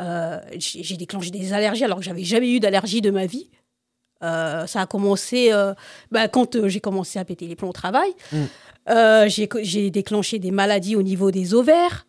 euh, 0.00 0.40
j'ai 0.56 0.96
déclenché 0.96 1.30
des 1.30 1.52
allergies 1.52 1.84
alors 1.84 1.98
que 1.98 2.04
j'avais 2.04 2.24
jamais 2.24 2.50
eu 2.50 2.58
d'allergie 2.58 3.02
de 3.02 3.10
ma 3.10 3.26
vie. 3.26 3.50
Euh, 4.22 4.66
ça 4.66 4.80
a 4.80 4.86
commencé 4.86 5.52
euh, 5.52 5.74
bah, 6.10 6.28
quand 6.28 6.66
j'ai 6.68 6.80
commencé 6.80 7.18
à 7.18 7.24
péter 7.26 7.46
les 7.46 7.54
plombs 7.54 7.68
au 7.68 7.74
travail. 7.74 8.10
Hmm. 8.32 9.28
j'ai 9.28 9.90
déclenché 9.90 10.38
des 10.38 10.50
maladies 10.50 10.96
au 10.96 11.02
niveau 11.02 11.30
des 11.30 11.52
ovaires. 11.52 12.06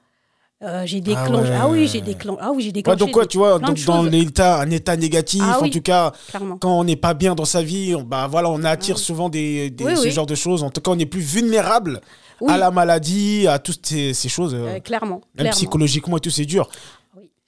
Euh, 0.65 0.83
j'ai 0.85 0.97
ah 0.97 1.01
déclenché. 1.01 1.51
Ah, 1.53 1.67
oui, 1.67 1.87
j'ai 1.87 2.01
déclenché. 2.01 2.39
Ah 2.41 2.51
oui, 2.51 2.63
j'ai 2.63 2.71
déclenché. 2.71 2.97
donc 2.97 3.11
quoi, 3.11 3.25
tu 3.25 3.37
vois, 3.37 3.59
donc 3.59 3.83
dans 3.85 4.03
l'état, 4.03 4.61
un 4.61 4.71
état 4.71 4.95
négatif, 4.97 5.43
ah 5.45 5.59
en 5.61 5.69
tout 5.69 5.81
cas, 5.81 6.11
quand 6.59 6.79
on 6.79 6.83
n'est 6.83 6.95
pas 6.95 7.13
bien 7.13 7.35
dans 7.35 7.45
sa 7.45 7.61
vie, 7.61 7.93
on, 7.95 8.01
bah 8.01 8.27
voilà, 8.29 8.49
on 8.49 8.63
attire 8.63 8.95
ah 8.97 9.01
souvent 9.01 9.29
des, 9.29 9.69
des 9.69 9.95
ce 9.95 10.09
genre 10.09 10.25
de 10.25 10.35
choses. 10.35 10.63
En 10.63 10.71
tout 10.71 10.81
cas, 10.81 10.91
on 10.91 10.99
est 10.99 11.05
plus 11.05 11.21
vulnérable 11.21 12.01
à 12.47 12.57
la 12.57 12.71
maladie, 12.71 13.47
à 13.47 13.59
toutes 13.59 13.85
ces, 13.85 14.13
ces 14.13 14.29
choses. 14.29 14.55
Euh, 14.55 14.79
clairement. 14.79 15.21
Même 15.37 15.51
psychologiquement 15.51 16.17
et 16.17 16.19
tout, 16.19 16.31
c'est 16.31 16.45
dur. 16.45 16.69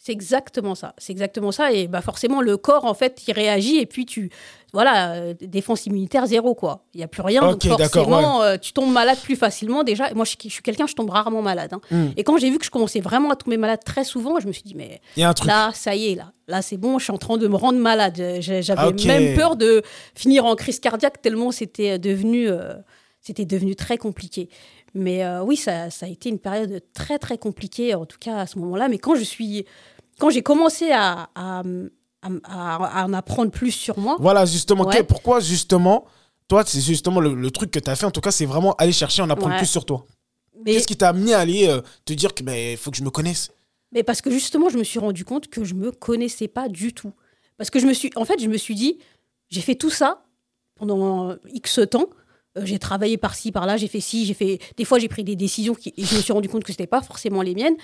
C'est 0.08 0.14
exactement 0.14 0.74
ça. 0.74 0.94
C'est 0.98 1.12
exactement 1.12 1.52
ça. 1.52 1.74
Et 1.74 1.90
bah 1.90 2.00
forcément, 2.00 2.40
le 2.40 2.56
corps, 2.56 2.86
en 2.86 2.94
fait, 2.94 3.24
il 3.28 3.34
réagit 3.34 3.76
et 3.76 3.86
puis 3.86 4.06
tu. 4.06 4.30
Voilà, 4.72 5.16
euh, 5.16 5.34
défense 5.42 5.86
immunitaire 5.86 6.26
zéro, 6.28 6.56
quoi. 6.56 6.86
Il 6.94 7.00
n'y 7.00 7.04
a 7.04 7.10
plus 7.10 7.22
rien. 7.22 7.42
donc 7.42 7.62
forcément, 7.62 8.42
euh, 8.42 8.56
tu 8.56 8.72
tombes 8.72 8.90
malade 8.90 9.18
plus 9.22 9.36
facilement. 9.36 9.84
Déjà, 9.84 10.14
moi, 10.14 10.24
je, 10.24 10.30
suis 10.48 10.64
quelqu'un, 10.64 10.88
je 10.88 10.94
tombe 10.94 11.10
rarement 11.10 11.42
malade. 11.42 11.74
Hein. 11.74 11.82
Hmm. 11.92 12.08
Et 12.16 12.24
quand 12.24 12.38
j'ai 12.38 12.50
vu 12.50 12.58
que 12.58 12.64
je 12.64 12.70
commençais 12.70 13.02
vraiment 13.02 13.32
à 13.32 13.36
tomber 13.36 13.58
malade 13.58 13.82
très 13.84 14.06
souvent, 14.06 14.40
je 14.40 14.48
me 14.48 14.54
suis 14.54 14.64
dit, 14.64 14.76
mais 14.76 15.02
là, 15.46 15.72
ça 15.74 15.94
y 15.94 16.14
est, 16.14 16.16
là. 16.16 16.32
Là, 16.48 16.62
c'est 16.62 16.78
bon, 16.78 17.00
je 17.00 17.04
suis 17.04 17.14
en 17.14 17.18
train 17.18 17.36
de 17.36 17.48
me 17.50 17.58
rendre 17.58 17.80
malade. 17.80 18.16
J'avais 18.40 18.94
même 19.06 19.36
peur 19.36 19.58
de 19.58 19.82
finir 20.16 20.46
en 20.46 20.56
crise 20.56 20.80
cardiaque 20.80 21.22
tellement 21.22 21.52
c'était 21.52 22.00
devenu, 22.00 22.48
euh, 22.48 22.76
c'était 23.20 23.46
devenu 23.46 23.76
très 23.76 23.98
compliqué. 23.98 24.48
Mais 24.94 25.26
oui, 25.42 25.58
ça, 25.58 25.90
ça, 25.90 26.06
a 26.06 26.10
été 26.10 26.30
une 26.30 26.40
période 26.40 26.82
très, 26.94 27.20
très 27.20 27.38
compliquée, 27.38 27.94
en 27.94 28.06
tout 28.06 28.18
cas 28.20 28.38
à 28.38 28.48
ce 28.48 28.58
moment-là. 28.60 28.88
Mais 28.88 29.00
quand 29.00 29.16
je 29.16 29.24
suis 29.24 29.66
quand 30.20 30.30
j'ai 30.30 30.42
commencé 30.42 30.92
à, 30.92 31.30
à, 31.36 31.64
en 32.24 33.14
apprendre 33.14 33.52
plus 33.52 33.72
sur 33.72 33.98
moi. 33.98 34.18
Voilà, 34.20 34.46
justement. 34.46 34.90
pourquoi, 35.08 35.40
justement, 35.40 36.06
toi, 36.48 36.64
c'est 36.66 36.82
justement 36.82 37.20
le, 37.20 37.52
truc 37.52 37.72
que 37.72 37.80
tu 37.80 37.90
as 37.90 37.96
fait, 37.96 38.06
en 38.06 38.12
tout 38.12 38.22
cas, 38.22 38.32
c'est 38.32 38.46
vraiment 38.46 38.74
aller 38.76 38.92
chercher 38.92 39.22
à 39.22 39.26
en 39.26 39.30
apprendre 39.30 39.58
plus 39.58 39.68
sur 39.68 39.86
toi. 39.86 40.06
Qu'est-ce 40.66 40.88
qui 40.88 40.98
t'a 40.98 41.10
amené 41.10 41.34
à 41.34 41.40
aller 41.40 41.68
euh, 41.68 41.82
te 42.04 42.14
dire 42.14 42.34
qu'il 42.34 42.46
ben, 42.46 42.76
faut 42.78 42.92
que 42.92 42.98
je 42.98 43.04
me 43.04 43.10
connaisse? 43.10 43.52
Mais 43.92 44.04
Parce 44.04 44.22
que 44.22 44.32
justement, 44.32 44.70
je 44.70 44.78
me 44.78 44.84
suis 44.84 45.00
rendu 45.00 45.24
compte 45.24 45.48
que 45.48 45.64
je 45.64 45.76
me 45.76 45.92
connaissais 45.92 46.48
pas 46.48 46.68
du 46.68 46.94
tout. 46.94 47.14
Parce 47.58 47.70
que 47.70 47.80
je 47.80 47.86
me 47.86 47.94
suis, 47.94 48.10
en 48.16 48.26
fait, 48.26 48.42
je 48.42 48.48
me 48.48 48.58
suis 48.58 48.76
dit, 48.76 48.98
j'ai 49.50 49.62
fait 49.62 49.76
tout 49.76 49.90
ça 49.90 50.24
pendant 50.76 51.36
X 51.54 51.80
temps. 51.90 52.10
Euh, 52.58 52.62
j'ai 52.66 52.80
travaillé 52.80 53.18
par-ci, 53.18 53.52
par-là, 53.52 53.78
j'ai 53.78 53.88
fait 53.88 54.00
ci, 54.00 54.26
j'ai 54.26 54.34
fait. 54.34 54.60
Des 54.78 54.86
fois, 54.86 55.00
j'ai 55.00 55.08
pris 55.08 55.24
des 55.24 55.36
décisions 55.36 55.76
qui, 55.76 55.94
et 55.96 56.04
je 56.04 56.16
me 56.16 56.22
suis 56.22 56.34
rendu 56.34 56.50
compte 56.50 56.64
que 56.64 56.72
ce 56.72 56.74
n'était 56.74 56.88
pas 56.88 57.02
forcément 57.02 57.42
les 57.42 57.56
miennes 57.56 57.78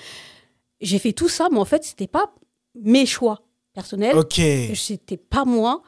j'ai 0.84 1.00
fait 1.00 1.14
tout 1.14 1.30
ça, 1.30 1.48
mais 1.52 1.58
en 1.58 1.66
fait, 1.66 1.84
c'était 1.84 2.08
pas 2.08 2.34
mes 2.76 3.06
choix 3.06 3.42
personnels. 3.74 4.16
Ok. 4.18 4.40
C'était 4.76 5.18
pas 5.18 5.46
moi. 5.46 5.82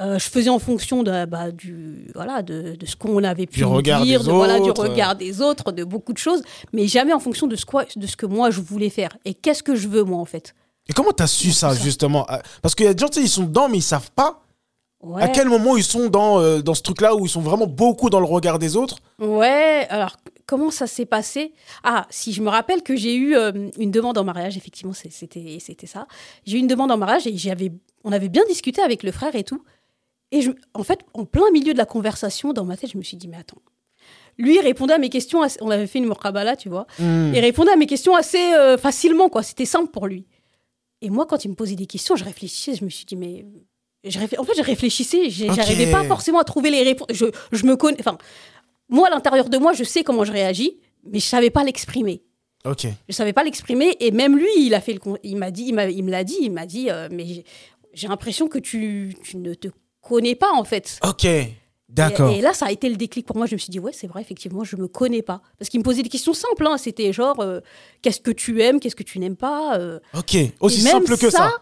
Euh, 0.00 0.18
je 0.18 0.28
faisais 0.28 0.50
en 0.50 0.58
fonction 0.58 1.04
de, 1.04 1.24
bah, 1.24 1.52
du, 1.52 2.10
voilà, 2.14 2.42
de, 2.42 2.74
de 2.74 2.86
ce 2.86 2.96
qu'on 2.96 3.22
avait 3.22 3.46
pu 3.46 3.58
du 3.58 3.64
regard 3.64 4.02
dire, 4.02 4.24
de, 4.24 4.30
voilà, 4.32 4.58
du 4.58 4.70
regard 4.70 5.14
des 5.14 5.40
autres, 5.40 5.70
de 5.70 5.84
beaucoup 5.84 6.12
de 6.12 6.18
choses, 6.18 6.42
mais 6.72 6.88
jamais 6.88 7.12
en 7.12 7.20
fonction 7.20 7.46
de 7.46 7.54
ce, 7.54 7.64
quoi, 7.64 7.84
de 7.94 8.06
ce 8.06 8.16
que 8.16 8.26
moi 8.26 8.50
je 8.50 8.60
voulais 8.60 8.90
faire. 8.90 9.16
Et 9.24 9.34
qu'est-ce 9.34 9.62
que 9.62 9.76
je 9.76 9.86
veux, 9.86 10.02
moi, 10.02 10.18
en 10.18 10.24
fait? 10.24 10.54
Et 10.88 10.92
comment 10.92 11.12
tu 11.12 11.22
as 11.22 11.28
su 11.28 11.52
ça, 11.52 11.74
justement? 11.74 12.26
Parce 12.60 12.74
qu'il 12.74 12.86
y 12.86 12.88
a 12.88 12.94
des 12.94 13.00
gens, 13.00 13.10
ils 13.16 13.28
sont 13.28 13.44
dedans, 13.44 13.68
mais 13.68 13.78
ils 13.78 13.82
savent 13.82 14.10
pas 14.10 14.43
à 15.18 15.28
quel 15.28 15.48
moment 15.48 15.76
ils 15.76 15.84
sont 15.84 16.08
dans, 16.08 16.40
euh, 16.40 16.62
dans 16.62 16.74
ce 16.74 16.82
truc-là 16.82 17.14
où 17.14 17.26
ils 17.26 17.30
sont 17.30 17.40
vraiment 17.40 17.66
beaucoup 17.66 18.10
dans 18.10 18.20
le 18.20 18.26
regard 18.26 18.58
des 18.58 18.76
autres? 18.76 18.98
Ouais, 19.18 19.86
alors 19.90 20.16
comment 20.46 20.70
ça 20.70 20.86
s'est 20.86 21.06
passé? 21.06 21.52
Ah, 21.82 22.06
si 22.10 22.32
je 22.32 22.42
me 22.42 22.48
rappelle 22.48 22.82
que 22.82 22.96
j'ai 22.96 23.14
eu 23.14 23.36
euh, 23.36 23.70
une 23.78 23.90
demande 23.90 24.18
en 24.18 24.24
mariage, 24.24 24.56
effectivement, 24.56 24.92
c'était 24.92 25.86
ça. 25.86 26.06
J'ai 26.46 26.56
eu 26.56 26.60
une 26.60 26.66
demande 26.66 26.90
en 26.90 26.96
mariage 26.98 27.26
et 27.26 27.36
j'avais, 27.36 27.72
on 28.04 28.12
avait 28.12 28.28
bien 28.28 28.44
discuté 28.48 28.82
avec 28.82 29.02
le 29.02 29.12
frère 29.12 29.34
et 29.34 29.44
tout. 29.44 29.62
Et 30.30 30.42
je, 30.42 30.50
en 30.74 30.82
fait, 30.82 31.00
en 31.12 31.24
plein 31.24 31.50
milieu 31.52 31.72
de 31.72 31.78
la 31.78 31.86
conversation, 31.86 32.52
dans 32.52 32.64
ma 32.64 32.76
tête, 32.76 32.90
je 32.90 32.98
me 32.98 33.02
suis 33.02 33.16
dit, 33.16 33.28
mais 33.28 33.36
attends. 33.36 33.62
Lui, 34.36 34.58
répondait 34.58 34.94
à 34.94 34.98
mes 34.98 35.10
questions, 35.10 35.42
on 35.60 35.70
avait 35.70 35.86
fait 35.86 36.00
une 36.00 36.06
mokabala, 36.06 36.56
tu 36.56 36.68
vois. 36.68 36.86
Hmm. 36.98 37.32
Il 37.32 37.38
répondait 37.38 37.70
à 37.70 37.76
mes 37.76 37.86
questions 37.86 38.16
assez 38.16 38.52
euh, 38.54 38.76
facilement, 38.76 39.28
quoi. 39.28 39.44
C'était 39.44 39.64
simple 39.64 39.92
pour 39.92 40.08
lui. 40.08 40.26
Et 41.02 41.10
moi, 41.10 41.26
quand 41.26 41.44
il 41.44 41.50
me 41.50 41.54
posait 41.54 41.76
des 41.76 41.86
questions, 41.86 42.16
je 42.16 42.24
réfléchissais, 42.24 42.74
je 42.74 42.84
me 42.84 42.90
suis 42.90 43.04
dit, 43.04 43.14
mais 43.14 43.44
en 44.06 44.44
fait, 44.44 44.54
je 44.56 44.62
réfléchissais, 44.62 45.30
j'arrivais 45.30 45.90
pas 45.90 46.04
forcément 46.04 46.38
à 46.38 46.44
trouver 46.44 46.70
les 46.70 46.82
réponses. 46.82 47.08
Je, 47.10 47.26
je 47.52 47.66
me 47.66 47.76
connais. 47.76 47.96
Enfin, 48.00 48.18
moi, 48.88 49.08
à 49.08 49.10
l'intérieur 49.10 49.48
de 49.48 49.58
moi, 49.58 49.72
je 49.72 49.84
sais 49.84 50.02
comment 50.02 50.24
je 50.24 50.32
réagis, 50.32 50.78
mais 51.10 51.18
je 51.18 51.24
savais 51.24 51.50
pas 51.50 51.64
l'exprimer. 51.64 52.22
Ok. 52.64 52.86
Je 53.08 53.14
savais 53.14 53.32
pas 53.32 53.44
l'exprimer, 53.44 53.96
et 54.00 54.10
même 54.10 54.38
lui, 54.38 54.48
il 54.58 54.74
a 54.74 54.80
fait 54.80 54.94
le, 54.94 55.00
il 55.22 55.36
m'a 55.36 55.50
dit, 55.50 55.64
il, 55.68 55.74
me 55.74 56.10
l'a 56.10 56.24
dit, 56.24 56.36
il 56.40 56.50
m'a 56.50 56.66
dit, 56.66 56.90
euh, 56.90 57.08
mais 57.10 57.44
j'ai 57.92 58.08
l'impression 58.08 58.48
que 58.48 58.58
tu, 58.58 59.14
tu, 59.22 59.36
ne 59.36 59.54
te 59.54 59.68
connais 60.00 60.34
pas 60.34 60.52
en 60.52 60.64
fait. 60.64 60.98
Ok. 61.06 61.26
D'accord. 61.90 62.30
Et, 62.30 62.40
là, 62.40 62.52
ça 62.54 62.66
a 62.66 62.72
été 62.72 62.88
le 62.88 62.96
déclic 62.96 63.24
pour 63.24 63.36
moi. 63.36 63.46
Je 63.46 63.54
me 63.54 63.58
suis 63.58 63.70
dit, 63.70 63.78
ouais, 63.78 63.92
c'est 63.92 64.08
vrai, 64.08 64.20
effectivement, 64.20 64.64
je 64.64 64.74
me 64.76 64.88
connais 64.88 65.22
pas. 65.22 65.42
Parce 65.58 65.68
qu'il 65.68 65.78
me 65.78 65.84
posait 65.84 66.02
des 66.02 66.08
questions 66.08 66.32
simples. 66.32 66.66
Hein. 66.66 66.76
C'était 66.76 67.12
genre, 67.12 67.38
euh, 67.38 67.60
qu'est-ce 68.02 68.20
que 68.20 68.32
tu 68.32 68.62
aimes, 68.62 68.80
qu'est-ce 68.80 68.96
que 68.96 69.04
tu 69.04 69.20
n'aimes 69.20 69.36
pas. 69.36 69.78
Euh. 69.78 70.00
Ok, 70.12 70.36
aussi 70.60 70.80
simple 70.80 71.16
que 71.16 71.30
ça 71.30 71.52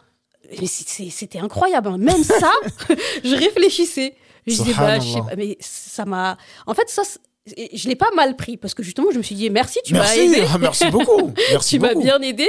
c'était 0.66 1.38
incroyable. 1.38 1.88
Hein. 1.88 1.98
Même 1.98 2.22
ça, 2.22 2.52
je 3.24 3.34
réfléchissais. 3.34 4.14
Je 4.46 4.54
disais, 4.54 4.74
bah, 4.74 4.98
je 4.98 5.06
sais 5.06 5.20
pas, 5.20 5.36
mais 5.36 5.56
ça 5.60 6.04
m'a. 6.04 6.36
En 6.66 6.74
fait, 6.74 6.88
ça, 6.88 7.02
je 7.46 7.88
l'ai 7.88 7.96
pas 7.96 8.10
mal 8.14 8.36
pris 8.36 8.56
parce 8.56 8.74
que 8.74 8.82
justement, 8.82 9.10
je 9.12 9.18
me 9.18 9.22
suis 9.22 9.34
dit, 9.34 9.50
merci, 9.50 9.80
tu 9.84 9.94
m'as 9.94 10.14
aidé. 10.14 10.44
Ah, 10.48 10.58
merci 10.58 10.88
beaucoup. 10.90 11.32
Merci 11.50 11.76
tu 11.76 11.80
m'as 11.80 11.94
bien 11.94 12.20
aidé. 12.20 12.48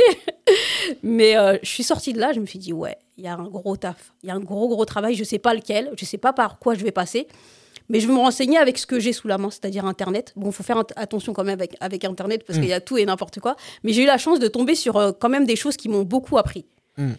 mais 1.03 1.37
euh, 1.37 1.57
je 1.63 1.69
suis 1.69 1.83
sortie 1.83 2.13
de 2.13 2.19
là, 2.19 2.31
je 2.33 2.39
me 2.39 2.45
suis 2.45 2.59
dit, 2.59 2.73
ouais, 2.73 2.97
il 3.17 3.23
y 3.23 3.27
a 3.27 3.33
un 3.33 3.47
gros 3.47 3.75
taf. 3.75 4.13
Il 4.23 4.29
y 4.29 4.31
a 4.31 4.35
un 4.35 4.39
gros, 4.39 4.67
gros 4.67 4.85
travail. 4.85 5.15
Je 5.15 5.23
sais 5.23 5.39
pas 5.39 5.53
lequel. 5.53 5.91
Je 5.97 6.05
sais 6.05 6.17
pas 6.17 6.33
par 6.33 6.59
quoi 6.59 6.75
je 6.75 6.83
vais 6.83 6.91
passer. 6.91 7.27
Mais 7.89 7.99
je 7.99 8.07
vais 8.07 8.13
me 8.13 8.19
renseigner 8.19 8.57
avec 8.57 8.77
ce 8.77 8.87
que 8.87 8.99
j'ai 8.99 9.13
sous 9.13 9.27
la 9.27 9.37
main, 9.37 9.49
c'est-à-dire 9.49 9.85
Internet. 9.85 10.33
Bon, 10.35 10.49
il 10.49 10.53
faut 10.53 10.63
faire 10.63 10.81
attention 10.95 11.33
quand 11.33 11.43
même 11.43 11.59
avec, 11.59 11.75
avec 11.81 12.05
Internet 12.05 12.43
parce 12.45 12.57
mm. 12.57 12.61
qu'il 12.61 12.69
y 12.69 12.73
a 12.73 12.79
tout 12.79 12.97
et 12.97 13.05
n'importe 13.05 13.39
quoi. 13.39 13.55
Mais 13.83 13.93
j'ai 13.93 14.03
eu 14.03 14.07
la 14.07 14.17
chance 14.17 14.39
de 14.39 14.47
tomber 14.47 14.75
sur 14.75 14.95
euh, 14.97 15.11
quand 15.11 15.29
même 15.29 15.45
des 15.45 15.55
choses 15.55 15.75
qui 15.75 15.89
m'ont 15.89 16.03
beaucoup 16.03 16.37
appris. 16.37 16.65
Mm. 16.97 17.11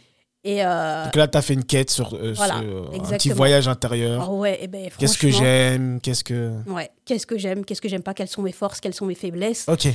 Et 0.44 0.62
euh, 0.62 1.04
Donc 1.04 1.16
là, 1.16 1.26
tu 1.26 1.38
as 1.38 1.42
fait 1.42 1.54
une 1.54 1.64
quête 1.64 1.88
sur, 1.88 2.12
euh, 2.14 2.34
euh, 2.38 2.84
un 2.92 3.16
petit 3.16 3.30
voyage 3.30 3.66
intérieur. 3.66 4.26
Ah 4.28 4.32
ouais, 4.32 4.58
eh 4.60 4.66
ben, 4.66 4.90
qu'est-ce 4.98 5.16
que 5.16 5.30
j'aime 5.30 6.00
Qu'est-ce 6.02 6.22
que. 6.22 6.52
Ouais, 6.68 6.90
qu'est-ce 7.06 7.26
que 7.26 7.38
j'aime 7.38 7.64
Qu'est-ce 7.64 7.80
que 7.80 7.88
j'aime 7.88 8.02
pas 8.02 8.12
Quelles 8.12 8.28
sont 8.28 8.42
mes 8.42 8.52
forces 8.52 8.80
Quelles 8.80 8.94
sont 8.94 9.06
mes 9.06 9.14
faiblesses 9.14 9.66
Ok. 9.68 9.88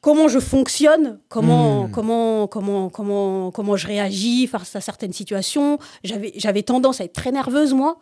comment 0.00 0.28
je 0.28 0.38
fonctionne 0.38 1.18
Comment, 1.28 1.84
hmm. 1.84 1.90
comment, 1.90 2.46
comment, 2.46 2.88
comment, 2.88 3.50
comment 3.50 3.76
je 3.76 3.86
réagis 3.86 4.46
face 4.46 4.74
à 4.74 4.80
certaines 4.80 5.12
situations 5.12 5.78
J'avais 6.02 6.62
tendance 6.62 7.02
à 7.02 7.04
être 7.04 7.12
très 7.12 7.30
nerveuse, 7.30 7.74
moi. 7.74 7.98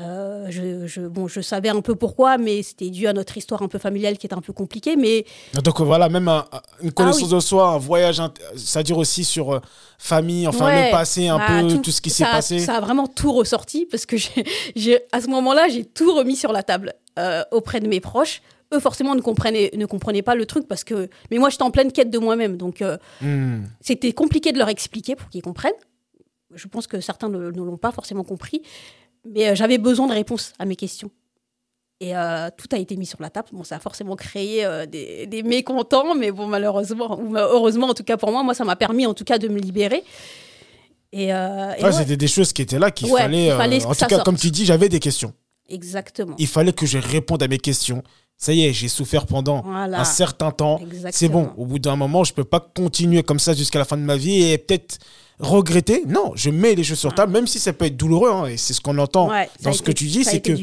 Euh, 0.00 0.46
je, 0.48 1.00
bon, 1.08 1.26
je 1.26 1.40
savais 1.40 1.70
un 1.70 1.80
peu 1.80 1.96
pourquoi, 1.96 2.38
mais 2.38 2.62
c'était 2.62 2.90
dû 2.90 3.08
à 3.08 3.12
notre 3.12 3.36
histoire 3.36 3.62
un 3.62 3.68
peu 3.68 3.78
familiale 3.78 4.16
qui 4.16 4.26
est 4.28 4.34
un 4.34 4.40
peu 4.40 4.52
compliquée. 4.52 4.96
Mais... 4.96 5.24
Donc 5.64 5.80
voilà, 5.80 6.08
même 6.08 6.30
une 6.82 6.92
connaissance 6.92 7.30
ah 7.32 7.34
de 7.34 7.40
soi, 7.40 7.68
un 7.70 7.78
voyage, 7.78 8.22
ça 8.56 8.82
dure 8.82 8.98
aussi 8.98 9.24
sur 9.24 9.54
euh, 9.54 9.60
famille, 9.98 10.46
enfin 10.46 10.70
le 10.70 10.90
passé, 10.92 11.28
un 11.28 11.38
bah, 11.38 11.62
peu 11.62 11.78
tout, 11.78 11.90
ce 11.90 12.00
qui 12.00 12.10
s'est 12.10 12.24
passé. 12.24 12.60
Ça 12.60 12.76
a 12.76 12.80
vraiment 12.80 13.08
tout 13.08 13.32
ressorti 13.32 13.86
parce 13.86 14.06
que 14.06 14.16
j'ai, 14.76 15.00
à 15.10 15.20
ce 15.20 15.26
moment-là, 15.28 15.68
j'ai 15.68 15.84
tout 15.84 16.14
remis 16.14 16.36
sur 16.36 16.52
la 16.52 16.62
table 16.62 16.94
euh, 17.18 17.42
auprès 17.50 17.80
de 17.80 17.88
mes 17.88 18.00
proches. 18.00 18.42
Eux, 18.72 18.80
forcément, 18.80 19.14
ne 19.14 19.20
comprenaient, 19.20 19.70
ne 19.74 19.86
comprenaient 19.86 20.22
pas 20.22 20.34
le 20.34 20.46
truc 20.46 20.68
parce 20.68 20.84
que. 20.84 21.08
Mais 21.30 21.38
moi, 21.38 21.48
j'étais 21.48 21.62
en 21.62 21.70
pleine 21.70 21.90
quête 21.90 22.10
de 22.10 22.18
moi-même. 22.18 22.58
Donc, 22.58 22.84
hmm. 23.22 23.62
c'était 23.80 24.12
compliqué 24.12 24.52
de 24.52 24.58
leur 24.58 24.68
expliquer 24.68 25.16
pour 25.16 25.30
qu'ils 25.30 25.40
comprennent. 25.40 25.72
Je 26.54 26.68
pense 26.68 26.86
que 26.86 27.00
certains 27.00 27.30
ne 27.30 27.48
l'ont 27.48 27.78
pas 27.78 27.92
forcément 27.92 28.24
compris. 28.24 28.62
Mais 29.34 29.48
euh, 29.48 29.54
j'avais 29.54 29.78
besoin 29.78 30.06
de 30.06 30.12
réponses 30.12 30.52
à 30.58 30.64
mes 30.64 30.76
questions. 30.76 31.10
Et 32.00 32.16
euh, 32.16 32.48
tout 32.56 32.68
a 32.72 32.78
été 32.78 32.96
mis 32.96 33.06
sur 33.06 33.20
la 33.20 33.28
table. 33.28 33.48
Bon, 33.52 33.64
ça 33.64 33.76
a 33.76 33.80
forcément 33.80 34.14
créé 34.14 34.64
euh, 34.64 34.86
des, 34.86 35.26
des, 35.26 35.42
mécontents, 35.42 36.14
mais 36.14 36.30
bon, 36.30 36.46
malheureusement, 36.46 37.18
ou 37.18 37.36
heureusement 37.36 37.88
en 37.88 37.94
tout 37.94 38.04
cas 38.04 38.16
pour 38.16 38.30
moi, 38.30 38.42
moi, 38.44 38.54
ça 38.54 38.64
m'a 38.64 38.76
permis 38.76 39.04
en 39.04 39.14
tout 39.14 39.24
cas 39.24 39.38
de 39.38 39.48
me 39.48 39.58
libérer. 39.58 40.04
Et, 41.12 41.32
C'était 41.92 42.16
des 42.16 42.28
choses 42.28 42.52
qui 42.52 42.62
étaient 42.62 42.78
là 42.78 42.90
qu'il 42.90 43.08
fallait. 43.08 43.52
en 43.52 43.94
tout 43.94 44.06
cas, 44.06 44.22
comme 44.22 44.36
tu 44.36 44.50
dis, 44.50 44.64
j'avais 44.64 44.88
des 44.88 45.00
questions. 45.00 45.32
Exactement. 45.68 46.34
Il 46.38 46.46
fallait 46.46 46.72
que 46.72 46.86
je 46.86 46.98
réponde 46.98 47.42
à 47.42 47.48
mes 47.48 47.58
questions. 47.58 48.02
Ça 48.36 48.52
y 48.52 48.64
est, 48.64 48.72
j'ai 48.72 48.88
souffert 48.88 49.26
pendant 49.26 49.64
un 49.66 50.04
certain 50.04 50.52
temps. 50.52 50.80
C'est 51.10 51.28
bon. 51.28 51.50
Au 51.56 51.66
bout 51.66 51.80
d'un 51.80 51.96
moment, 51.96 52.22
je 52.24 52.32
peux 52.32 52.44
pas 52.44 52.60
continuer 52.60 53.22
comme 53.24 53.40
ça 53.40 53.54
jusqu'à 53.54 53.80
la 53.80 53.84
fin 53.84 53.96
de 53.96 54.02
ma 54.02 54.16
vie 54.16 54.42
et 54.44 54.58
peut-être 54.58 54.98
regretter. 55.38 56.04
Non, 56.06 56.32
je 56.34 56.50
mets 56.50 56.74
les 56.74 56.84
choses 56.84 56.98
sur 56.98 57.14
table, 57.14 57.32
même 57.32 57.46
si 57.46 57.58
ça 57.58 57.72
peut 57.72 57.84
être 57.84 57.96
douloureux. 57.96 58.30
Hein, 58.30 58.46
et 58.46 58.56
c'est 58.56 58.74
ce 58.74 58.80
qu'on 58.80 58.98
entend 58.98 59.30
dans 59.62 59.72
ce 59.72 59.82
que 59.82 59.92
tu 59.92 60.04
dis, 60.04 60.24
c'est 60.24 60.40
que 60.40 60.54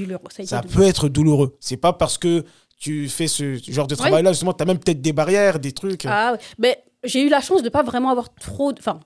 ça, 0.43 0.61
peut 0.61 0.83
être 0.83 1.09
douloureux. 1.09 1.55
C'est 1.59 1.77
pas 1.77 1.93
parce 1.93 2.17
que 2.17 2.43
tu 2.77 3.09
fais 3.09 3.27
ce 3.27 3.59
genre 3.67 3.87
de 3.87 3.95
travail-là, 3.95 4.31
justement, 4.31 4.53
tu 4.53 4.63
as 4.63 4.65
même 4.65 4.79
peut-être 4.79 5.01
des 5.01 5.13
barrières, 5.13 5.59
des 5.59 5.71
trucs. 5.71 6.05
Ah, 6.05 6.37
mais 6.57 6.83
j'ai 7.03 7.23
eu 7.23 7.29
la 7.29 7.41
chance 7.41 7.63
de 7.63 7.69
pas 7.69 7.83
vraiment 7.83 8.09
avoir 8.09 8.33
trop. 8.33 8.71
Enfin, 8.77 8.99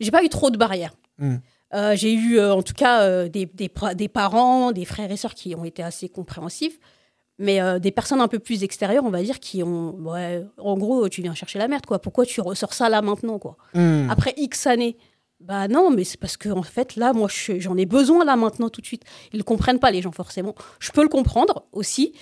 j'ai 0.00 0.10
pas 0.10 0.22
eu 0.22 0.28
trop 0.28 0.50
de 0.50 0.56
barrières. 0.56 0.94
Hmm. 1.18 1.36
Euh, 1.74 1.94
j'ai 1.96 2.14
eu, 2.14 2.38
euh, 2.38 2.54
en 2.54 2.62
tout 2.62 2.74
cas, 2.74 3.02
euh, 3.02 3.28
des, 3.28 3.46
des, 3.46 3.70
des, 3.94 4.08
parents, 4.08 4.72
des 4.72 4.84
frères 4.84 5.10
et 5.10 5.16
sœurs 5.16 5.34
qui 5.34 5.54
ont 5.54 5.64
été 5.64 5.82
assez 5.82 6.08
compréhensifs. 6.08 6.78
Mais 7.40 7.60
des 7.78 7.92
personnes 7.92 8.20
un 8.20 8.26
peu 8.26 8.40
plus 8.40 8.64
extérieures, 8.64 9.04
on 9.04 9.10
va 9.10 9.22
dire, 9.22 9.38
qui 9.38 9.62
ont. 9.62 9.92
Ouais, 10.00 10.44
en 10.56 10.76
gros, 10.76 11.08
tu 11.08 11.22
viens 11.22 11.34
chercher 11.34 11.60
la 11.60 11.68
merde, 11.68 11.86
quoi. 11.86 12.00
Pourquoi 12.00 12.26
tu 12.26 12.40
ressors 12.40 12.74
ça 12.74 12.88
là 12.88 13.00
maintenant, 13.00 13.38
quoi? 13.38 13.56
Hmm. 13.74 14.10
Après 14.10 14.34
X 14.36 14.66
années. 14.66 14.96
Bah 15.40 15.68
non, 15.68 15.90
mais 15.90 16.04
c'est 16.04 16.18
parce 16.18 16.36
que 16.36 16.48
en 16.48 16.62
fait 16.62 16.96
là, 16.96 17.12
moi, 17.12 17.28
j'en 17.30 17.76
ai 17.76 17.86
besoin 17.86 18.24
là 18.24 18.36
maintenant 18.36 18.70
tout 18.70 18.80
de 18.80 18.86
suite. 18.86 19.04
Ils 19.32 19.38
ne 19.38 19.44
comprennent 19.44 19.78
pas 19.78 19.90
les 19.90 20.02
gens 20.02 20.12
forcément. 20.12 20.54
Je 20.80 20.90
peux 20.90 21.02
le 21.02 21.08
comprendre 21.08 21.66
aussi, 21.72 22.12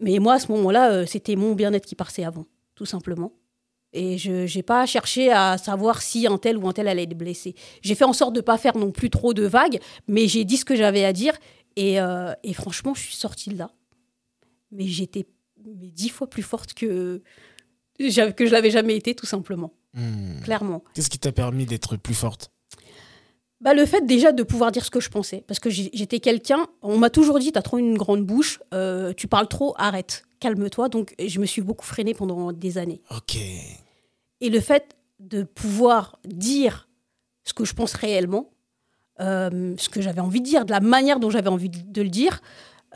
mais 0.00 0.18
moi 0.18 0.34
à 0.34 0.38
ce 0.38 0.50
moment-là, 0.52 0.92
euh, 0.92 1.06
c'était 1.06 1.36
mon 1.36 1.54
bien-être 1.54 1.84
qui 1.84 1.94
passait 1.94 2.24
avant, 2.24 2.46
tout 2.74 2.86
simplement. 2.86 3.32
Et 3.92 4.16
je 4.16 4.56
n'ai 4.56 4.62
pas 4.62 4.86
cherché 4.86 5.30
à 5.30 5.58
savoir 5.58 6.00
si 6.00 6.26
un 6.26 6.38
tel 6.38 6.56
ou 6.56 6.66
un 6.66 6.72
tel 6.72 6.88
allait 6.88 7.02
être 7.02 7.16
blessé. 7.16 7.54
J'ai 7.82 7.94
fait 7.94 8.04
en 8.04 8.14
sorte 8.14 8.32
de 8.32 8.40
ne 8.40 8.44
pas 8.44 8.56
faire 8.56 8.78
non 8.78 8.90
plus 8.90 9.10
trop 9.10 9.34
de 9.34 9.44
vagues, 9.44 9.80
mais 10.08 10.28
j'ai 10.28 10.44
dit 10.44 10.56
ce 10.56 10.64
que 10.64 10.74
j'avais 10.74 11.04
à 11.04 11.12
dire. 11.12 11.34
Et, 11.76 12.00
euh, 12.00 12.32
et, 12.42 12.54
franchement, 12.54 12.94
je 12.94 13.02
suis 13.02 13.16
sortie 13.16 13.50
de 13.50 13.58
là. 13.58 13.70
Mais 14.70 14.86
j'étais 14.86 15.26
dix 15.58 16.08
fois 16.08 16.28
plus 16.28 16.42
forte 16.42 16.72
que, 16.74 17.22
que 17.98 18.46
je 18.46 18.50
l'avais 18.50 18.70
jamais 18.70 18.96
été, 18.96 19.14
tout 19.14 19.26
simplement. 19.26 19.72
Hmm. 19.94 20.40
Clairement. 20.42 20.82
Qu'est-ce 20.94 21.10
qui 21.10 21.18
t'a 21.18 21.32
permis 21.32 21.66
d'être 21.66 21.96
plus 21.96 22.14
forte? 22.14 22.50
Bah, 23.60 23.74
le 23.74 23.86
fait 23.86 24.04
déjà 24.04 24.32
de 24.32 24.42
pouvoir 24.42 24.72
dire 24.72 24.84
ce 24.84 24.90
que 24.90 25.00
je 25.00 25.08
pensais. 25.08 25.44
Parce 25.46 25.60
que 25.60 25.70
j'étais 25.70 26.18
quelqu'un, 26.18 26.66
on 26.82 26.98
m'a 26.98 27.10
toujours 27.10 27.38
dit, 27.38 27.52
t'as 27.52 27.62
trop 27.62 27.78
une 27.78 27.96
grande 27.96 28.24
bouche, 28.26 28.60
euh, 28.74 29.12
tu 29.12 29.28
parles 29.28 29.48
trop, 29.48 29.74
arrête, 29.78 30.24
calme-toi. 30.40 30.88
Donc 30.88 31.14
je 31.24 31.38
me 31.38 31.46
suis 31.46 31.62
beaucoup 31.62 31.86
freinée 31.86 32.12
pendant 32.12 32.52
des 32.52 32.78
années. 32.78 33.02
Ok. 33.10 33.36
Et 33.36 34.50
le 34.50 34.60
fait 34.60 34.96
de 35.20 35.44
pouvoir 35.44 36.18
dire 36.24 36.88
ce 37.44 37.54
que 37.54 37.64
je 37.64 37.74
pense 37.74 37.94
réellement, 37.94 38.50
euh, 39.20 39.74
ce 39.78 39.88
que 39.88 40.00
j'avais 40.00 40.20
envie 40.20 40.40
de 40.40 40.46
dire, 40.46 40.64
de 40.64 40.72
la 40.72 40.80
manière 40.80 41.20
dont 41.20 41.30
j'avais 41.30 41.48
envie 41.48 41.68
de 41.68 42.02
le 42.02 42.08
dire, 42.08 42.40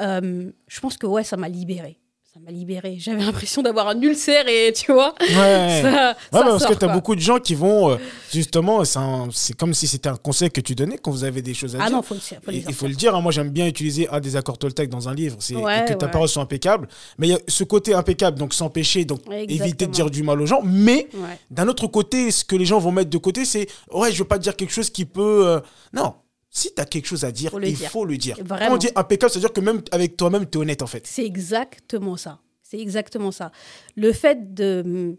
euh, 0.00 0.50
je 0.66 0.80
pense 0.80 0.96
que 0.96 1.06
ouais, 1.06 1.22
ça 1.22 1.36
m'a 1.36 1.48
libérée 1.48 2.00
ça 2.36 2.42
m'a 2.44 2.50
libéré. 2.50 2.96
J'avais 2.98 3.24
l'impression 3.24 3.62
d'avoir 3.62 3.88
un 3.88 3.98
ulcère 3.98 4.46
et 4.46 4.70
tu 4.74 4.92
vois. 4.92 5.14
Ouais, 5.20 5.82
parce 6.30 6.66
que 6.66 6.74
tu 6.74 6.84
as 6.84 6.88
beaucoup 6.88 7.14
de 7.14 7.20
gens 7.20 7.38
qui 7.38 7.54
vont, 7.54 7.92
euh, 7.92 7.96
justement, 8.30 8.82
c'est 8.84 9.56
comme 9.56 9.72
si 9.72 9.86
c'était 9.86 10.10
un 10.10 10.16
conseil 10.16 10.50
que 10.50 10.60
tu 10.60 10.74
donnais 10.74 10.98
quand 10.98 11.10
vous 11.10 11.24
avez 11.24 11.40
des 11.40 11.54
choses 11.54 11.76
à 11.76 11.78
ah 11.80 11.86
dire. 11.86 11.94
Ah 11.94 11.96
non, 11.96 12.02
faut 12.02 12.14
le, 12.14 12.20
faut 12.20 12.50
il 12.50 12.74
faut 12.74 12.88
le 12.88 12.94
dire. 12.94 13.14
Hein. 13.14 13.22
moi, 13.22 13.32
j'aime 13.32 13.48
bien 13.48 13.66
utiliser 13.66 14.06
un 14.10 14.20
des 14.20 14.36
accords 14.36 14.58
Toltec 14.58 14.90
dans 14.90 15.08
un 15.08 15.14
livre, 15.14 15.36
c'est 15.40 15.54
que 15.54 15.94
ta 15.94 16.08
parole 16.08 16.28
soit 16.28 16.42
impeccable. 16.42 16.88
Mais 17.16 17.28
il 17.28 17.30
y 17.30 17.34
a 17.34 17.38
ce 17.48 17.64
côté 17.64 17.94
impeccable, 17.94 18.38
donc 18.38 18.52
s'empêcher, 18.52 19.06
donc 19.06 19.20
éviter 19.30 19.86
de 19.86 19.92
dire 19.92 20.10
du 20.10 20.22
mal 20.22 20.38
aux 20.42 20.46
gens. 20.46 20.60
Mais 20.62 21.08
d'un 21.50 21.68
autre 21.68 21.86
côté, 21.86 22.30
ce 22.30 22.44
que 22.44 22.56
les 22.56 22.66
gens 22.66 22.78
vont 22.78 22.92
mettre 22.92 23.08
de 23.08 23.18
côté, 23.18 23.46
c'est 23.46 23.66
ouais, 23.92 24.12
je 24.12 24.18
veux 24.18 24.28
pas 24.28 24.38
dire 24.38 24.56
quelque 24.56 24.72
chose 24.74 24.90
qui 24.90 25.06
peut. 25.06 25.46
Euh, 25.46 25.60
non, 25.94 26.12
si 26.56 26.72
tu 26.72 26.80
as 26.80 26.86
quelque 26.86 27.06
chose 27.06 27.24
à 27.24 27.32
dire, 27.32 27.54
il 27.62 27.76
faut 27.76 28.06
le 28.06 28.16
dire. 28.16 28.38
Quand 28.48 28.72
on 28.72 28.78
dit 28.78 28.88
impeccable, 28.96 29.30
c'est-à-dire 29.30 29.52
que 29.52 29.60
même 29.60 29.82
avec 29.92 30.16
toi-même, 30.16 30.48
tu 30.48 30.56
es 30.56 30.60
honnête 30.62 30.80
en 30.80 30.86
fait. 30.86 31.06
C'est 31.06 31.24
exactement 31.24 32.16
ça. 32.16 32.40
C'est 32.62 32.78
exactement 32.78 33.30
ça. 33.30 33.52
Le 33.94 34.10
fait 34.12 34.54
de, 34.54 35.18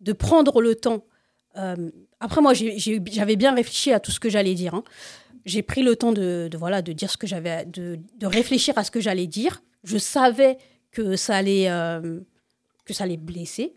de 0.00 0.12
prendre 0.14 0.62
le 0.62 0.74
temps. 0.74 1.04
Euh, 1.56 1.90
après, 2.20 2.40
moi, 2.40 2.54
j'avais 2.54 3.36
bien 3.36 3.54
réfléchi 3.54 3.92
à 3.92 4.00
tout 4.00 4.10
ce 4.10 4.18
que 4.18 4.30
j'allais 4.30 4.54
dire. 4.54 4.74
Hein. 4.74 4.82
J'ai 5.44 5.62
pris 5.62 5.82
le 5.82 5.94
temps 5.94 6.12
de, 6.12 6.48
voilà, 6.58 6.80
de 6.80 6.92
dire 6.92 7.10
ce 7.10 7.18
que 7.18 7.26
j'avais, 7.26 7.66
de, 7.66 7.98
de, 8.16 8.26
réfléchir 8.26 8.76
à 8.78 8.84
ce 8.84 8.90
que 8.90 9.00
j'allais 9.00 9.26
dire. 9.26 9.62
Je 9.84 9.98
savais 9.98 10.56
que 10.90 11.16
ça 11.16 11.36
allait, 11.36 11.70
euh, 11.70 12.20
que 12.86 12.94
ça 12.94 13.04
allait 13.04 13.18
blesser. 13.18 13.74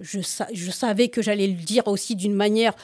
je, 0.00 0.20
je 0.52 0.70
savais 0.70 1.08
que 1.08 1.20
j'allais 1.20 1.48
le 1.48 1.62
dire 1.62 1.86
aussi 1.86 2.16
d'une 2.16 2.34
manière 2.34 2.74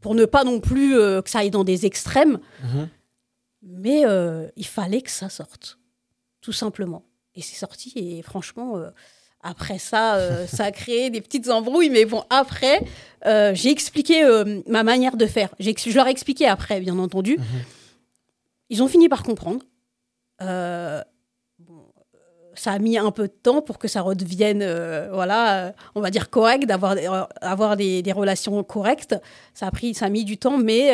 pour 0.00 0.14
ne 0.14 0.24
pas 0.24 0.44
non 0.44 0.60
plus 0.60 0.92
que 0.94 1.22
ça 1.26 1.40
aille 1.40 1.50
dans 1.50 1.64
des 1.64 1.86
extrêmes. 1.86 2.38
Mhm. 2.62 2.88
Mais 3.62 4.04
il 4.56 4.66
fallait 4.66 5.02
que 5.02 5.10
ça 5.10 5.28
sorte, 5.28 5.78
tout 6.40 6.52
simplement. 6.52 7.02
Et 7.34 7.42
c'est 7.42 7.56
sorti, 7.56 7.92
et 7.96 8.22
franchement, 8.22 8.80
après 9.46 9.78
ça, 9.78 10.16
euh, 10.16 10.46
ça 10.48 10.64
a 10.64 10.70
créé 10.72 11.10
des 11.10 11.20
petites 11.20 11.48
embrouilles. 11.48 11.90
Mais 11.90 12.04
bon, 12.04 12.24
après, 12.30 12.82
euh, 13.26 13.52
j'ai 13.54 13.70
expliqué 13.70 14.24
euh, 14.24 14.60
ma 14.66 14.82
manière 14.82 15.16
de 15.16 15.26
faire. 15.26 15.54
Je 15.58 15.94
leur 15.94 16.08
ai 16.08 16.10
expliqué 16.10 16.46
après, 16.46 16.80
bien 16.80 16.98
entendu. 16.98 17.36
Mhm. 17.38 17.44
Ils 18.70 18.82
ont 18.82 18.88
fini 18.88 19.08
par 19.08 19.22
comprendre. 19.22 19.64
Ça 22.60 22.72
a 22.72 22.78
mis 22.78 22.98
un 22.98 23.10
peu 23.10 23.28
de 23.28 23.32
temps 23.32 23.62
pour 23.62 23.78
que 23.78 23.88
ça 23.88 24.02
redevienne, 24.02 24.64
voilà, 25.12 25.74
on 25.94 26.00
va 26.00 26.10
dire 26.10 26.30
correct, 26.30 26.66
d'avoir 26.66 26.96
avoir 27.40 27.76
des, 27.76 28.02
relations 28.14 28.62
correctes. 28.64 29.14
Ça 29.54 29.66
a 29.66 29.70
pris, 29.70 29.94
ça 29.94 30.06
a 30.06 30.08
mis 30.08 30.24
du 30.24 30.38
temps, 30.38 30.58
mais 30.58 30.92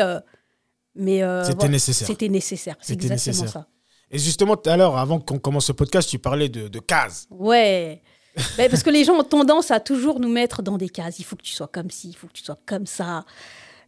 mais 0.95 1.23
c'était 1.45 1.69
nécessaire. 1.69 2.07
C'était 2.07 2.29
nécessaire. 2.29 2.77
C'est 2.81 2.95
exactement 2.95 3.47
ça. 3.47 3.67
Et 4.13 4.19
justement, 4.19 4.57
tout 4.57 4.69
à 4.69 4.77
l'heure, 4.77 4.99
avant 4.99 5.19
qu'on 5.19 5.39
commence 5.39 5.67
ce 5.67 5.73
podcast, 5.73 6.09
tu 6.09 6.19
parlais 6.19 6.51
de, 6.51 6.69
de 6.69 6.79
cases. 6.79 7.27
Ouais. 7.31 8.03
Ben, 8.57 8.71
parce 8.71 8.83
que 8.83 8.89
les 8.89 9.05
gens 9.05 9.15
ont 9.19 9.25
tendance 9.25 9.71
à 9.71 9.79
toujours 9.79 10.19
nous 10.19 10.31
mettre 10.31 10.63
dans 10.63 10.79
des 10.79 10.89
cases. 10.89 11.19
Il 11.19 11.25
faut 11.25 11.37
que 11.37 11.43
tu 11.43 11.53
sois 11.53 11.69
comme 11.69 11.91
ci, 11.91 12.09
il 12.09 12.17
faut 12.17 12.27
que 12.29 12.33
tu 12.33 12.43
sois 12.43 12.59
comme 12.65 12.87
ça. 12.87 13.27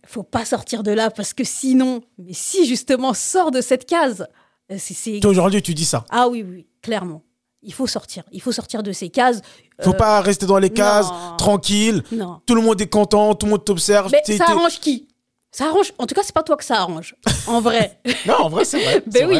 Il 0.02 0.08
faut 0.10 0.22
pas 0.22 0.44
sortir 0.44 0.82
de 0.82 0.90
là 0.90 1.10
parce 1.10 1.32
que 1.32 1.44
sinon, 1.44 2.02
mais 2.18 2.34
si 2.34 2.66
justement 2.66 3.14
sort 3.14 3.50
de 3.50 3.62
cette 3.62 3.86
case, 3.86 4.26
euh, 4.70 4.76
c'est. 4.78 5.24
Aujourd'hui, 5.24 5.62
tu 5.62 5.72
dis 5.72 5.86
ça. 5.86 6.04
Ah 6.10 6.28
oui, 6.28 6.44
oui, 6.46 6.66
clairement. 6.82 7.22
Il 7.64 7.72
faut 7.72 7.86
sortir. 7.86 8.24
Il 8.32 8.40
faut 8.40 8.52
sortir 8.52 8.82
de 8.82 8.92
ces 8.92 9.08
cases. 9.08 9.40
Il 9.78 9.84
faut 9.84 9.92
pas 9.92 10.20
rester 10.20 10.46
dans 10.46 10.58
les 10.58 10.70
cases, 10.70 11.08
tranquille. 11.38 12.02
Non. 12.12 12.40
Tout 12.46 12.54
le 12.54 12.60
monde 12.60 12.80
est 12.80 12.86
content, 12.86 13.34
tout 13.34 13.46
le 13.46 13.52
monde 13.52 13.64
t'observe. 13.64 14.12
Mais 14.12 14.36
ça 14.36 14.50
arrange 14.50 14.78
qui? 14.80 15.08
Ça 15.50 15.66
arrange. 15.66 15.92
En 15.98 16.06
tout 16.06 16.14
cas, 16.14 16.22
c'est 16.24 16.34
pas 16.34 16.42
toi 16.42 16.56
que 16.56 16.64
ça 16.64 16.80
arrange. 16.80 17.14
En 17.46 17.60
vrai. 17.60 18.00
non, 18.26 18.34
en 18.34 18.48
vrai, 18.48 18.64
c'est 18.64 18.82
vrai. 18.82 19.02
ben 19.06 19.28
oui. 19.28 19.38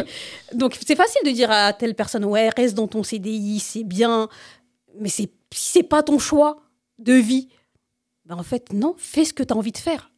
Donc, 0.53 0.77
c'est 0.85 0.95
facile 0.95 1.21
de 1.25 1.31
dire 1.31 1.51
à 1.51 1.73
telle 1.73 1.93
personne, 1.93 2.23
ouais, 2.23 2.49
reste 2.55 2.73
dans 2.73 2.87
ton 2.87 3.03
CDI, 3.03 3.59
c'est 3.59 3.83
bien 3.83 4.29
mais 4.99 5.09
c'est, 5.09 5.29
si 5.51 5.71
c'est 5.71 5.83
pas 5.83 6.03
ton 6.03 6.19
choix 6.19 6.57
de 6.99 7.13
vie, 7.13 7.49
ben 8.25 8.35
en 8.37 8.43
fait, 8.43 8.73
non, 8.73 8.95
fais 8.97 9.25
ce 9.25 9.33
que 9.33 9.43
tu 9.43 9.53
as 9.53 9.57
envie 9.57 9.71
de 9.71 9.77
faire, 9.77 10.11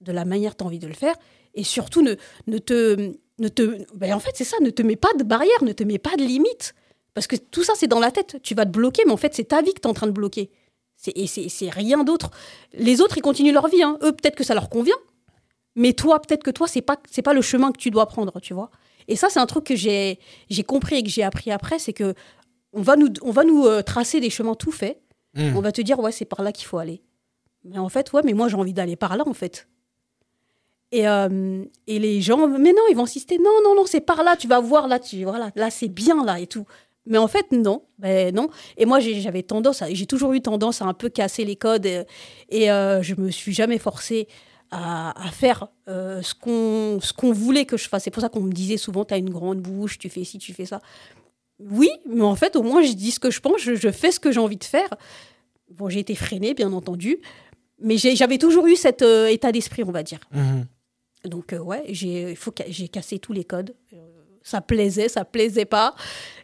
de 0.00 0.12
la 0.12 0.24
manière 0.24 0.52
que 0.52 0.58
tu 0.58 0.64
as 0.64 0.66
envie 0.66 0.78
de 0.78 0.86
le 0.86 0.94
faire, 0.94 1.14
et 1.54 1.64
surtout, 1.64 2.02
ne, 2.02 2.14
ne 2.46 2.58
te. 2.58 3.14
Ne 3.38 3.48
te 3.48 3.84
ben 3.96 4.12
en 4.12 4.20
fait, 4.20 4.32
c'est 4.34 4.44
ça, 4.44 4.56
ne 4.60 4.70
te 4.70 4.82
mets 4.82 4.94
pas 4.94 5.12
de 5.18 5.24
barrière, 5.24 5.64
ne 5.64 5.72
te 5.72 5.82
mets 5.82 5.98
pas 5.98 6.14
de 6.16 6.22
limite. 6.22 6.74
Parce 7.14 7.26
que 7.26 7.36
tout 7.36 7.62
ça, 7.62 7.74
c'est 7.76 7.86
dans 7.86 8.00
la 8.00 8.10
tête. 8.10 8.38
Tu 8.42 8.54
vas 8.54 8.64
te 8.64 8.70
bloquer, 8.70 9.02
mais 9.06 9.12
en 9.12 9.16
fait, 9.16 9.34
c'est 9.34 9.44
ta 9.44 9.62
vie 9.62 9.74
que 9.74 9.80
tu 9.80 9.86
es 9.86 9.90
en 9.90 9.94
train 9.94 10.06
de 10.06 10.12
bloquer. 10.12 10.50
C'est, 10.96 11.12
et 11.16 11.26
c'est, 11.26 11.68
rien 11.68 12.04
d'autre. 12.04 12.30
Les 12.72 13.00
autres, 13.00 13.18
ils 13.18 13.22
continuent 13.22 13.52
leur 13.52 13.68
vie. 13.68 13.82
Hein. 13.82 13.98
Eux, 14.02 14.12
peut-être 14.12 14.36
que 14.36 14.44
ça 14.44 14.54
leur 14.54 14.70
convient. 14.70 14.96
Mais 15.74 15.94
toi, 15.94 16.20
peut-être 16.20 16.42
que 16.42 16.50
toi, 16.50 16.68
c'est 16.68 16.82
pas, 16.82 16.96
c'est 17.10 17.22
pas 17.22 17.32
le 17.32 17.42
chemin 17.42 17.72
que 17.72 17.78
tu 17.78 17.90
dois 17.90 18.06
prendre, 18.06 18.40
tu 18.40 18.54
vois. 18.54 18.70
Et 19.08 19.16
ça, 19.16 19.28
c'est 19.30 19.40
un 19.40 19.46
truc 19.46 19.64
que 19.64 19.76
j'ai, 19.76 20.18
j'ai 20.48 20.62
compris 20.62 20.96
et 20.96 21.02
que 21.02 21.08
j'ai 21.08 21.22
appris 21.22 21.50
après, 21.50 21.78
c'est 21.78 21.92
que 21.92 22.14
on 22.72 22.82
va 22.82 22.96
nous, 22.96 23.08
on 23.22 23.30
va 23.30 23.44
nous 23.44 23.66
euh, 23.66 23.82
tracer 23.82 24.20
des 24.20 24.30
chemins 24.30 24.54
tout 24.54 24.70
faits. 24.70 25.00
Hmm. 25.34 25.56
On 25.56 25.60
va 25.60 25.72
te 25.72 25.80
dire, 25.80 25.98
ouais, 25.98 26.12
c'est 26.12 26.24
par 26.24 26.42
là 26.42 26.52
qu'il 26.52 26.66
faut 26.66 26.78
aller. 26.78 27.02
Mais 27.64 27.78
en 27.78 27.88
fait, 27.88 28.12
ouais, 28.12 28.22
mais 28.24 28.32
moi, 28.32 28.48
j'ai 28.48 28.56
envie 28.56 28.72
d'aller 28.72 28.96
par 28.96 29.16
là, 29.16 29.24
en 29.26 29.34
fait. 29.34 29.68
Et, 30.90 31.08
euh, 31.08 31.64
et 31.86 31.98
les 31.98 32.20
gens, 32.20 32.46
mais 32.46 32.72
non, 32.72 32.82
ils 32.90 32.96
vont 32.96 33.04
insister, 33.04 33.38
non, 33.38 33.50
non, 33.64 33.74
non, 33.74 33.86
c'est 33.86 34.02
par 34.02 34.22
là, 34.22 34.36
tu 34.36 34.46
vas 34.46 34.60
voir, 34.60 34.88
là, 34.88 34.98
tu, 34.98 35.24
voilà, 35.24 35.50
là, 35.56 35.70
c'est 35.70 35.88
bien, 35.88 36.22
là, 36.24 36.38
et 36.38 36.46
tout. 36.46 36.66
Mais 37.06 37.18
en 37.18 37.28
fait, 37.28 37.50
non, 37.52 37.82
ben 37.98 38.34
non. 38.34 38.48
Et 38.76 38.86
moi, 38.86 39.00
j'avais 39.00 39.42
tendance, 39.42 39.82
j'ai 39.90 40.06
toujours 40.06 40.32
eu 40.34 40.40
tendance 40.40 40.82
à 40.82 40.84
un 40.84 40.94
peu 40.94 41.08
casser 41.08 41.44
les 41.44 41.56
codes, 41.56 41.86
et, 41.86 42.04
et 42.48 42.70
euh, 42.70 43.02
je 43.02 43.14
me 43.16 43.30
suis 43.30 43.52
jamais 43.52 43.78
forcée 43.78 44.28
à, 44.70 45.12
faire 45.32 45.68
ce 45.86 46.34
qu'on 46.34 46.98
ce 47.00 47.12
qu'on 47.12 47.32
voulait 47.32 47.66
que 47.66 47.76
je 47.76 47.88
fasse. 47.88 48.04
C'est 48.04 48.10
pour 48.10 48.22
ça 48.22 48.30
qu'on 48.30 48.40
me 48.40 48.52
disait 48.52 48.78
souvent, 48.78 49.04
tu 49.04 49.12
as 49.12 49.18
une 49.18 49.28
grande 49.28 49.60
bouche, 49.60 49.98
tu 49.98 50.08
fais 50.08 50.24
ci, 50.24 50.38
tu 50.38 50.54
fais 50.54 50.64
ça 50.64 50.80
oui, 51.70 51.90
mais 52.06 52.22
en 52.22 52.34
fait, 52.34 52.56
au 52.56 52.62
moins, 52.62 52.82
je 52.82 52.92
dis 52.92 53.10
ce 53.10 53.20
que 53.20 53.30
je 53.30 53.40
pense, 53.40 53.60
je, 53.60 53.90
fais 53.90 54.10
ce 54.10 54.20
que 54.20 54.32
j'ai 54.32 54.40
envie 54.40 54.56
de 54.56 54.64
faire. 54.64 54.88
Bon, 55.70 55.88
j'ai 55.88 56.00
été 56.00 56.14
freinée, 56.14 56.54
bien 56.54 56.72
entendu, 56.72 57.18
mais 57.78 57.96
j'avais 57.96 58.38
toujours 58.38 58.66
eu 58.66 58.76
cet 58.76 59.02
euh, 59.02 59.26
état 59.26 59.52
d'esprit, 59.52 59.84
on 59.84 59.92
va 59.92 60.02
dire. 60.02 60.20
Mhm. 60.32 60.66
Donc, 61.26 61.52
euh, 61.52 61.58
ouais, 61.58 61.84
j'ai 61.88 62.88
cassé 62.88 63.18
tous 63.18 63.32
les 63.32 63.44
codes. 63.44 63.74
Euh, 63.92 63.96
ça 64.42 64.60
plaisait, 64.60 65.08
ça 65.08 65.24
plaisait 65.24 65.64
pas. 65.64 65.94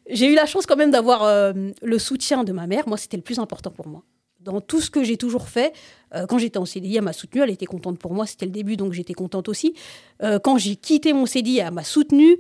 J'ai 0.08 0.26
eu 0.26 0.34
la 0.34 0.46
chance 0.46 0.66
quand 0.66 0.76
même 0.76 0.90
d'avoir 0.90 1.52
le 1.54 1.98
soutien 1.98 2.44
de 2.44 2.52
ma 2.52 2.66
mère. 2.66 2.88
Moi, 2.88 2.96
c'était 2.96 3.16
le 3.16 3.22
plus 3.22 3.38
important 3.38 3.70
pour 3.70 3.86
moi. 3.88 4.02
Dans 4.40 4.60
tout 4.60 4.80
ce 4.80 4.90
que 4.90 5.02
j'ai 5.02 5.16
toujours 5.16 5.48
fait, 5.48 5.74
quand 6.28 6.38
j'étais 6.38 6.58
en 6.58 6.64
CDI, 6.64 6.96
elle 6.96 7.02
m'a 7.02 7.12
soutenue, 7.12 7.42
elle 7.42 7.50
était 7.50 7.66
contente 7.66 7.98
pour 7.98 8.14
moi, 8.14 8.24
c'était 8.24 8.46
le 8.46 8.52
début, 8.52 8.76
donc 8.76 8.92
j'étais 8.92 9.12
contente 9.12 9.48
aussi. 9.48 9.74
quand 10.42 10.56
j'ai 10.56 10.76
quitté 10.76 11.12
mon 11.12 11.26
CDI, 11.26 11.58
elle 11.58 11.72
m'a 11.72 11.84
soutenue. 11.84 12.38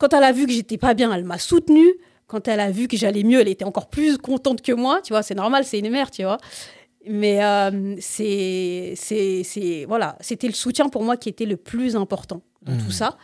Quand 0.00 0.14
elle 0.14 0.24
a 0.24 0.32
vu 0.32 0.46
que 0.46 0.52
j'étais 0.52 0.78
pas 0.78 0.94
bien, 0.94 1.12
elle 1.12 1.24
m'a 1.24 1.38
soutenue. 1.38 1.94
Quand 2.26 2.48
elle 2.48 2.60
a 2.60 2.70
vu 2.70 2.88
que 2.88 2.96
j'allais 2.96 3.22
mieux, 3.22 3.40
elle 3.40 3.48
était 3.48 3.64
encore 3.64 3.90
plus 3.90 4.16
contente 4.16 4.62
que 4.62 4.72
moi. 4.72 5.00
Tu 5.02 5.12
vois, 5.12 5.22
c'est 5.22 5.34
normal, 5.34 5.64
c'est 5.64 5.78
une 5.78 5.90
mère, 5.90 6.10
tu 6.10 6.22
vois. 6.22 6.38
Mais 7.06 7.44
euh, 7.44 7.96
c'est, 7.98 8.94
c'est, 8.96 9.84
voilà, 9.86 10.16
c'était 10.20 10.46
le 10.46 10.54
soutien 10.54 10.88
pour 10.88 11.02
moi 11.02 11.16
qui 11.16 11.28
était 11.28 11.44
le 11.44 11.56
plus 11.56 11.96
important 11.96 12.40
dans 12.62 12.76
tout 12.76 12.88
mmh. 12.88 12.92
ça. 12.92 13.18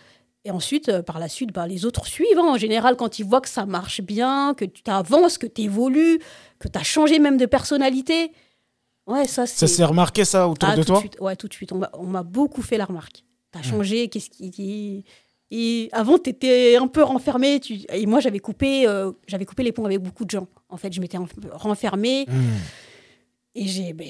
Et 0.46 0.52
ensuite, 0.52 0.88
euh, 0.88 1.02
par 1.02 1.18
la 1.18 1.28
suite, 1.28 1.52
bah, 1.52 1.66
les 1.66 1.85
autres 1.85 2.06
suivent. 2.06 2.38
Hein. 2.38 2.52
En 2.52 2.56
général, 2.56 2.94
quand 2.94 3.18
ils 3.18 3.24
voient 3.24 3.40
que 3.40 3.48
ça 3.48 3.66
marche 3.66 4.00
bien, 4.00 4.54
que 4.54 4.64
tu 4.64 4.80
avances, 4.87 5.38
que 5.38 5.46
tu 5.48 5.62
évolues, 5.62 6.20
que 6.61 6.68
tu 6.68 6.78
as 6.78 6.85
changé 6.85 7.18
même 7.18 7.37
de 7.37 7.46
personnalité. 7.46 8.30
Ouais, 9.09 9.26
ça, 9.26 9.44
ça 9.44 9.66
s'est 9.66 9.85
remarqué, 9.85 10.24
ça, 10.24 10.48
autour 10.48 10.68
ah, 10.68 10.76
de 10.76 10.85
toi 10.85 11.02
Ouais, 11.18 11.35
tout 11.35 11.48
de 11.48 11.52
suite. 11.52 11.72
On 11.72 12.04
m'a 12.04 12.22
beaucoup 12.22 12.62
fait 12.62 12.78
la 12.78 12.85
remarque. 12.85 13.24
Tu 13.52 13.59
as 13.59 13.62
mmh. 13.62 13.64
changé, 13.64 14.09
qu'est-ce 14.09 14.30
qui. 14.30 15.04
Et 15.50 15.88
avant, 15.90 16.16
tu 16.18 16.30
étais 16.30 16.76
un 16.76 16.87
peu 16.87 17.02
renfermé. 17.02 17.59
Tu... 17.59 17.80
Et 17.92 18.06
moi, 18.06 18.20
j'avais 18.20 18.38
coupé, 18.38 18.87
euh, 18.87 19.11
j'avais 19.26 19.46
coupé 19.46 19.64
les 19.64 19.72
ponts 19.72 19.85
avec 19.85 20.00
beaucoup 20.00 20.24
de 20.24 20.30
gens. 20.30 20.46
En 20.68 20.76
fait, 20.76 20.92
je 20.92 21.00
m'étais 21.00 21.18
renfermée. 21.54 22.26
Hmm. 22.28 22.56
Et 23.56 23.66
j'ai, 23.66 23.92
ben, 23.94 24.06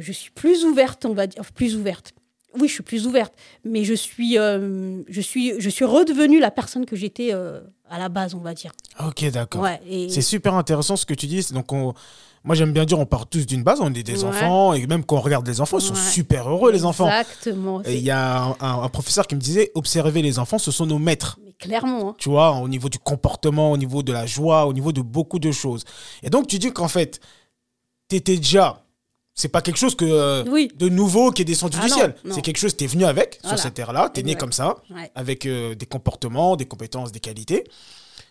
je, 0.00 0.12
suis 0.12 0.32
plus 0.32 0.66
ouverte, 0.66 1.06
on 1.06 1.14
va 1.14 1.26
dire. 1.26 1.42
Plus 1.54 1.76
ouverte. 1.76 2.12
Oui, 2.58 2.68
je 2.68 2.74
suis 2.74 2.82
plus 2.82 3.06
ouverte. 3.06 3.32
Mais 3.64 3.84
je 3.84 3.94
suis, 3.94 4.38
euh, 4.38 5.02
je 5.08 5.20
suis, 5.20 5.60
je 5.60 5.68
suis 5.68 5.84
redevenue 5.84 6.40
la 6.40 6.50
personne 6.50 6.86
que 6.86 6.96
j'étais 6.96 7.30
euh, 7.32 7.60
à 7.88 7.98
la 7.98 8.08
base, 8.08 8.34
on 8.34 8.40
va 8.40 8.54
dire. 8.54 8.72
Ok, 9.04 9.28
d'accord. 9.30 9.66
C'est 10.08 10.22
super 10.22 10.54
intéressant 10.54 10.96
ce 10.96 11.06
que 11.06 11.14
tu 11.14 11.26
dis. 11.26 11.46
Donc, 11.52 11.72
on 11.72 11.94
moi, 12.44 12.54
j'aime 12.54 12.72
bien 12.72 12.84
dire, 12.84 12.98
on 12.98 13.06
part 13.06 13.26
tous 13.26 13.46
d'une 13.46 13.62
base, 13.62 13.80
on 13.80 13.92
est 13.92 14.02
des 14.02 14.24
enfants, 14.24 14.72
et 14.72 14.86
même 14.86 15.04
quand 15.04 15.16
on 15.16 15.20
regarde 15.20 15.46
les 15.46 15.60
enfants, 15.60 15.78
ils 15.78 15.84
sont 15.84 15.94
super 15.94 16.48
heureux, 16.48 16.72
les 16.72 16.84
enfants. 16.84 17.06
Exactement. 17.06 17.82
Il 17.82 17.98
y 17.98 18.10
a 18.10 18.56
un, 18.60 18.88
professeur 18.88 19.26
qui 19.26 19.34
me 19.34 19.40
disait, 19.40 19.70
observer 19.74 20.22
les 20.22 20.38
enfants, 20.38 20.58
ce 20.58 20.70
sont 20.70 20.86
nos 20.86 20.98
maîtres. 20.98 21.38
Mais 21.44 21.52
clairement. 21.52 22.10
Hein. 22.10 22.14
Tu 22.18 22.28
vois, 22.28 22.52
au 22.52 22.68
niveau 22.68 22.88
du 22.88 22.98
comportement, 22.98 23.72
au 23.72 23.76
niveau 23.76 24.02
de 24.02 24.12
la 24.12 24.24
joie, 24.24 24.66
au 24.66 24.72
niveau 24.72 24.92
de 24.92 25.02
beaucoup 25.02 25.38
de 25.38 25.50
choses. 25.50 25.84
Et 26.22 26.30
donc, 26.30 26.46
tu 26.46 26.58
dis 26.58 26.72
qu'en 26.72 26.88
fait, 26.88 27.20
tu 28.08 28.16
étais 28.16 28.36
déjà 28.36 28.82
c'est 29.38 29.48
pas 29.48 29.62
quelque 29.62 29.76
chose 29.76 29.94
que 29.94 30.04
euh, 30.04 30.42
de 30.74 30.88
nouveau 30.88 31.30
qui 31.30 31.42
est 31.42 31.44
descendu 31.44 31.78
ah 31.80 31.84
du 31.84 31.90
ciel. 31.90 32.14
C'est 32.30 32.42
quelque 32.42 32.56
chose, 32.58 32.76
tu 32.76 32.82
es 32.82 32.86
venu 32.88 33.04
avec 33.04 33.38
sur 33.46 33.56
cette 33.56 33.74
terre-là, 33.74 34.10
tu 34.12 34.20
es 34.20 34.22
né 34.24 34.34
comme 34.34 34.52
ça, 34.52 34.76
avec 35.14 35.46
euh, 35.46 35.76
des 35.76 35.86
comportements, 35.86 36.56
des 36.56 36.66
compétences, 36.66 37.12
des 37.12 37.20
qualités. 37.20 37.64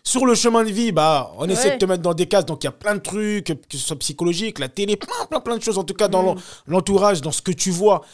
Sur 0.04 0.26
le 0.26 0.34
chemin 0.34 0.64
de 0.64 0.70
vie, 0.70 0.92
bah, 0.92 1.32
on 1.38 1.48
essaie 1.48 1.72
de 1.72 1.76
te 1.78 1.86
mettre 1.86 2.02
dans 2.02 2.12
des 2.12 2.26
cases. 2.26 2.44
Donc, 2.44 2.62
il 2.62 2.66
y 2.66 2.68
a 2.68 2.72
plein 2.72 2.94
de 2.94 3.00
trucs, 3.00 3.46
que 3.46 3.54
ce 3.72 3.78
soit 3.78 3.98
psychologique, 3.98 4.58
la 4.58 4.68
télé, 4.68 4.96
plein, 4.96 5.26
plein, 5.28 5.40
plein 5.40 5.56
de 5.56 5.62
choses, 5.62 5.78
en 5.78 5.84
tout 5.84 5.94
cas, 5.94 6.08
dans 6.08 6.34
mm. 6.34 6.40
l'entourage, 6.66 7.20
dans 7.22 7.32
ce 7.32 7.42
que 7.42 7.52
tu 7.52 7.70
vois, 7.70 8.04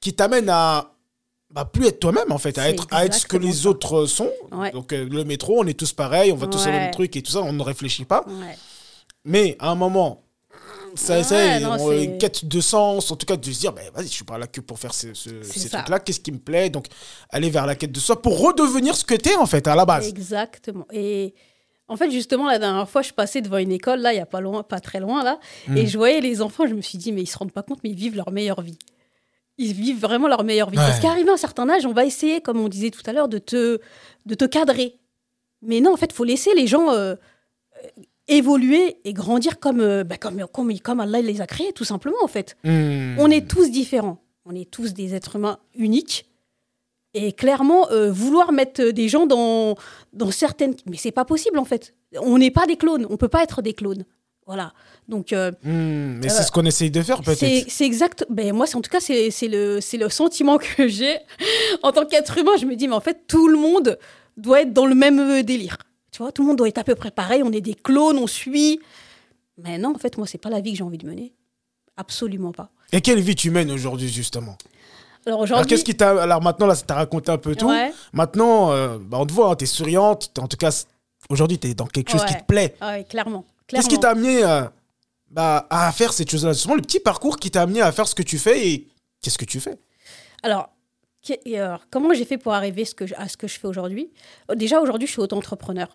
qui 0.00 0.14
t'amènent 0.14 0.48
à 0.48 0.92
bah, 1.50 1.64
plus 1.64 1.86
être 1.86 2.00
toi-même, 2.00 2.30
en 2.30 2.38
fait, 2.38 2.56
à 2.58 2.70
être, 2.70 2.86
à 2.92 3.04
être 3.04 3.14
ce 3.14 3.26
que 3.26 3.36
les 3.36 3.66
autres 3.66 4.06
sont. 4.06 4.30
Donc, 4.72 4.92
euh, 4.92 5.08
le 5.08 5.24
métro, 5.24 5.60
on 5.60 5.66
est 5.66 5.78
tous 5.78 5.92
pareils, 5.92 6.30
on 6.32 6.36
va 6.36 6.46
tous 6.46 6.66
au 6.66 6.70
même 6.70 6.92
truc 6.92 7.16
et 7.16 7.22
tout 7.22 7.32
ça, 7.32 7.42
on 7.42 7.52
ne 7.52 7.62
réfléchit 7.62 8.04
pas. 8.04 8.24
Mais 9.24 9.56
à 9.58 9.70
un 9.70 9.74
moment, 9.74 10.23
ça, 10.94 11.22
c'est 11.22 12.04
une 12.04 12.18
quête 12.18 12.44
de 12.44 12.60
sens, 12.60 13.10
en 13.10 13.16
tout 13.16 13.26
cas 13.26 13.36
de 13.36 13.44
se 13.50 13.60
dire, 13.60 13.72
bah, 13.72 13.82
vas-y, 13.94 14.06
je 14.06 14.12
suis 14.12 14.24
pas 14.24 14.38
là 14.38 14.46
que 14.46 14.60
pour 14.60 14.78
faire 14.78 14.94
ce, 14.94 15.14
ces 15.14 15.68
trucs-là, 15.68 16.00
qu'est-ce 16.00 16.20
qui 16.20 16.32
me 16.32 16.38
plaît? 16.38 16.70
Donc, 16.70 16.86
aller 17.30 17.50
vers 17.50 17.66
la 17.66 17.74
quête 17.74 17.92
de 17.92 18.00
soi 18.00 18.20
pour 18.20 18.40
redevenir 18.40 18.96
ce 18.96 19.04
que 19.04 19.14
tu 19.14 19.30
es, 19.30 19.36
en 19.36 19.46
fait, 19.46 19.66
à 19.66 19.74
la 19.74 19.84
base. 19.84 20.08
Exactement. 20.08 20.86
Et 20.92 21.34
en 21.88 21.96
fait, 21.96 22.10
justement, 22.10 22.46
la 22.46 22.58
dernière 22.58 22.88
fois, 22.88 23.02
je 23.02 23.12
passais 23.12 23.40
devant 23.40 23.58
une 23.58 23.72
école, 23.72 24.00
là, 24.00 24.12
il 24.12 24.16
n'y 24.16 24.22
a 24.22 24.26
pas, 24.26 24.40
loin, 24.40 24.62
pas 24.62 24.80
très 24.80 25.00
loin, 25.00 25.22
là, 25.22 25.38
et 25.68 25.82
hmm. 25.82 25.86
je 25.86 25.98
voyais 25.98 26.20
les 26.20 26.42
enfants, 26.42 26.66
je 26.66 26.74
me 26.74 26.80
suis 26.80 26.98
dit, 26.98 27.12
mais 27.12 27.22
ils 27.22 27.26
se 27.26 27.36
rendent 27.38 27.52
pas 27.52 27.62
compte, 27.62 27.80
mais 27.84 27.90
ils 27.90 27.96
vivent 27.96 28.16
leur 28.16 28.30
meilleure 28.30 28.62
vie. 28.62 28.78
Ils 29.58 29.72
vivent 29.72 30.00
vraiment 30.00 30.26
leur 30.26 30.42
meilleure 30.42 30.70
vie. 30.70 30.76
Parce 30.76 30.98
qu'arrivé 30.98 31.30
à 31.30 31.34
un 31.34 31.36
certain 31.36 31.68
âge, 31.70 31.86
on 31.86 31.92
va 31.92 32.04
essayer, 32.04 32.40
comme 32.40 32.58
on 32.58 32.68
disait 32.68 32.90
tout 32.90 33.02
à 33.06 33.12
l'heure, 33.12 33.28
de 33.28 33.38
te, 33.38 33.78
de 34.26 34.34
te 34.34 34.44
cadrer. 34.44 34.98
Mais 35.62 35.80
non, 35.80 35.92
en 35.92 35.96
fait, 35.96 36.06
il 36.06 36.14
faut 36.14 36.24
laisser 36.24 36.54
les 36.54 36.66
gens 36.66 36.90
euh, 36.90 37.14
évoluer 38.28 38.96
et 39.04 39.12
grandir 39.12 39.58
comme, 39.60 39.80
euh, 39.80 40.04
bah, 40.04 40.16
comme, 40.16 40.44
comme, 40.52 40.78
comme, 40.78 41.00
Allah 41.00 41.20
les 41.20 41.40
a 41.40 41.46
créés, 41.46 41.72
tout 41.72 41.84
simplement, 41.84 42.16
en 42.22 42.28
fait. 42.28 42.56
Hmm. 42.64 43.16
On 43.18 43.30
est 43.30 43.46
tous 43.46 43.70
différents. 43.70 44.22
On 44.44 44.54
est 44.54 44.70
tous 44.70 44.94
des 44.94 45.14
êtres 45.14 45.36
humains 45.36 45.58
uniques. 45.74 46.26
Et 47.14 47.32
clairement, 47.32 47.90
euh, 47.90 48.10
vouloir 48.10 48.52
mettre 48.52 48.82
des 48.90 49.08
gens 49.08 49.26
dans, 49.26 49.76
dans 50.12 50.30
certaines... 50.30 50.74
Mais 50.86 50.96
c'est 50.96 51.12
pas 51.12 51.24
possible, 51.24 51.58
en 51.58 51.64
fait. 51.64 51.94
On 52.20 52.38
n'est 52.38 52.50
pas 52.50 52.66
des 52.66 52.76
clones. 52.76 53.06
On 53.08 53.16
peut 53.16 53.28
pas 53.28 53.42
être 53.42 53.62
des 53.62 53.72
clones. 53.72 54.04
Voilà. 54.46 54.72
Donc, 55.08 55.32
euh, 55.32 55.52
hmm, 55.62 56.18
mais 56.22 56.28
c'est 56.28 56.42
ce 56.42 56.52
qu'on 56.52 56.64
essaye 56.64 56.90
de 56.90 57.00
faire 57.02 57.22
peut-être. 57.22 57.66
C'est 57.68 57.84
exact. 57.84 58.26
Ben, 58.28 58.52
moi, 58.52 58.66
en 58.74 58.80
tout 58.80 58.90
cas, 58.90 59.00
c'est 59.00 59.30
le, 59.42 59.78
le 59.96 60.08
sentiment 60.08 60.58
que 60.58 60.88
j'ai 60.88 61.18
en 61.82 61.92
tant 61.92 62.04
qu'être 62.04 62.36
humain. 62.36 62.52
Je 62.60 62.66
me 62.66 62.74
dis, 62.74 62.88
mais 62.88 62.94
en 62.94 63.00
fait, 63.00 63.26
tout 63.26 63.48
le 63.48 63.58
monde 63.58 63.98
doit 64.36 64.62
être 64.62 64.72
dans 64.72 64.86
le 64.86 64.94
même 64.94 65.42
délire. 65.42 65.78
Tu 66.14 66.22
vois, 66.22 66.30
tout 66.30 66.42
le 66.42 66.48
monde 66.48 66.58
doit 66.58 66.68
être 66.68 66.78
à 66.78 66.84
peu 66.84 66.94
près 66.94 67.10
pareil. 67.10 67.42
On 67.44 67.50
est 67.50 67.60
des 67.60 67.74
clones, 67.74 68.18
on 68.18 68.28
suit. 68.28 68.78
Mais 69.58 69.78
non, 69.78 69.96
en 69.96 69.98
fait, 69.98 70.16
moi, 70.16 70.28
c'est 70.28 70.38
pas 70.38 70.48
la 70.48 70.60
vie 70.60 70.70
que 70.70 70.78
j'ai 70.78 70.84
envie 70.84 70.96
de 70.98 71.08
mener. 71.08 71.32
Absolument 71.96 72.52
pas. 72.52 72.70
Et 72.92 73.00
quelle 73.00 73.18
vie 73.18 73.34
tu 73.34 73.50
mènes 73.50 73.72
aujourd'hui, 73.72 74.08
justement? 74.08 74.56
Alors 75.26 75.40
aujourd'hui. 75.40 75.66
qu'est-ce 75.66 75.84
qui 75.84 75.96
t'a. 75.96 76.22
Alors 76.22 76.40
maintenant, 76.40 76.68
là, 76.68 76.76
ça 76.76 76.84
t'a 76.86 76.94
raconté 76.94 77.32
un 77.32 77.38
peu 77.38 77.56
tout. 77.56 77.72
Maintenant, 78.12 78.70
euh, 78.70 78.98
bah, 79.00 79.18
on 79.20 79.26
te 79.26 79.32
voit, 79.32 79.50
hein, 79.50 79.56
tu 79.56 79.64
es 79.64 79.66
souriante. 79.66 80.38
en 80.38 80.46
tout 80.46 80.56
cas, 80.56 80.84
aujourd'hui, 81.30 81.58
tu 81.58 81.66
es 81.66 81.74
dans 81.74 81.86
quelque 81.86 82.12
chose 82.12 82.24
qui 82.24 82.36
te 82.36 82.44
plaît. 82.44 82.76
Ouais, 82.80 83.02
clairement. 83.02 83.44
Qu'est-ce 83.66 83.88
qui 83.88 83.98
t'a 83.98 84.10
amené 84.10 84.44
euh, 84.44 84.62
bah, 85.32 85.66
à 85.68 85.90
faire 85.90 86.12
cette 86.12 86.30
chose-là 86.30 86.52
Justement, 86.52 86.76
le 86.76 86.82
petit 86.82 87.00
parcours 87.00 87.38
qui 87.38 87.50
t'a 87.50 87.62
amené 87.62 87.80
à 87.80 87.90
faire 87.90 88.06
ce 88.06 88.14
que 88.14 88.22
tu 88.22 88.38
fais 88.38 88.68
et 88.68 88.88
qu'est-ce 89.20 89.38
que 89.38 89.46
tu 89.46 89.58
fais? 89.58 89.80
Alors, 90.44 90.68
comment 91.90 92.12
j'ai 92.14 92.24
fait 92.24 92.38
pour 92.38 92.54
arriver 92.54 92.84
à 93.16 93.28
ce 93.28 93.36
que 93.36 93.46
je 93.46 93.58
fais 93.58 93.66
aujourd'hui? 93.66 94.10
Déjà, 94.54 94.80
aujourd'hui, 94.80 95.06
je 95.06 95.12
suis 95.12 95.20
auto-entrepreneur. 95.20 95.94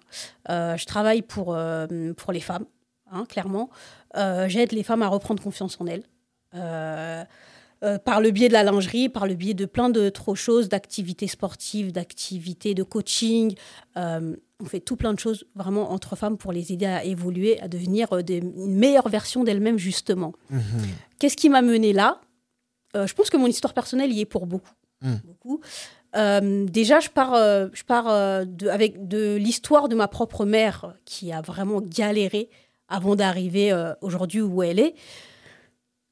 Euh, 0.50 0.78
je 0.78 0.86
travaille 0.86 1.22
pour, 1.22 1.58
pour 2.18 2.34
les 2.34 2.40
femmes, 2.40 2.66
hein, 3.12 3.26
clairement. 3.28 3.70
J'aide 4.16 4.72
les 4.72 4.84
femmes 4.84 5.02
à 5.02 5.08
reprendre 5.08 5.42
confiance 5.42 5.80
en 5.80 5.88
elles. 5.88 6.04
Euh, 7.82 7.98
par 7.98 8.20
le 8.20 8.32
biais 8.32 8.50
de 8.50 8.54
la 8.54 8.64
lingerie, 8.64 9.08
par 9.08 9.26
le 9.26 9.36
biais 9.36 9.54
de 9.54 9.66
plein 9.66 9.90
d'autres 9.90 10.36
choses, 10.36 10.68
d'activités 10.68 11.28
sportives, 11.28 11.94
d'activités 11.94 12.74
de 12.74 12.84
coaching. 12.84 13.56
Euh, 13.96 14.36
on 14.60 14.66
fait 14.66 14.82
tout 14.82 14.98
plein 14.98 15.14
de 15.14 15.20
choses 15.20 15.46
vraiment 15.56 15.92
entre 15.92 16.18
femmes 16.18 16.38
pour 16.38 16.52
les 16.52 16.74
aider 16.74 16.86
à 16.86 17.06
évoluer, 17.06 17.58
à 17.62 17.70
devenir 17.70 18.12
euh, 18.12 18.22
des, 18.22 18.40
une 18.40 18.76
meilleure 18.76 19.08
version 19.08 19.46
d'elles-mêmes, 19.46 19.78
justement. 19.78 20.34
Mhm. 20.50 20.62
Qu'est-ce 21.20 21.38
qui 21.38 21.48
m'a 21.48 21.62
mené 21.62 21.94
là? 21.94 22.20
Je 22.96 23.14
pense 23.14 23.30
que 23.30 23.38
mon 23.38 23.46
histoire 23.46 23.76
personnelle 23.76 24.12
y 24.12 24.22
est 24.22 24.26
pour 24.26 24.48
beaucoup. 24.48 24.74
Mhm. 25.02 25.22
beaucoup. 25.26 25.62
déjà, 26.14 27.00
je 27.00 27.10
pars, 27.10 27.36
je 27.74 27.84
pars 27.84 28.46
de, 28.46 28.68
avec 28.68 29.08
de 29.08 29.36
l'histoire 29.36 29.88
de 29.88 29.96
ma 29.96 30.08
propre 30.08 30.46
mère 30.46 30.96
qui 31.06 31.32
a 31.32 31.42
vraiment 31.42 31.82
galéré 31.82 32.50
avant 32.88 33.16
d'arriver 33.16 33.72
aujourd'hui 34.02 34.42
où 34.42 34.64
elle 34.64 34.80
est. 34.80 34.96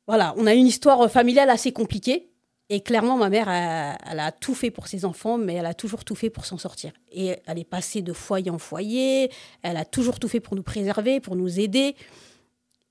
Voilà, 0.08 0.34
on 0.38 0.48
a 0.48 0.54
une 0.54 0.68
histoire 0.68 1.12
familiale 1.12 1.50
assez 1.50 1.74
compliquée. 1.74 2.30
Et 2.70 2.82
clairement, 2.82 3.16
ma 3.16 3.30
mère, 3.30 3.48
elle, 3.50 4.20
a 4.20 4.32
tout 4.32 4.54
fait 4.54 4.72
pour 4.72 4.88
ses 4.88 5.06
enfants, 5.06 5.38
mais 5.38 5.54
elle 5.54 5.66
a 5.66 5.74
toujours 5.74 6.04
tout 6.04 6.16
fait 6.16 6.30
pour 6.30 6.46
s'en 6.46 6.58
sortir. 6.58 6.92
Et 7.12 7.38
elle 7.46 7.60
est 7.60 7.64
passée 7.64 8.02
de 8.02 8.12
foyer 8.12 8.52
en 8.52 8.58
foyer, 8.58 9.32
elle 9.62 9.78
a 9.78 9.86
toujours 9.86 10.20
tout 10.20 10.28
fait 10.28 10.42
pour 10.42 10.56
nous 10.56 10.64
préserver, 10.64 11.22
pour 11.22 11.38
nous 11.38 11.62
aider. 11.62 11.96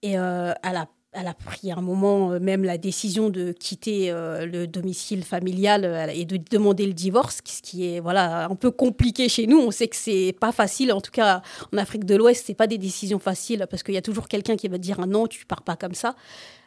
Et 0.01 0.19
euh, 0.19 0.55
elle, 0.63 0.77
a, 0.77 0.89
elle 1.17 1.29
a 1.29 1.35
pris 1.35 1.73
un 1.73 1.81
moment 1.81 2.33
euh, 2.33 2.39
même 2.39 2.63
la 2.63 2.77
décision 2.79 3.31
de 3.31 3.53
quitter 3.53 4.11
euh, 4.11 4.45
le 4.45 4.67
domicile 4.67 5.25
familial 5.25 6.11
et 6.15 6.25
de 6.25 6.37
demander 6.37 6.87
le 6.87 6.93
divorce, 6.93 7.41
ce 7.45 7.63
qui 7.63 7.87
est 7.87 8.01
voilà 8.01 8.47
un 8.47 8.55
peu 8.55 8.71
compliqué 8.71 9.29
chez 9.29 9.47
nous. 9.47 9.59
On 9.59 9.71
sait 9.71 9.89
que 9.89 9.97
c'est 9.97 10.35
pas 10.39 10.53
facile, 10.53 10.93
en 10.93 11.01
tout 11.01 11.11
cas 11.11 11.43
en 11.73 11.79
Afrique 11.79 12.05
de 12.05 12.15
l'Ouest, 12.15 12.45
c'est 12.47 12.55
pas 12.55 12.67
des 12.67 12.79
décisions 12.79 13.19
faciles 13.19 13.67
parce 13.71 13.83
qu'il 13.83 13.95
y 13.95 13.99
a 13.99 14.03
toujours 14.03 14.29
quelqu'un 14.29 14.57
qui 14.57 14.69
va 14.69 14.79
dire 14.79 14.99
ah 15.01 15.07
non, 15.07 15.27
tu 15.27 15.47
pars 15.47 15.63
pas 15.63 15.77
comme 15.77 15.95
ça. 15.95 16.15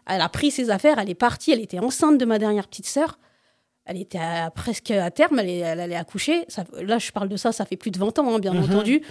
Elle 0.07 0.21
a 0.21 0.29
pris 0.29 0.49
ses 0.49 0.71
affaires, 0.71 0.97
elle 0.97 1.09
est 1.09 1.15
partie, 1.15 1.51
elle 1.51 1.61
était 1.61 1.79
enceinte 1.79 2.17
de 2.17 2.25
ma 2.25 2.39
dernière 2.39 2.67
petite 2.67 2.87
sœur. 2.87 3.19
Elle 3.85 3.97
était 3.97 4.19
presque 4.53 4.91
à 4.91 5.09
terme, 5.09 5.39
elle, 5.39 5.79
allait 5.79 5.95
accoucher. 5.95 6.45
là, 6.79 6.99
je 6.99 7.11
parle 7.11 7.27
de 7.27 7.37
ça, 7.37 7.51
ça 7.51 7.65
fait 7.65 7.77
plus 7.77 7.89
de 7.89 7.97
20 7.97 8.19
ans, 8.19 8.35
hein, 8.35 8.39
bien 8.39 8.53
mhm. 8.53 8.63
entendu. 8.63 9.01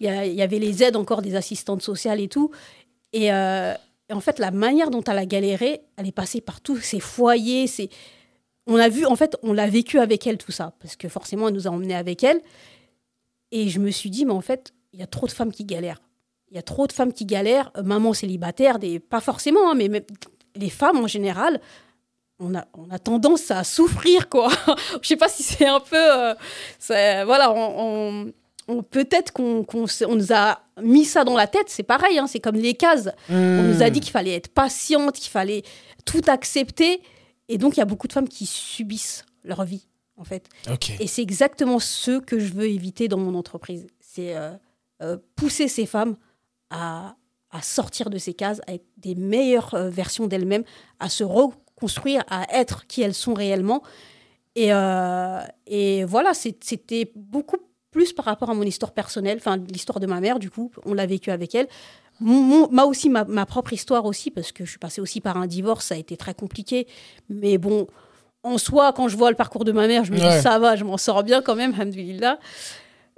Il 0.00 0.06
y, 0.06 0.42
avait 0.42 0.58
les 0.58 0.82
aides 0.82 0.96
encore 0.96 1.22
des 1.22 1.36
assistantes 1.36 1.82
sociales 1.82 2.18
et 2.18 2.28
tout. 2.28 2.50
Euh, 3.14 3.74
et, 4.12 4.14
en 4.14 4.20
fait, 4.20 4.38
la 4.38 4.50
manière 4.50 4.90
dont 4.90 5.02
elle 5.04 5.16
a 5.16 5.24
galéré, 5.24 5.80
elle 5.96 6.06
est 6.06 6.12
passée 6.12 6.42
par 6.42 6.60
tous 6.60 6.76
ces 6.76 7.00
foyers. 7.00 7.66
On 8.66 8.76
a 8.76 8.90
vu, 8.90 9.06
en 9.06 9.16
fait, 9.16 9.38
on 9.42 9.54
l'a 9.54 9.66
vécu 9.68 9.98
avec 9.98 10.26
elle, 10.26 10.36
tout 10.36 10.52
ça. 10.52 10.74
Parce 10.80 10.96
que 10.96 11.08
forcément, 11.08 11.48
elle 11.48 11.54
nous 11.54 11.66
a 11.66 11.70
emmenés 11.70 11.96
avec 11.96 12.22
elle. 12.22 12.42
Et 13.52 13.70
je 13.70 13.80
me 13.80 13.90
suis 13.90 14.10
dit, 14.10 14.26
mais 14.26 14.32
en 14.32 14.42
fait, 14.42 14.74
il 14.92 15.00
y 15.00 15.02
a 15.02 15.06
trop 15.06 15.26
de 15.26 15.32
femmes 15.32 15.50
qui 15.50 15.64
galèrent. 15.64 16.02
Il 16.50 16.56
y 16.56 16.58
a 16.58 16.62
trop 16.62 16.86
de 16.86 16.92
femmes 16.92 17.14
qui 17.14 17.24
galèrent, 17.24 17.72
maman 17.82 18.12
célibataire, 18.12 18.78
des, 18.78 19.00
pas 19.00 19.20
forcément, 19.20 19.70
hein, 19.70 19.74
mais 19.74 19.88
les 20.54 20.68
femmes 20.68 20.98
en 20.98 21.06
général, 21.06 21.62
on 22.38 22.54
a, 22.54 22.66
on 22.74 22.90
a 22.90 22.98
tendance 22.98 23.50
à 23.50 23.64
souffrir, 23.64 24.28
quoi. 24.28 24.50
Je 25.02 25.08
sais 25.08 25.16
pas 25.16 25.30
si 25.30 25.42
c'est 25.42 25.66
un 25.66 25.80
peu. 25.80 25.96
Euh, 25.96 26.34
voilà, 27.24 27.50
on, 27.54 28.30
peut-être 28.90 29.32
qu'on 29.32 29.66
nous 30.08 30.32
a 30.32 30.60
mis 30.80 31.04
ça 31.04 31.24
dans 31.24 31.36
la 31.36 31.46
tête, 31.46 31.68
c'est 31.68 31.82
pareil, 31.82 32.18
hein, 32.18 32.26
c'est 32.26 32.40
comme 32.40 32.56
les 32.56 32.74
cases. 32.74 33.10
On 33.28 33.62
nous 33.62 33.82
a 33.82 33.90
dit 33.90 34.00
qu'il 34.00 34.12
fallait 34.12 34.34
être 34.34 34.48
patiente, 34.48 35.16
qu'il 35.16 35.30
fallait 35.30 35.62
tout 36.04 36.22
accepter. 36.28 37.02
Et 37.48 37.58
donc, 37.58 37.76
il 37.76 37.80
y 37.80 37.82
a 37.82 37.86
beaucoup 37.86 38.08
de 38.08 38.12
femmes 38.12 38.28
qui 38.28 38.46
subissent 38.46 39.24
leur 39.44 39.64
vie, 39.64 39.86
en 40.16 40.24
fait. 40.24 40.48
Et 41.00 41.06
c'est 41.06 41.22
exactement 41.22 41.78
ce 41.78 42.20
que 42.20 42.38
je 42.38 42.52
veux 42.52 42.68
éviter 42.68 43.08
dans 43.08 43.18
mon 43.18 43.34
entreprise. 43.34 43.86
C'est 44.00 44.36
euh, 44.36 44.52
euh, 45.02 45.16
pousser 45.36 45.68
ces 45.68 45.86
femmes 45.86 46.16
à, 46.70 47.16
à 47.50 47.62
sortir 47.62 48.10
de 48.10 48.18
ces 48.18 48.32
cases, 48.32 48.60
à 48.66 48.74
être 48.74 48.86
des 48.96 49.14
meilleures 49.14 49.74
euh, 49.74 49.90
versions 49.90 50.26
d'elles-mêmes, 50.28 50.64
à 51.00 51.08
se 51.08 51.24
reconstruire, 51.24 52.22
à 52.30 52.46
être 52.56 52.86
qui 52.86 53.02
elles 53.02 53.14
sont 53.14 53.34
réellement. 53.34 53.82
Et, 54.54 54.70
et 55.66 56.04
voilà, 56.04 56.34
c'était 56.34 57.10
beaucoup 57.16 57.56
plus 57.92 58.12
par 58.12 58.24
rapport 58.24 58.50
à 58.50 58.54
mon 58.54 58.64
histoire 58.64 58.92
personnelle, 58.92 59.38
enfin 59.38 59.56
l'histoire 59.56 60.00
de 60.00 60.06
ma 60.06 60.20
mère, 60.20 60.40
du 60.40 60.50
coup, 60.50 60.72
on 60.84 60.94
l'a 60.94 61.06
vécu 61.06 61.30
avec 61.30 61.54
elle. 61.54 61.68
Moi 62.20 62.86
aussi, 62.86 63.08
ma, 63.08 63.24
ma, 63.24 63.46
propre 63.46 63.72
histoire 63.72 64.04
aussi, 64.04 64.30
parce 64.30 64.52
que 64.52 64.64
je 64.64 64.70
suis 64.70 64.78
passée 64.78 65.00
aussi 65.00 65.20
par 65.20 65.36
un 65.36 65.46
divorce, 65.46 65.86
ça 65.86 65.94
a 65.94 65.98
été 65.98 66.16
très 66.16 66.34
compliqué. 66.34 66.86
Mais 67.28 67.58
bon, 67.58 67.86
en 68.42 68.58
soi, 68.58 68.92
quand 68.92 69.08
je 69.08 69.16
vois 69.16 69.30
le 69.30 69.36
parcours 69.36 69.64
de 69.64 69.72
ma 69.72 69.86
mère, 69.86 70.04
je 70.04 70.12
me 70.12 70.18
dis 70.18 70.42
ça 70.42 70.58
va, 70.58 70.76
je 70.76 70.84
m'en 70.84 70.96
sors 70.96 71.22
bien 71.22 71.42
quand 71.42 71.54
même, 71.54 71.74
alhamdoulilah. 71.74 72.38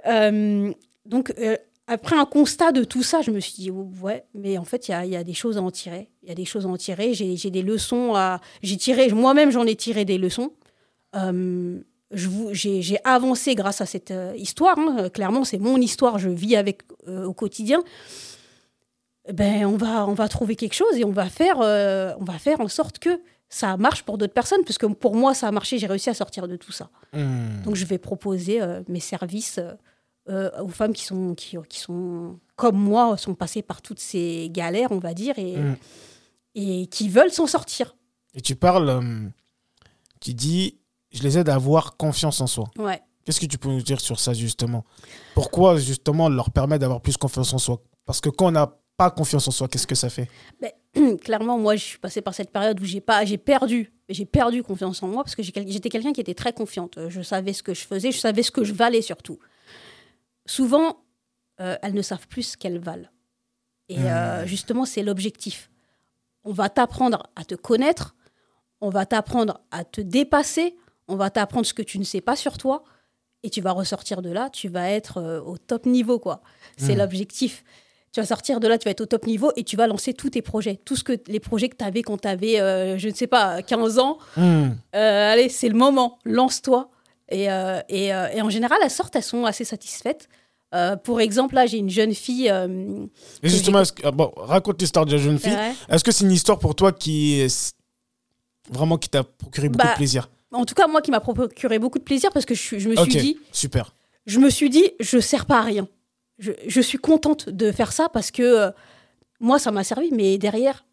Euh, 0.07 0.71
donc, 1.05 1.33
euh, 1.39 1.57
après 1.87 2.15
un 2.15 2.25
constat 2.25 2.71
de 2.71 2.83
tout 2.83 3.03
ça, 3.03 3.21
je 3.21 3.31
me 3.31 3.39
suis 3.39 3.53
dit, 3.53 3.71
ouais, 3.71 4.25
mais 4.33 4.57
en 4.57 4.65
fait, 4.65 4.87
il 4.87 5.09
y 5.09 5.15
a, 5.15 5.23
des 5.23 5.33
choses 5.33 5.57
à 5.57 5.61
en 5.61 5.71
tirer. 5.71 6.09
Il 6.23 6.29
y 6.29 6.31
a 6.31 6.35
des 6.35 6.45
choses 6.45 6.65
à 6.65 6.69
en 6.69 6.77
tirer. 6.77 7.13
J'ai 7.13 7.49
des 7.51 7.61
leçons 7.61 8.15
à. 8.15 8.41
J'ai 8.63 8.77
tiré, 8.77 9.09
moi-même, 9.09 9.51
j'en 9.51 9.65
ai 9.65 9.75
tiré 9.75 10.03
des 10.05 10.17
leçons. 10.17 10.51
Euh, 11.15 11.79
j'ai 12.11 12.97
avancé 13.03 13.55
grâce 13.55 13.81
à 13.81 13.85
cette 13.85 14.11
euh, 14.11 14.33
histoire. 14.35 14.77
Hein. 14.77 15.09
Clairement, 15.09 15.43
c'est 15.43 15.57
mon 15.57 15.77
histoire, 15.77 16.19
je 16.19 16.29
vis 16.29 16.55
avec 16.55 16.83
euh, 17.07 17.25
au 17.25 17.33
quotidien. 17.33 17.83
Ben, 19.33 19.65
on 19.65 19.75
va, 19.75 20.07
on 20.07 20.13
va 20.13 20.27
trouver 20.27 20.55
quelque 20.55 20.75
chose 20.75 20.97
et 20.97 21.03
on 21.03 21.11
va 21.11 21.29
faire, 21.29 21.57
on 21.57 22.23
va 22.23 22.37
faire 22.37 22.61
en 22.61 22.67
sorte 22.67 22.99
que 22.99 23.21
ça 23.49 23.75
marche 23.75 24.03
pour 24.03 24.19
d'autres 24.19 24.33
personnes, 24.33 24.63
parce 24.63 24.77
que 24.77 24.85
pour 24.85 25.15
moi, 25.15 25.33
ça 25.33 25.47
a 25.47 25.51
marché, 25.51 25.79
j'ai 25.79 25.87
réussi 25.87 26.11
à 26.11 26.13
sortir 26.13 26.47
de 26.47 26.55
tout 26.57 26.71
ça. 26.71 26.89
Mmh. 27.13 27.63
Donc, 27.63 27.75
je 27.75 27.85
vais 27.85 27.97
proposer 27.97 28.61
mes 28.87 28.99
services 28.99 29.59
euh, 30.27 30.49
aux 30.59 30.69
femmes 30.69 30.93
qui 30.93 31.03
sont, 31.03 31.35
qui, 31.35 31.55
qui, 31.69 31.79
sont, 31.79 32.39
comme 32.55 32.77
moi, 32.77 33.15
sont 33.15 33.35
passées 33.35 33.61
par 33.61 33.83
toutes 33.83 33.99
ces 33.99 34.49
galères, 34.49 34.91
on 34.91 34.97
va 34.97 35.13
dire, 35.13 35.37
et, 35.37 35.55
mm. 35.55 35.77
et 36.55 36.87
qui 36.87 37.09
veulent 37.09 37.31
s'en 37.31 37.45
sortir. 37.45 37.95
Et 38.33 38.41
tu 38.41 38.55
parles, 38.55 38.89
euh, 38.89 39.29
tu 40.19 40.33
dis, 40.33 40.79
je 41.15 41.23
les 41.23 41.37
aide 41.37 41.49
à 41.49 41.55
avoir 41.55 41.97
confiance 41.97 42.41
en 42.41 42.47
soi. 42.47 42.69
Ouais. 42.77 43.01
Qu'est-ce 43.23 43.39
que 43.39 43.45
tu 43.45 43.57
peux 43.57 43.69
nous 43.69 43.81
dire 43.81 43.99
sur 43.99 44.19
ça, 44.19 44.33
justement? 44.33 44.85
Pourquoi, 45.33 45.77
justement, 45.77 46.29
leur 46.29 46.51
permet 46.51 46.77
d'avoir 46.77 47.01
plus 47.01 47.17
confiance 47.17 47.53
en 47.53 47.57
soi? 47.57 47.81
Parce 48.05 48.21
que 48.21 48.29
quand 48.29 48.47
on 48.47 48.51
n'a 48.51 48.71
pas 48.97 49.09
confiance 49.09 49.47
en 49.47 49.51
soi, 49.51 49.67
qu'est-ce 49.67 49.87
que 49.87 49.95
ça 49.95 50.09
fait? 50.09 50.29
Ben, 50.61 51.17
Clairement, 51.17 51.57
moi, 51.57 51.75
je 51.75 51.83
suis 51.83 51.97
passée 51.97 52.21
par 52.21 52.33
cette 52.33 52.51
période 52.51 52.79
où 52.79 52.85
j'ai 52.85 53.01
pas, 53.01 53.25
j'ai 53.25 53.37
perdu, 53.37 53.91
j'ai 54.09 54.25
perdu 54.25 54.61
confiance 54.61 55.01
en 55.01 55.07
moi 55.07 55.23
parce 55.23 55.35
que 55.35 55.43
j'étais 55.43 55.89
quelqu'un 55.89 56.13
qui 56.13 56.21
était 56.21 56.35
très 56.35 56.53
confiante. 56.53 56.99
Je 57.09 57.21
savais 57.21 57.53
ce 57.53 57.63
que 57.63 57.73
je 57.73 57.85
faisais, 57.85 58.11
je 58.11 58.19
savais 58.19 58.43
ce 58.43 58.51
que 58.51 58.63
je 58.63 58.73
valais 58.73 59.01
surtout 59.01 59.39
souvent, 60.45 61.03
euh, 61.59 61.75
elles 61.81 61.93
ne 61.93 62.01
savent 62.01 62.27
plus 62.27 62.43
ce 62.43 62.57
qu'elles 62.57 62.79
valent. 62.79 63.09
Et 63.89 63.97
euh, 63.99 64.43
hmm. 64.43 64.45
justement, 64.45 64.85
c'est 64.85 65.03
l'objectif. 65.03 65.69
On 66.43 66.51
va 66.51 66.69
t'apprendre 66.69 67.23
à 67.35 67.43
te 67.43 67.55
connaître, 67.55 68.15
on 68.81 68.89
va 68.89 69.05
t'apprendre 69.05 69.61
à 69.71 69.83
te 69.83 70.01
dépasser, 70.01 70.75
on 71.07 71.15
va 71.15 71.29
t'apprendre 71.29 71.65
ce 71.65 71.73
que 71.73 71.81
tu 71.81 71.99
ne 71.99 72.03
sais 72.03 72.21
pas 72.21 72.35
sur 72.35 72.57
toi, 72.57 72.83
et 73.43 73.49
tu 73.49 73.61
vas 73.61 73.71
ressortir 73.71 74.21
de 74.21 74.29
là, 74.29 74.49
tu 74.49 74.67
vas 74.67 74.89
être 74.89 75.17
euh, 75.17 75.41
au 75.41 75.57
top 75.57 75.85
niveau, 75.85 76.19
quoi. 76.19 76.41
C'est 76.77 76.95
hmm. 76.95 76.99
l'objectif. 76.99 77.63
Tu 78.11 78.21
vas 78.21 78.25
sortir 78.25 78.59
de 78.59 78.67
là, 78.67 78.77
tu 78.77 78.85
vas 78.85 78.91
être 78.91 79.01
au 79.01 79.05
top 79.05 79.27
niveau 79.27 79.51
et 79.57 79.63
tu 79.63 79.75
vas 79.75 79.87
lancer 79.87 80.13
tous 80.13 80.31
tes 80.31 80.41
projets. 80.41 80.79
Tous 80.85 80.95
ce 80.95 81.03
que, 81.03 81.19
les 81.27 81.41
projets 81.41 81.67
que 81.67 81.75
tu 81.75 81.83
avais 81.83 82.01
quand 82.01 82.21
tu 82.21 82.27
avais, 82.27 82.97
je 82.97 83.09
ne 83.09 83.13
sais 83.13 83.27
pas, 83.27 83.61
15 83.61 83.99
ans. 83.99 84.17
Hmm. 84.37 84.69
allez, 84.93 85.49
c'est 85.49 85.67
le 85.67 85.75
moment, 85.75 86.17
lance-toi. 86.23 86.89
Et, 87.29 87.47
et, 87.89 88.05
et, 88.05 88.41
en 88.41 88.49
général, 88.49 88.77
elles 88.81 88.89
sortent, 88.89 89.17
elles 89.17 89.21
sont 89.23 89.43
assez 89.43 89.65
satisfaites. 89.65 90.29
Euh, 90.75 90.95
pour 90.97 91.21
exemple, 91.21 91.55
là, 91.55 91.65
j'ai 91.65 91.77
une 91.77 91.89
jeune 91.89 92.13
fille. 92.13 92.49
Euh, 92.49 93.05
justement, 93.43 93.83
ah, 94.03 94.11
bon, 94.11 94.31
raconte 94.35 94.81
l'histoire 94.81 95.05
de 95.05 95.11
la 95.13 95.17
jeune 95.17 95.39
fille. 95.39 95.57
Est-ce 95.89 96.03
que 96.03 96.11
c'est 96.11 96.25
une 96.25 96.31
histoire 96.31 96.59
pour 96.59 96.75
toi 96.75 96.91
qui 96.91 97.45
vraiment 98.69 98.97
qui 98.97 99.09
t'a 99.09 99.23
procuré 99.23 99.69
beaucoup 99.69 99.85
de 99.85 99.91
bah, 99.91 99.95
plaisir? 99.95 100.29
En 100.55 100.65
tout 100.65 100.75
cas, 100.75 100.87
moi, 100.87 101.01
qui 101.01 101.11
m'a 101.11 101.19
procuré 101.19 101.79
beaucoup 101.79 101.99
de 101.99 102.03
plaisir 102.03 102.31
parce 102.31 102.45
que 102.45 102.55
je, 102.55 102.89
me 102.89 102.95
suis 102.95 103.15
dit. 103.15 103.37
Super. 103.51 103.93
Je 104.25 104.39
me 104.39 104.49
suis 104.49 104.69
dit, 104.69 104.91
je 104.99 105.19
sers 105.19 105.45
pas 105.45 105.59
à 105.59 105.63
rien. 105.63 105.87
Je, 106.37 106.81
suis 106.81 106.97
contente 106.97 107.49
de 107.49 107.71
faire 107.71 107.93
ça 107.93 108.09
parce 108.09 108.31
que 108.31 108.43
euh, 108.43 108.71
moi, 109.39 109.59
ça 109.59 109.71
m'a 109.71 109.83
servi, 109.83 110.09
mais 110.11 110.37
derrière, 110.37 110.85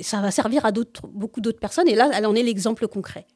ça 0.00 0.20
va 0.20 0.30
servir 0.30 0.64
à 0.64 0.72
beaucoup 1.12 1.40
d'autres 1.40 1.60
personnes. 1.60 1.88
Et 1.88 1.94
là, 1.94 2.10
elle 2.14 2.26
en 2.26 2.34
est 2.34 2.42
l'exemple 2.42 2.88
concret. 2.88 3.26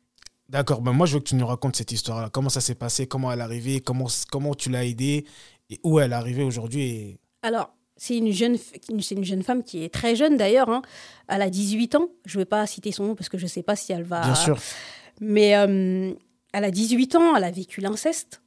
D'accord, 0.49 0.83
ben 0.83 0.93
moi 0.93 1.07
je 1.07 1.15
veux 1.15 1.21
que 1.21 1.29
tu 1.29 1.37
nous 1.37 1.47
racontes 1.47 1.77
cette 1.77 1.93
histoire-là. 1.93 2.29
Comment 2.29 2.49
ça 2.49 2.61
s'est 2.61 2.75
passé, 2.75 3.07
comment 3.07 3.31
elle 3.31 3.39
est 3.39 3.43
arrivée, 3.43 3.79
comment, 3.79 4.09
comment 4.33 4.53
tu 4.53 4.69
l'as 4.69 4.85
aidée? 4.85 5.25
Et 5.69 5.79
où 5.85 6.01
elle 6.01 6.11
est 6.11 6.17
arrivée 6.17 6.43
aujourd'hui. 6.43 7.21
Alors, 7.43 7.73
c'est 7.97 8.17
une, 8.17 8.33
jeune, 8.33 8.57
c'est 8.57 9.15
une 9.15 9.25
jeune 9.25 9.45
femme 9.45 9.63
qui 9.63 9.85
est 9.85 9.95
très 9.95 10.17
jeune 10.17 10.37
d'ailleurs. 10.37 10.69
Hein. 10.69 10.83
Elle 11.29 11.43
a 11.43 11.51
18 11.51 11.95
ans. 11.95 12.09
Je 12.25 12.39
ne 12.39 12.41
vais 12.41 12.47
pas 12.47 12.67
citer 12.67 12.91
son 12.91 13.05
nom 13.05 13.15
parce 13.15 13.29
que 13.29 13.39
je 13.39 13.45
ne 13.45 13.49
sais 13.49 13.63
pas 13.63 13.77
si 13.77 13.93
elle 13.93 14.03
va. 14.03 14.23
Bien 14.23 14.35
sûr. 14.35 14.59
Mais 15.21 15.57
euh, 15.57 16.13
elle 16.53 16.65
a 16.65 16.71
18 16.71 17.15
ans, 17.17 17.37
elle 17.37 17.45
a 17.45 17.51
vécu 17.51 17.81
l'inceste. 17.81 18.43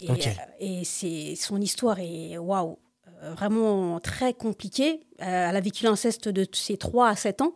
Et, 0.00 0.10
euh, 0.10 0.14
et 0.58 0.84
c'est, 0.84 1.34
son 1.36 1.60
histoire 1.60 1.98
est 1.98 2.36
waouh, 2.38 2.78
euh, 3.22 3.34
vraiment 3.34 4.00
très 4.00 4.34
compliquée. 4.34 5.00
elle 5.18 5.56
a 5.56 5.60
vécu 5.60 5.84
l'inceste 5.84 6.28
de 6.28 6.46
ses 6.52 6.76
3 6.76 7.08
à 7.08 7.16
7 7.16 7.42
ans. 7.42 7.54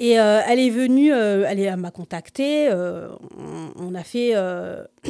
Et 0.00 0.18
euh, 0.18 0.40
elle 0.46 0.58
est 0.58 0.70
venue, 0.70 1.12
euh, 1.12 1.46
elle, 1.48 1.76
m'a 1.76 1.90
contactée, 1.90 2.68
euh, 2.70 3.08
on, 3.76 3.94
a 3.94 4.02
fait... 4.02 4.30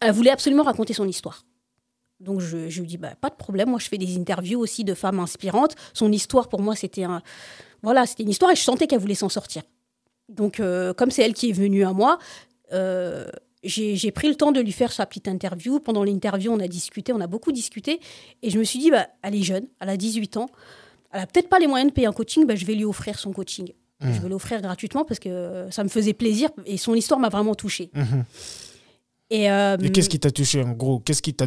elle 0.00 0.12
voulait 0.12 0.30
absolument 0.30 0.62
raconter 0.62 0.94
son 0.94 1.08
histoire. 1.08 1.44
Donc 2.20 2.40
je, 2.40 2.68
je 2.68 2.80
lui 2.80 2.86
dis, 2.86 2.96
bah, 2.96 3.14
pas 3.20 3.30
de 3.30 3.34
problème, 3.34 3.70
moi 3.70 3.78
je 3.78 3.88
fais 3.88 3.98
des 3.98 4.16
interviews 4.16 4.60
aussi 4.60 4.84
de 4.84 4.94
femmes 4.94 5.20
inspirantes. 5.20 5.74
Son 5.94 6.12
histoire 6.12 6.48
pour 6.48 6.60
moi 6.60 6.76
c'était 6.76 7.04
un... 7.04 7.22
Voilà, 7.82 8.06
c'était 8.06 8.24
une 8.24 8.30
histoire 8.30 8.50
et 8.50 8.56
je 8.56 8.62
sentais 8.62 8.86
qu'elle 8.86 8.98
voulait 8.98 9.14
s'en 9.14 9.28
sortir. 9.28 9.62
Donc 10.28 10.60
comme 10.96 11.10
c'est 11.10 11.22
elle 11.22 11.34
qui 11.34 11.50
est 11.50 11.52
venue 11.52 11.84
à 11.84 11.92
moi, 11.92 12.18
j'ai 13.64 14.10
pris 14.10 14.28
le 14.28 14.34
temps 14.34 14.52
de 14.52 14.60
lui 14.60 14.72
faire 14.72 14.92
sa 14.92 15.06
petite 15.06 15.28
interview. 15.28 15.80
Pendant 15.80 16.04
l'interview, 16.04 16.52
on 16.52 16.60
a 16.60 16.68
discuté, 16.68 17.12
on 17.12 17.20
a 17.20 17.26
beaucoup 17.26 17.52
discuté. 17.52 18.00
Et 18.42 18.50
je 18.50 18.58
me 18.58 18.64
suis 18.64 18.78
dit, 18.78 18.90
bah, 18.90 19.08
elle 19.22 19.34
est 19.34 19.42
jeune, 19.42 19.66
elle 19.80 19.88
a 19.88 19.96
18 19.96 20.36
ans. 20.36 20.46
Elle 21.12 21.20
a 21.20 21.26
peut-être 21.26 21.48
pas 21.48 21.58
les 21.58 21.66
moyens 21.66 21.90
de 21.90 21.94
payer 21.94 22.06
un 22.06 22.12
coaching, 22.12 22.46
bah, 22.46 22.54
je 22.54 22.66
vais 22.66 22.74
lui 22.74 22.84
offrir 22.84 23.18
son 23.18 23.32
coaching. 23.32 23.72
Je 24.00 24.06
mmh. 24.06 24.12
veux 24.12 24.28
l'offrir 24.28 24.62
gratuitement 24.62 25.04
parce 25.04 25.18
que 25.18 25.66
ça 25.70 25.82
me 25.82 25.88
faisait 25.88 26.12
plaisir 26.12 26.50
et 26.66 26.76
son 26.76 26.94
histoire 26.94 27.18
m'a 27.18 27.30
vraiment 27.30 27.56
touchée. 27.56 27.90
Mmh. 27.94 28.20
Et, 29.30 29.50
euh, 29.50 29.76
qu'est-ce 29.92 30.08
qui 30.08 30.20
t'a 30.20 30.30
touché 30.30 30.62
en 30.62 30.72
gros? 30.72 31.00
Qu'est-ce 31.00 31.20
qui 31.20 31.34
t'a 31.34 31.46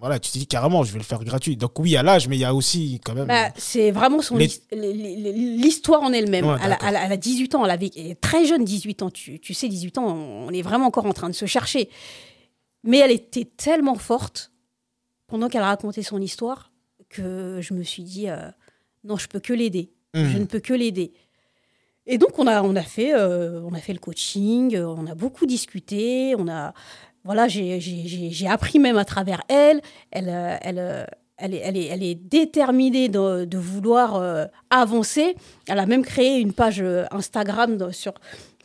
voilà, 0.00 0.18
tu 0.18 0.32
t'es 0.32 0.40
dit 0.40 0.46
carrément, 0.46 0.82
je 0.82 0.92
vais 0.92 0.98
le 0.98 1.04
faire 1.04 1.22
gratuit. 1.24 1.56
Donc 1.56 1.78
oui, 1.78 1.96
à 1.96 2.02
l'âge, 2.02 2.26
mais 2.28 2.36
il 2.36 2.40
y 2.40 2.44
a 2.44 2.54
aussi 2.54 3.00
quand 3.04 3.14
même. 3.14 3.26
Bah, 3.26 3.50
c'est 3.56 3.90
vraiment 3.92 4.20
son 4.22 4.36
l'histoire 4.36 6.02
en 6.02 6.12
elle-même. 6.12 6.44
elle, 6.62 6.76
elle, 6.82 7.12
a 7.12 7.16
18 7.16 7.54
ans, 7.54 7.64
elle 7.64 7.70
avait 7.70 8.18
très 8.20 8.44
jeune 8.44 8.64
18 8.64 9.02
ans. 9.02 9.10
Tu, 9.10 9.38
tu, 9.38 9.54
sais, 9.54 9.68
18 9.68 9.98
ans, 9.98 10.06
on 10.06 10.50
est 10.50 10.62
vraiment 10.62 10.86
encore 10.86 11.06
en 11.06 11.12
train 11.12 11.28
de 11.28 11.34
se 11.34 11.46
chercher. 11.46 11.88
Mais 12.82 12.98
elle 12.98 13.12
était 13.12 13.44
tellement 13.44 13.94
forte 13.94 14.50
pendant 15.28 15.48
qu'elle 15.48 15.62
racontait 15.62 16.02
son 16.02 16.20
histoire 16.20 16.72
que 17.08 17.60
je 17.62 17.72
me 17.72 17.82
suis 17.82 18.02
dit 18.02 18.28
euh, 18.28 18.50
non, 19.04 19.16
je 19.16 19.28
peux 19.28 19.40
que 19.40 19.52
l'aider. 19.52 19.92
Mmh. 20.14 20.24
Je 20.24 20.38
ne 20.38 20.44
peux 20.44 20.60
que 20.60 20.74
l'aider. 20.74 21.12
Et 22.06 22.18
donc, 22.18 22.38
on 22.38 22.46
a, 22.46 22.62
on 22.62 22.76
a, 22.76 22.82
fait, 22.82 23.14
euh, 23.14 23.62
on 23.62 23.72
a 23.72 23.78
fait 23.78 23.94
le 23.94 23.98
coaching, 23.98 24.76
on 24.76 25.06
a 25.06 25.14
beaucoup 25.14 25.46
discuté, 25.46 26.34
on 26.36 26.48
a, 26.48 26.74
voilà, 27.24 27.48
j'ai 27.48 28.46
appris 28.48 28.78
même 28.78 28.98
à 28.98 29.04
travers 29.04 29.42
elle. 29.48 29.80
Elle, 30.10 30.28
euh, 30.28 30.56
elle, 30.60 31.04
elle, 31.38 31.54
est, 31.54 31.58
elle, 31.58 31.76
est, 31.76 31.86
elle 31.86 32.02
est 32.02 32.14
déterminée 32.14 33.08
de, 33.08 33.56
vouloir 33.56 34.48
avancer. 34.70 35.34
Elle 35.66 35.78
a 35.78 35.86
même 35.86 36.04
créé 36.04 36.38
une 36.38 36.52
page 36.52 36.84
Instagram 37.10 37.92
sur, 37.92 38.14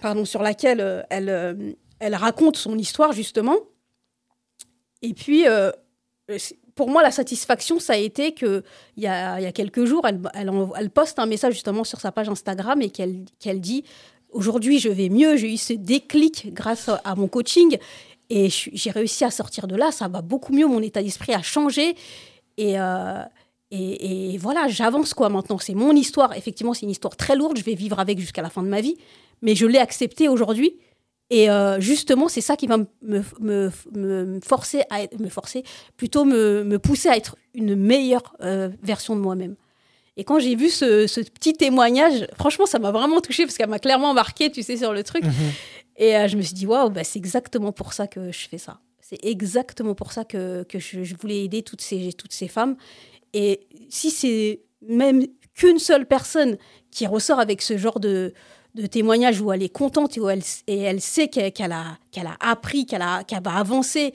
pardon, 0.01 0.25
sur 0.25 0.43
laquelle 0.43 1.05
elle, 1.09 1.75
elle 1.99 2.15
raconte 2.15 2.57
son 2.57 2.77
histoire, 2.77 3.13
justement. 3.13 3.55
Et 5.01 5.13
puis, 5.13 5.45
pour 6.75 6.89
moi, 6.89 7.01
la 7.01 7.11
satisfaction, 7.11 7.79
ça 7.79 7.93
a 7.93 7.97
été 7.97 8.33
qu'il 8.33 8.63
y 8.97 9.07
a, 9.07 9.41
y 9.41 9.45
a 9.45 9.51
quelques 9.51 9.85
jours, 9.85 10.07
elle, 10.07 10.21
elle, 10.33 10.89
poste 10.89 11.19
un 11.19 11.25
message 11.25 11.53
justement 11.53 11.83
sur 11.83 11.99
sa 11.99 12.11
page 12.11 12.29
Instagram 12.29 12.81
et 12.81 12.89
qu'elle 12.89 13.61
dit 13.61 13.83
Aujourd'hui, 14.31 14.77
je 14.77 14.89
vais 14.89 15.09
mieux, 15.09 15.37
j'ai 15.37 15.51
eu 15.51 15.57
ce 15.57 15.73
déclic 15.73 16.53
grâce 16.53 16.89
à 17.03 17.15
mon 17.15 17.27
coaching 17.27 17.77
et 18.29 18.49
j'ai 18.49 18.91
réussi 18.91 19.25
à 19.25 19.31
sortir 19.31 19.67
de 19.67 19.75
là. 19.75 19.91
Ça 19.91 20.07
va 20.07 20.21
beaucoup 20.21 20.53
mieux, 20.53 20.67
mon 20.67 20.81
état 20.81 21.01
d'esprit 21.01 21.33
a 21.33 21.41
changé. 21.41 21.95
Et, 22.57 22.79
euh, 22.79 23.23
et, 23.71 24.37
voilà, 24.37 24.67
j'avance 24.67 25.13
quoi 25.13 25.29
maintenant. 25.29 25.57
C'est 25.57 25.73
mon 25.73 25.93
histoire. 25.93 26.35
Effectivement, 26.35 26.73
c'est 26.73 26.85
une 26.85 26.91
histoire 26.91 27.15
très 27.15 27.35
lourde. 27.35 27.57
Je 27.57 27.63
vais 27.63 27.75
vivre 27.75 27.99
avec 27.99 28.19
jusqu'à 28.19 28.41
la 28.41 28.49
fin 28.49 28.61
de 28.61 28.67
ma 28.67 28.81
vie. 28.81 28.97
Mais 29.41 29.55
je 29.55 29.65
l'ai 29.65 29.79
acceptée 29.79 30.27
aujourd'hui. 30.27 30.77
Et 31.31 31.49
euh, 31.49 31.79
justement, 31.79 32.27
c'est 32.27 32.41
ça 32.41 32.55
qui 32.55 32.67
va 32.67 32.77
me, 33.01 33.21
forcer 34.41 34.81
à 34.89 35.01
me 35.19 35.29
forcer, 35.29 35.63
plutôt 35.95 36.25
me, 36.25 36.77
pousser 36.77 37.09
à 37.09 37.17
être 37.17 37.35
une 37.53 37.75
meilleure 37.75 38.35
euh, 38.41 38.69
version 38.81 39.15
de 39.15 39.21
moi-même. 39.21 39.55
Et 40.17 40.23
quand 40.23 40.39
j'ai 40.39 40.55
vu 40.55 40.69
ce, 40.69 41.05
petit 41.29 41.53
témoignage, 41.53 42.27
franchement, 42.35 42.65
ça 42.65 42.77
m'a 42.79 42.91
vraiment 42.91 43.21
touchée 43.21 43.45
parce 43.45 43.57
qu'elle 43.57 43.69
m'a 43.69 43.79
clairement 43.79 44.13
marqué, 44.13 44.51
tu 44.51 44.63
sais, 44.63 44.75
sur 44.75 44.91
le 44.91 45.03
truc. 45.03 45.23
Mhm. 45.23 45.31
Et 45.99 46.15
euh, 46.15 46.27
je 46.27 46.37
me 46.37 46.41
suis 46.41 46.53
dit, 46.53 46.65
waouh, 46.65 46.89
bah, 46.89 47.03
c'est 47.03 47.19
exactement 47.19 47.71
pour 47.71 47.93
ça 47.93 48.07
que 48.07 48.31
je 48.31 48.47
fais 48.47 48.57
ça. 48.57 48.79
C'est 49.01 49.23
exactement 49.23 49.93
pour 49.93 50.13
ça 50.13 50.23
que, 50.23 50.63
que 50.63 50.79
je, 50.79 51.15
voulais 51.15 51.43
aider 51.43 51.61
toutes 51.61 51.81
ces, 51.81 52.13
toutes 52.13 52.31
ces 52.31 52.47
femmes. 52.47 52.77
Et 53.33 53.67
si 53.89 54.09
c'est 54.09 54.61
même 54.81 55.25
qu'une 55.53 55.77
seule 55.77 56.05
personne 56.05 56.57
qui 56.89 57.05
ressort 57.05 57.39
avec 57.39 57.61
ce 57.61 57.77
genre 57.77 57.99
de, 57.99 58.33
de 58.75 58.85
témoignages 58.85 59.41
où 59.41 59.51
elle 59.51 59.61
est 59.61 59.69
contente 59.73 60.15
et 60.15 60.21
où 60.21 60.29
elle, 60.29 60.41
et 60.67 60.79
elle 60.79 61.01
sait 61.01 61.27
qu'elle 61.27 61.71
a, 61.71 61.97
qu'elle 62.11 62.27
a 62.27 62.37
appris, 62.39 62.85
qu'elle 62.85 63.03
qu'elle 63.27 63.43
va 63.43 63.55
avancer. 63.55 64.13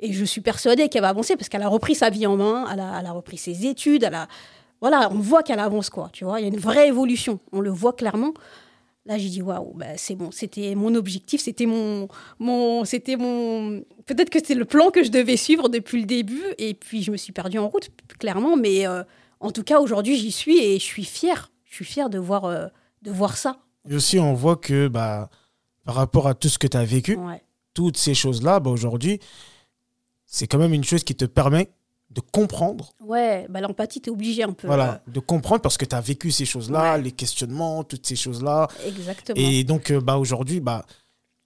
Et 0.00 0.12
je 0.12 0.24
suis 0.24 0.40
persuadée 0.40 0.88
qu'elle 0.88 1.02
va 1.02 1.10
avancer 1.10 1.36
parce 1.36 1.48
qu'elle 1.48 1.62
a 1.62 1.68
repris 1.68 1.94
sa 1.94 2.10
vie 2.10 2.26
en 2.26 2.36
main, 2.36 2.66
elle 2.72 2.80
a, 2.80 2.98
elle 3.00 3.06
a 3.06 3.12
repris 3.12 3.38
ses 3.38 3.66
études, 3.66 4.02
elle 4.02 4.14
a, 4.14 4.26
voilà, 4.80 5.08
on 5.12 5.18
voit 5.18 5.42
qu'elle 5.42 5.60
avance 5.60 5.90
quoi, 5.90 6.10
tu 6.12 6.24
vois. 6.24 6.40
Il 6.40 6.42
y 6.42 6.46
a 6.46 6.48
une 6.48 6.58
vraie 6.58 6.88
évolution, 6.88 7.38
on 7.52 7.60
le 7.60 7.70
voit 7.70 7.92
clairement. 7.92 8.32
Là, 9.06 9.18
j'ai 9.18 9.28
dit 9.28 9.42
waouh, 9.42 9.74
bah, 9.74 9.96
c'est 9.96 10.14
bon, 10.14 10.30
c'était 10.30 10.74
mon 10.74 10.94
objectif, 10.94 11.42
c'était 11.42 11.66
mon, 11.66 12.08
mon, 12.38 12.86
c'était 12.86 13.16
mon, 13.16 13.82
peut-être 14.06 14.30
que 14.30 14.38
c'est 14.42 14.54
le 14.54 14.64
plan 14.64 14.90
que 14.90 15.04
je 15.04 15.10
devais 15.10 15.36
suivre 15.36 15.68
depuis 15.68 16.00
le 16.00 16.06
début. 16.06 16.42
Et 16.56 16.72
puis 16.72 17.02
je 17.02 17.10
me 17.10 17.18
suis 17.18 17.32
perdue 17.32 17.58
en 17.58 17.68
route, 17.68 17.90
clairement. 18.18 18.56
Mais 18.56 18.86
euh, 18.86 19.02
en 19.40 19.50
tout 19.50 19.62
cas, 19.62 19.80
aujourd'hui, 19.80 20.16
j'y 20.16 20.32
suis 20.32 20.58
et 20.58 20.78
je 20.78 20.84
suis 20.84 21.04
fière. 21.04 21.50
Je 21.64 21.74
suis 21.74 21.84
fière 21.84 22.08
de 22.08 22.18
voir, 22.18 22.46
euh, 22.46 22.66
de 23.02 23.10
voir 23.10 23.36
ça. 23.36 23.58
Et 23.88 23.94
aussi, 23.94 24.18
on 24.18 24.32
voit 24.32 24.56
que 24.56 24.88
bah, 24.88 25.28
par 25.84 25.96
rapport 25.96 26.26
à 26.26 26.34
tout 26.34 26.48
ce 26.48 26.58
que 26.58 26.66
tu 26.66 26.76
as 26.76 26.84
vécu, 26.84 27.18
toutes 27.74 27.98
ces 27.98 28.14
choses-là, 28.14 28.58
bah, 28.60 28.70
aujourd'hui, 28.70 29.20
c'est 30.24 30.46
quand 30.46 30.58
même 30.58 30.72
une 30.72 30.84
chose 30.84 31.04
qui 31.04 31.14
te 31.14 31.26
permet 31.26 31.68
de 32.14 32.20
comprendre. 32.20 32.92
Ouais, 33.00 33.46
bah, 33.48 33.60
l'empathie, 33.60 34.00
tu 34.00 34.08
es 34.08 34.12
obligé 34.12 34.44
un 34.44 34.52
peu. 34.52 34.66
Voilà, 34.66 35.00
de 35.06 35.20
comprendre 35.20 35.60
parce 35.60 35.76
que 35.76 35.84
tu 35.84 35.94
as 35.94 36.00
vécu 36.00 36.30
ces 36.30 36.44
choses-là, 36.44 36.96
les 36.98 37.12
questionnements, 37.12 37.82
toutes 37.82 38.06
ces 38.06 38.16
choses-là. 38.16 38.68
Exactement. 38.86 39.40
Et 39.40 39.64
donc, 39.64 39.90
euh, 39.90 40.00
bah, 40.00 40.16
aujourd'hui, 40.16 40.60
bah, 40.60 40.84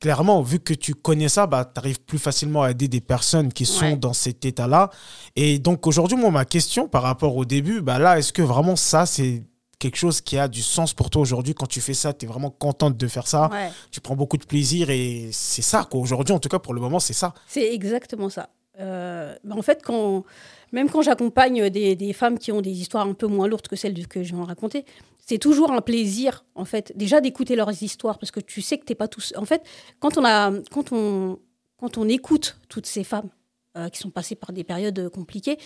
clairement, 0.01 0.43
vu 0.43 0.61
que 0.61 0.75
tu 0.75 0.95
connais 0.95 1.29
ça, 1.29 1.47
bah, 1.47 1.65
tu 1.65 1.79
arrives 1.79 2.01
plus 2.01 2.19
facilement 2.19 2.63
à 2.63 2.71
aider 2.71 2.89
des 2.89 3.01
personnes 3.01 3.53
qui 3.53 3.65
sont 3.65 3.97
dans 3.97 4.13
cet 4.13 4.45
état-là. 4.45 4.91
Et 5.37 5.59
donc, 5.59 5.87
aujourd'hui, 5.87 6.19
moi, 6.19 6.31
ma 6.31 6.45
question 6.45 6.87
par 6.87 7.03
rapport 7.03 7.35
au 7.37 7.47
début, 7.47 7.81
bah, 7.81 7.99
là, 7.99 8.19
est-ce 8.19 8.33
que 8.33 8.43
vraiment 8.43 8.77
ça, 8.77 9.07
c'est 9.07 9.45
quelque 9.79 9.97
chose 9.97 10.21
qui 10.21 10.37
a 10.37 10.49
du 10.49 10.63
sens 10.63 10.93
pour 10.93 11.09
toi 11.09 11.23
aujourd'hui? 11.23 11.55
Quand 11.55 11.67
tu 11.67 11.81
fais 11.81 11.95
ça 11.95 12.13
tu 12.13 12.27
es 12.27 12.29
vraiment 12.29 12.51
contente 12.51 12.97
de 12.97 13.09
faire 13.09 13.27
ça? 13.27 13.49
Tu 13.91 14.01
prends 14.01 14.17
beaucoup 14.17 14.37
de 14.37 14.45
plaisir 14.45 14.91
et 14.91 15.31
c'est 15.33 15.63
ça 15.63 15.87
quoi 15.89 16.01
aujourd'hui 16.01 16.35
en 16.35 16.41
tout 16.41 16.49
cas 16.49 16.59
pour 16.59 16.75
le 16.75 16.81
moment 16.81 16.99
c'est 16.99 17.13
ça 17.13 17.33
c'est 17.47 17.73
exactement 17.73 18.29
ça 18.29 18.49
euh, 18.81 19.35
bah, 19.45 19.57
en 19.57 19.63
fait 19.63 19.83
quand 19.83 20.25
même 20.73 20.91
quand 20.91 21.03
j'accompagne 21.03 21.71
des, 21.71 21.97
des, 21.97 22.13
femmes 22.13 22.39
qui 22.39 22.53
ont 22.53 22.61
des 22.61 22.81
histoires 22.81 23.07
un 23.07 23.15
peu 23.15 23.27
moins 23.27 23.49
lourdes 23.49 23.67
que 23.67 23.77
celles 23.77 24.07
que 24.07 24.23
je 24.23 24.35
vais 24.35 24.41
en 24.41 24.45
raconter 24.45 24.85
c'est 25.27 25.39
toujours 25.39 25.73
un 25.73 25.81
plaisir 25.81 26.45
en 26.55 26.65
fait 26.65 26.93
déjà 26.97 27.21
d'écouter 27.21 27.57
leurs 27.57 27.83
histoires 27.83 28.19
parce 28.19 28.31
que 28.31 28.41
tu 28.41 28.63
sais 28.63 28.79
que 28.79 28.85
t'es 28.85 28.95
pas 28.95 29.09
tous 29.09 29.33
en 29.37 29.45
fait 29.45 29.63
quand 30.01 30.19
on 30.19 30.25
a 30.25 30.53
quand 30.71 30.93
on 30.93 31.39
quand 31.79 31.99
on 31.99 32.09
écoute 32.09 32.59
toutes 32.69 32.87
ces 32.87 33.05
femmes 33.05 33.31
euh, 33.77 33.89
qui 33.89 33.99
sont 33.99 34.11
passées 34.11 34.35
par 34.35 34.53
des 34.53 34.65
périodes 34.65 35.09
compliquées 35.09 35.59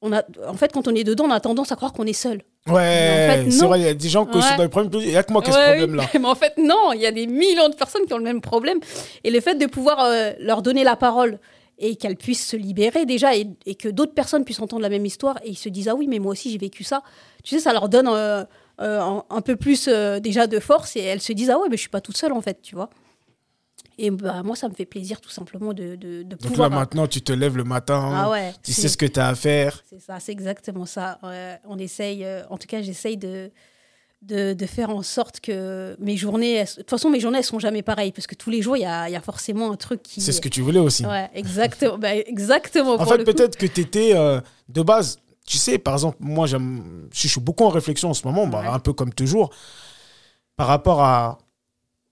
on 0.00 0.12
a, 0.12 0.22
en 0.46 0.54
fait, 0.54 0.72
quand 0.72 0.86
on 0.86 0.94
est 0.94 1.04
dedans, 1.04 1.24
on 1.24 1.30
a 1.30 1.40
tendance 1.40 1.72
à 1.72 1.76
croire 1.76 1.92
qu'on 1.92 2.06
est 2.06 2.12
seul. 2.12 2.42
Ouais, 2.68 3.46
c'est 3.50 3.64
vrai, 3.64 3.80
il 3.80 3.84
y 3.84 3.88
a 3.88 3.94
des 3.94 4.08
gens 4.08 4.26
qui 4.26 4.40
sont 4.40 4.56
dans 4.56 4.62
les 4.62 4.68
problèmes. 4.68 5.02
Il 5.02 5.08
n'y 5.08 5.16
a 5.16 5.22
que 5.22 5.32
moi 5.32 5.42
qui 5.42 5.50
ai 5.50 5.52
ce 5.52 5.58
problème-là. 5.58 6.04
Mais 6.14 6.28
en 6.28 6.34
fait, 6.34 6.54
non, 6.58 6.92
il 6.92 7.00
y 7.00 7.06
a 7.06 7.12
des 7.12 7.26
millions 7.26 7.68
de 7.68 7.74
personnes 7.74 8.04
qui 8.06 8.12
ont 8.12 8.18
le 8.18 8.24
même 8.24 8.40
problème. 8.40 8.78
Et 9.24 9.30
le 9.30 9.40
fait 9.40 9.54
de 9.54 9.66
pouvoir 9.66 10.00
euh, 10.00 10.32
leur 10.38 10.62
donner 10.62 10.84
la 10.84 10.96
parole 10.96 11.38
et 11.78 11.96
qu'elles 11.96 12.16
puissent 12.16 12.46
se 12.46 12.56
libérer 12.56 13.06
déjà 13.06 13.34
et, 13.36 13.46
que 13.74 13.88
d'autres 13.88 14.14
personnes 14.14 14.44
puissent 14.44 14.60
entendre 14.60 14.82
la 14.82 14.88
même 14.88 15.06
histoire 15.06 15.38
et 15.44 15.50
ils 15.50 15.58
se 15.58 15.68
disent 15.68 15.88
Ah 15.88 15.94
oui, 15.94 16.06
mais 16.08 16.18
moi 16.18 16.32
aussi 16.32 16.50
j'ai 16.50 16.58
vécu 16.58 16.84
ça. 16.84 17.02
Tu 17.44 17.54
sais, 17.54 17.60
ça 17.60 17.72
leur 17.72 17.88
donne 17.88 18.08
euh, 18.08 18.44
euh, 18.80 19.20
un, 19.30 19.40
peu 19.40 19.56
plus 19.56 19.88
déjà 19.88 20.46
de 20.46 20.58
force 20.58 20.96
et 20.96 21.00
elles 21.00 21.20
se 21.20 21.32
disent 21.32 21.50
Ah 21.50 21.58
ouais, 21.58 21.68
mais 21.70 21.76
je 21.76 21.82
suis 21.82 21.90
pas 21.90 22.00
toute 22.00 22.16
seule 22.16 22.32
en 22.32 22.40
fait, 22.40 22.60
tu 22.62 22.74
vois. 22.74 22.90
Et 24.00 24.10
bah, 24.10 24.42
moi, 24.44 24.54
ça 24.54 24.68
me 24.68 24.74
fait 24.74 24.86
plaisir 24.86 25.20
tout 25.20 25.28
simplement 25.28 25.72
de, 25.72 25.96
de, 25.96 26.22
de 26.22 26.36
Donc 26.36 26.56
là, 26.56 26.68
maintenant, 26.68 27.08
tu 27.08 27.20
te 27.20 27.32
lèves 27.32 27.56
le 27.56 27.64
matin, 27.64 28.12
ah 28.14 28.30
ouais, 28.30 28.52
tu 28.62 28.72
sais 28.72 28.86
ce 28.86 28.96
que 28.96 29.06
tu 29.06 29.18
as 29.18 29.28
à 29.28 29.34
faire. 29.34 29.82
C'est 29.88 30.00
ça, 30.00 30.20
c'est 30.20 30.30
exactement 30.30 30.86
ça. 30.86 31.18
on 31.64 31.78
essaye, 31.78 32.24
euh, 32.24 32.42
en 32.48 32.58
tout 32.58 32.68
cas, 32.68 32.80
j'essaye 32.80 33.16
de, 33.16 33.50
de, 34.22 34.52
de, 34.52 34.66
faire 34.66 34.90
en 34.90 35.02
sorte 35.02 35.40
que 35.40 35.96
mes 36.00 36.16
journées, 36.16 36.64
de 36.64 36.74
toute 36.76 36.90
façon, 36.90 37.08
mes 37.08 37.20
journées, 37.20 37.38
elles 37.38 37.44
sont 37.44 37.58
jamais 37.58 37.82
pareilles, 37.82 38.12
parce 38.12 38.26
que 38.26 38.34
tous 38.34 38.50
les 38.50 38.62
jours, 38.62 38.76
il 38.76 38.82
y 38.82 38.86
a, 38.86 39.08
y 39.08 39.16
a, 39.16 39.20
forcément 39.20 39.70
un 39.70 39.76
truc 39.76 40.02
qui... 40.02 40.20
C'est 40.20 40.32
ce 40.32 40.40
que 40.40 40.48
tu 40.48 40.60
voulais 40.60 40.80
aussi. 40.80 41.06
Ouais, 41.06 41.30
exactement. 41.34 41.98
bah, 41.98 42.14
exactement 42.16 43.00
en 43.00 43.06
fait, 43.06 43.24
peut-être 43.24 43.56
que 43.56 43.66
tu 43.66 43.80
étais, 43.80 44.14
euh, 44.14 44.40
de 44.68 44.82
base, 44.82 45.18
tu 45.46 45.56
sais, 45.56 45.78
par 45.78 45.94
exemple, 45.94 46.18
moi, 46.20 46.46
je 46.46 46.58
suis 47.12 47.40
beaucoup 47.40 47.64
en 47.64 47.70
réflexion 47.70 48.10
en 48.10 48.14
ce 48.14 48.26
moment, 48.26 48.46
bah, 48.46 48.64
un 48.70 48.78
peu 48.78 48.92
comme 48.92 49.14
toujours, 49.14 49.50
par 50.56 50.66
rapport 50.66 51.02
à. 51.02 51.38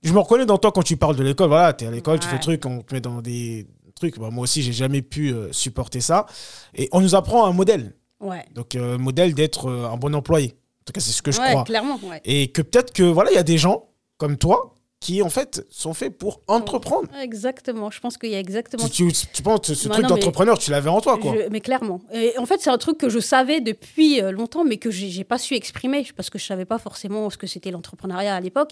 Je 0.02 0.12
me 0.12 0.20
reconnais 0.20 0.46
dans 0.46 0.56
toi 0.56 0.72
quand 0.72 0.82
tu 0.82 0.96
parles 0.96 1.16
de 1.16 1.24
l'école. 1.24 1.48
Voilà, 1.48 1.72
tu 1.72 1.84
es 1.84 1.88
à 1.88 1.90
l'école, 1.90 2.18
tu 2.20 2.28
fais 2.28 2.38
trucs, 2.38 2.64
on 2.64 2.80
te 2.82 2.94
met 2.94 3.00
dans 3.00 3.20
des 3.20 3.66
trucs. 3.94 4.18
Bah, 4.18 4.30
moi 4.30 4.44
aussi, 4.44 4.62
j'ai 4.62 4.72
jamais 4.72 5.02
pu 5.02 5.32
euh, 5.32 5.52
supporter 5.52 6.00
ça. 6.00 6.26
Et 6.74 6.88
on 6.92 7.00
nous 7.00 7.14
apprend 7.14 7.44
un 7.44 7.52
modèle. 7.52 7.94
Ouais. 8.20 8.44
Donc, 8.54 8.74
euh, 8.74 8.96
modèle 8.96 9.34
d'être 9.34 9.66
euh, 9.66 9.90
un 9.90 9.96
bon 9.96 10.14
employé. 10.14 10.54
En 10.86 10.92
tout 10.92 10.92
cas, 10.92 11.00
c'est 11.00 11.10
ce 11.10 11.20
que 11.20 11.32
je 11.32 11.40
ouais, 11.40 11.50
crois. 11.50 11.64
clairement. 11.64 11.98
Et 12.24 12.52
que 12.52 12.62
peut-être 12.62 12.92
que, 12.92 13.02
voilà, 13.02 13.32
il 13.32 13.34
y 13.34 13.38
a 13.38 13.42
des 13.42 13.58
gens 13.58 13.88
comme 14.18 14.38
toi 14.38 14.76
qui 15.00 15.20
en 15.20 15.28
fait 15.28 15.66
sont 15.68 15.94
faits 15.94 16.16
pour 16.16 16.42
entreprendre. 16.46 17.08
Exactement, 17.20 17.90
je 17.90 18.00
pense 18.00 18.16
qu'il 18.16 18.30
y 18.30 18.36
a 18.36 18.38
exactement. 18.38 18.88
Tu, 18.88 19.12
tu, 19.12 19.42
penses 19.42 19.72
ce 19.72 19.88
truc 19.88 20.06
d'entrepreneur, 20.06 20.58
tu 20.58 20.70
l'avais 20.70 20.88
en 20.88 21.00
toi 21.00 21.18
quoi. 21.18 21.34
mais 21.50 21.60
clairement. 21.60 22.00
Et 22.12 22.38
en 22.38 22.46
fait, 22.46 22.60
c'est 22.60 22.70
un 22.70 22.78
truc 22.78 22.98
que 22.98 23.08
je 23.08 23.18
savais 23.18 23.60
depuis 23.60 24.22
euh, 24.22 24.30
longtemps, 24.30 24.64
mais 24.64 24.76
que 24.76 24.90
j'ai 24.90 25.24
pas 25.24 25.38
su 25.38 25.54
exprimer 25.54 26.06
parce 26.16 26.30
que 26.30 26.38
je 26.38 26.44
savais 26.44 26.64
pas 26.64 26.78
forcément 26.78 27.28
ce 27.30 27.36
que 27.36 27.46
c'était 27.46 27.70
l'entrepreneuriat 27.70 28.34
à 28.34 28.40
l'époque. 28.40 28.70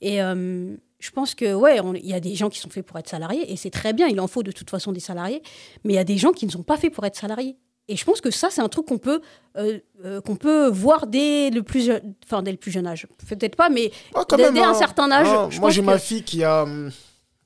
Et 0.00 0.20
euh, 0.20 0.76
je 0.98 1.10
pense 1.10 1.34
que 1.34 1.54
ouais, 1.54 1.80
il 2.02 2.08
y 2.08 2.14
a 2.14 2.20
des 2.20 2.34
gens 2.34 2.50
qui 2.50 2.58
sont 2.58 2.70
faits 2.70 2.84
pour 2.84 2.98
être 2.98 3.08
salariés 3.08 3.50
et 3.50 3.56
c'est 3.56 3.70
très 3.70 3.92
bien. 3.92 4.06
Il 4.08 4.20
en 4.20 4.26
faut 4.26 4.42
de 4.42 4.52
toute 4.52 4.70
façon 4.70 4.92
des 4.92 5.00
salariés, 5.00 5.42
mais 5.84 5.94
il 5.94 5.96
y 5.96 6.00
a 6.00 6.04
des 6.04 6.18
gens 6.18 6.32
qui 6.32 6.46
ne 6.46 6.50
sont 6.50 6.62
pas 6.62 6.76
faits 6.76 6.92
pour 6.92 7.06
être 7.06 7.16
salariés. 7.16 7.56
Et 7.88 7.96
je 7.96 8.04
pense 8.04 8.20
que 8.20 8.30
ça, 8.30 8.48
c'est 8.50 8.62
un 8.62 8.68
truc 8.68 8.86
qu'on 8.86 8.98
peut, 8.98 9.20
euh, 9.56 9.78
euh, 10.04 10.20
qu'on 10.22 10.36
peut 10.36 10.68
voir 10.68 11.06
dès 11.06 11.50
le, 11.50 11.62
plus 11.62 11.84
jeune, 11.84 12.14
enfin, 12.24 12.42
dès 12.42 12.50
le 12.50 12.56
plus 12.56 12.70
jeune 12.70 12.86
âge. 12.86 13.06
Peut-être 13.28 13.56
pas, 13.56 13.68
mais 13.68 13.92
dès, 14.36 14.44
un 14.44 14.70
hein. 14.70 14.74
certain 14.74 15.10
âge. 15.10 15.26
Ah, 15.28 15.48
moi, 15.60 15.70
j'ai 15.70 15.82
ma 15.82 15.98
fille 15.98 16.22
qui 16.22 16.42
a 16.42 16.62
hum, 16.62 16.90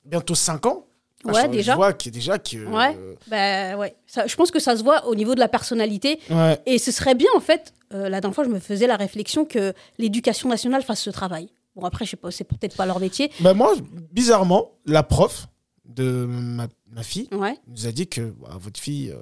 bientôt 0.05 0.35
5 0.35 0.65
ans. 0.65 0.85
Ah, 1.27 1.31
ouais, 1.33 1.47
déjà. 1.49 1.73
Je 1.73 1.77
vois 1.77 1.91
qui 1.91 2.11
déjà 2.11 2.39
que. 2.39 2.65
Ouais, 2.67 2.97
bah, 3.27 3.77
ouais. 3.77 3.95
Ça, 4.07 4.27
je 4.27 4.35
pense 4.37 4.51
que 4.51 4.59
ça 4.59 4.77
se 4.77 4.83
voit 4.83 5.05
au 5.07 5.15
niveau 5.15 5.35
de 5.35 5.39
la 5.39 5.49
personnalité. 5.49 6.19
Et 6.65 6.77
ce 6.77 6.91
serait 6.91 7.15
bien, 7.15 7.29
en 7.35 7.41
fait, 7.41 7.73
euh, 7.93 8.07
la 8.07 8.21
dernière 8.21 8.35
fois, 8.35 8.45
je 8.45 8.49
me 8.49 8.59
faisais 8.59 8.87
la 8.87 8.95
réflexion 8.95 9.43
que 9.43 9.73
l'éducation 9.97 10.47
nationale 10.47 10.83
fasse 10.83 11.01
ce 11.01 11.09
travail. 11.09 11.49
Bon, 11.75 11.83
après, 11.83 12.05
je 12.05 12.11
sais 12.11 12.17
pas, 12.17 12.31
c'est 12.31 12.45
peut-être 12.45 12.77
pas 12.77 12.85
leur 12.85 13.01
métier. 13.01 13.31
Bah, 13.41 13.53
moi, 13.53 13.73
bizarrement, 14.11 14.71
la 14.85 15.03
prof 15.03 15.47
de 15.83 16.25
ma, 16.25 16.67
ma 16.91 17.03
fille 17.03 17.27
nous 17.67 17.87
a 17.87 17.91
dit 17.91 18.07
que 18.07 18.33
bah, 18.39 18.57
votre 18.57 18.79
fille, 18.79 19.13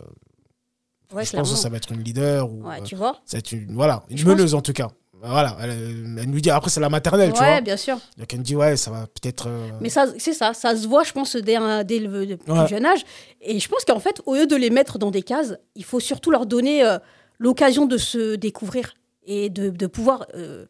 je 1.11 1.31
pense 1.31 1.51
que 1.51 1.57
ça 1.57 1.69
va 1.69 1.77
être 1.77 1.91
une 1.91 2.03
leader. 2.03 2.51
Ou, 2.51 2.67
ouais, 2.67 2.81
tu 2.83 2.95
vois 2.95 3.17
C'est 3.25 3.51
une, 3.51 3.73
voilà, 3.73 4.03
une 4.09 4.23
meneuse 4.25 4.53
en 4.53 4.61
tout 4.61 4.73
cas. 4.73 4.89
Voilà, 5.23 5.57
elle, 5.61 6.29
nous 6.29 6.39
dit, 6.39 6.51
après 6.51 6.69
c'est 6.69 6.79
la 6.79 6.89
maternelle, 6.89 7.31
tu 7.31 7.39
vois. 7.39 7.47
Ouais, 7.47 7.61
bien 7.61 7.77
sûr. 7.77 7.97
Donc 8.17 8.31
elle 8.31 8.39
me 8.39 8.43
dit, 8.43 8.55
ouais, 8.55 8.77
ça 8.77 8.91
va 8.91 9.07
peut-être. 9.07 9.47
Euh, 9.47 9.69
Mais 9.81 9.89
ça, 9.89 10.05
c'est 10.19 10.33
ça, 10.33 10.53
ça 10.53 10.75
se 10.75 10.87
voit, 10.87 11.03
je 11.03 11.11
pense, 11.11 11.35
dès, 11.35 11.57
dès 11.85 11.99
le 11.99 12.37
plus 12.37 12.67
jeune 12.67 12.85
âge. 12.85 13.03
Et 13.41 13.59
je 13.59 13.67
pense 13.67 13.83
qu'en 13.83 13.99
fait, 13.99 14.21
au 14.25 14.35
lieu 14.35 14.45
de 14.45 14.55
les 14.55 14.69
mettre 14.69 14.99
dans 14.99 15.09
des 15.09 15.23
cases, 15.23 15.55
il 15.75 15.83
faut 15.83 15.99
surtout 15.99 16.29
leur 16.29 16.45
donner 16.45 16.83
euh, 16.83 16.99
l'occasion 17.39 17.87
de 17.87 17.97
se 17.97 18.35
découvrir 18.35 18.93
et 19.25 19.49
de, 19.49 19.69
de 19.69 19.87
pouvoir 19.87 20.27
euh, 20.35 20.65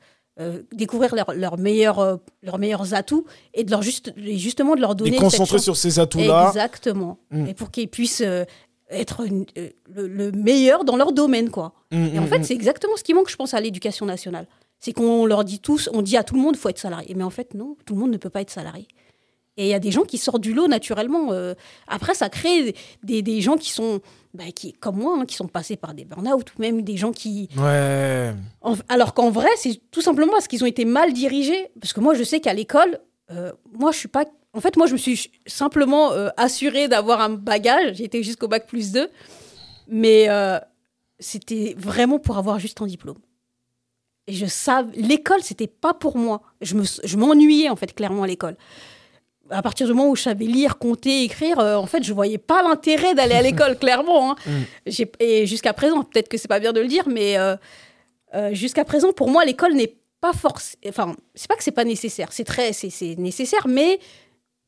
découvrir 0.72 1.14
leurs 1.14 1.34
leur 1.34 1.58
meilleurs, 1.58 2.20
leurs 2.42 2.58
meilleurs 2.58 2.94
atouts 2.94 3.26
et 3.54 3.64
de 3.64 3.72
leur 3.72 3.82
juste, 3.82 4.14
justement 4.18 4.76
de 4.76 4.82
leur 4.82 4.96
donner. 4.96 5.12
Les 5.12 5.18
concentrer 5.18 5.60
sur 5.60 5.76
ces 5.76 6.00
atouts-là. 6.00 6.48
Exactement. 6.48 7.20
Mm. 7.32 7.48
Et 7.48 7.54
pour 7.54 7.70
qu'ils 7.70 7.90
puissent 7.90 8.24
être 8.90 9.24
euh, 9.58 9.70
le, 9.96 10.32
meilleur 10.32 10.84
dans 10.84 10.96
leur 10.96 11.12
domaine, 11.12 11.50
quoi. 11.50 11.74
Mmh, 11.92 12.06
et 12.14 12.20
en 12.20 12.24
mmh, 12.24 12.28
fait, 12.28 12.40
mmh. 12.40 12.44
c'est 12.44 12.54
exactement 12.54 12.98
ce 12.98 13.04
qui 13.04 13.14
manque, 13.14 13.30
je 13.30 13.36
pense, 13.36 13.54
à 13.54 13.62
l'éducation 13.62 14.06
nationale. 14.06 14.48
C'est 14.80 14.94
qu'on 14.94 15.26
leur 15.26 15.44
dit 15.44 15.60
tous, 15.60 15.90
on 15.94 16.02
dit 16.02 16.18
à 16.18 16.24
tout 16.24 16.36
le 16.36 16.42
monde, 16.42 16.56
faut 16.56 16.70
être 16.70 16.80
salarié. 16.80 17.14
Mais 17.16 17.24
en 17.24 17.30
fait, 17.30 17.54
non, 17.54 17.76
tout 17.86 17.96
le 17.96 18.00
monde 18.00 18.12
ne 18.12 18.18
peut 18.18 18.30
pas 18.30 18.42
être 18.42 18.52
salarié. 18.52 18.88
Et 19.58 19.66
il 19.66 19.70
y 19.70 19.74
a 19.74 19.80
des 19.80 19.90
gens 19.92 20.04
qui 20.04 20.20
sortent 20.20 20.42
du 20.42 20.54
lot 20.54 20.68
naturellement. 20.68 21.32
Euh. 21.32 21.56
après, 21.88 22.14
ça 22.14 22.30
crée 22.30 22.76
des, 23.04 23.24
des 23.24 23.42
gens 23.42 23.58
qui 23.58 23.72
sont, 23.72 24.02
bah, 24.36 24.44
qui, 24.56 24.74
comme 24.74 24.98
moi, 24.98 25.18
hein, 25.20 25.26
qui 25.26 25.36
sont 25.36 25.48
passés 25.48 25.78
par 25.78 25.96
des 25.96 26.06
burn-out, 26.06 26.54
ou 26.56 26.62
même 26.62 26.84
des 26.84 26.96
gens 26.96 27.12
qui... 27.12 27.50
Ouais. 27.58 28.34
alors 28.88 29.16
qu'en 29.16 29.32
vrai, 29.32 29.50
c'est 29.58 29.82
tout 29.90 30.02
simplement 30.02 30.32
parce 30.32 30.48
qu'ils 30.48 30.64
ont 30.64 30.68
été 30.68 30.86
mal 30.86 31.12
dirigés. 31.12 31.70
Parce 31.82 31.92
que 31.92 32.00
moi, 32.00 32.14
je 32.14 32.24
sais 32.24 32.40
qu'à 32.40 32.54
l'école, 32.54 33.00
euh, 33.32 33.52
moi, 33.74 33.92
je 33.92 33.98
suis 33.98 34.08
pas 34.08 34.26
en 34.58 34.62
fait, 34.62 34.76
moi, 34.76 34.88
je 34.88 34.94
me 34.94 34.98
suis 34.98 35.32
simplement 35.46 36.12
euh, 36.14 36.30
assurée 36.36 36.88
d'avoir 36.88 37.22
un 37.22 37.30
bagage. 37.30 37.98
J'étais 37.98 38.24
jusqu'au 38.24 38.48
bac 38.48 38.66
plus 38.66 38.92
2. 38.92 39.08
Mais 39.88 40.26
euh, 40.30 40.60
c'était 41.20 41.76
vraiment 41.78 42.18
pour 42.18 42.40
avoir 42.40 42.58
juste 42.58 42.82
un 42.82 42.88
diplôme. 42.88 43.20
Et 44.26 44.34
je 44.34 44.48
savais, 44.48 44.98
l'école, 44.98 45.44
c'était 45.44 45.68
pas 45.68 45.94
pour 45.94 46.18
moi. 46.18 46.42
Je, 46.62 46.74
me, 46.74 46.84
je 47.04 47.18
m'ennuyais, 47.18 47.70
en 47.70 47.76
fait, 47.76 47.94
clairement, 47.94 48.24
à 48.24 48.28
l'école. 48.28 48.58
À 49.52 49.62
partir 49.62 49.86
du 49.86 49.94
moment 49.94 50.10
où 50.10 50.16
je 50.16 50.24
savais 50.24 50.46
lire, 50.46 50.80
compter, 50.80 51.24
écrire, 51.24 51.60
euh, 51.60 51.76
en 51.76 51.86
fait, 51.86 52.04
je 52.04 52.12
voyais 52.12 52.40
pas 52.40 52.64
l'intérêt 52.64 53.14
d'aller 53.14 53.36
à 53.36 53.42
l'école, 53.44 53.78
clairement. 53.78 54.32
Hein. 54.32 54.36
Mm. 54.48 55.04
et 55.20 55.46
jusqu'à 55.46 55.74
présent, 55.74 56.04
peut-être 56.04 56.30
que 56.30 56.38
c'est 56.38 56.48
pas 56.48 56.60
bien 56.60 56.74
de 56.74 56.82
le 56.82 56.88
dire, 56.88 57.08
mais 57.08 57.38
jusqu'à 58.54 58.86
présent, 58.86 59.14
pour 59.14 59.30
moi, 59.30 59.46
l'école 59.46 59.74
n'est 59.74 59.96
pas 60.20 60.34
forcément. 60.34 60.82
Enfin, 60.88 61.16
c'est 61.36 61.48
pas 61.48 61.56
que 61.56 61.64
c'est 61.64 61.72
pas 61.72 61.86
nécessaire. 61.86 62.30
C'est 62.32 62.44
très, 62.44 62.74
c'est 62.74 63.16
nécessaire, 63.18 63.68
mais 63.68 64.00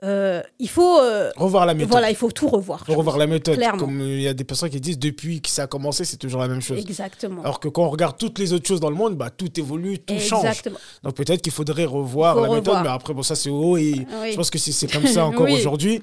euh, 0.02 0.42
il 0.60 0.70
faut 0.70 1.02
euh, 1.02 1.30
revoir 1.36 1.66
la 1.66 1.74
méthode. 1.74 1.92
Voilà, 1.92 2.10
il 2.10 2.16
faut 2.16 2.32
tout 2.32 2.48
revoir. 2.48 2.86
Revoir 2.88 3.18
la 3.18 3.28
méthode. 3.28 3.60
Comme 3.78 4.00
il 4.00 4.22
y 4.22 4.28
a 4.30 4.34
des 4.34 4.46
personnes 4.46 4.70
qui 4.70 4.80
disent 4.80 4.98
depuis 4.98 5.42
que 5.42 5.50
ça 5.50 5.64
a 5.64 5.68
commencé, 5.68 6.06
c'est 6.06 6.16
toujours 6.16 6.40
la 6.40 6.48
même 6.48 6.62
chose. 6.62 6.80
Exactement. 6.80 7.42
Alors 7.42 7.60
que 7.60 7.68
quand 7.68 7.84
on 7.84 7.90
regarde 7.90 8.18
toutes 8.18 8.40
les 8.40 8.54
autres 8.54 8.66
choses 8.66 8.80
dans 8.80 8.90
le 8.90 8.96
monde, 8.96 9.18
bah, 9.18 9.30
tout 9.30 9.60
évolue, 9.60 10.00
tout 10.00 10.14
Exactement. 10.14 10.78
change. 10.78 11.04
Donc 11.04 11.16
peut-être 11.16 11.42
qu'il 11.42 11.52
faudrait 11.52 11.84
revoir 11.84 12.40
la 12.40 12.50
méthode, 12.50 12.78
mais 12.82 12.90
après, 12.90 13.14
bon, 13.14 13.24
ça 13.24 13.36
c'est 13.36 13.50
haut 13.50 13.78
et 13.78 14.06
je 14.30 14.36
pense 14.36 14.50
que 14.50 14.58
c'est 14.58 14.92
comme 14.92 15.06
ça 15.06 15.26
encore 15.26 15.50
aujourd'hui. 15.50 16.02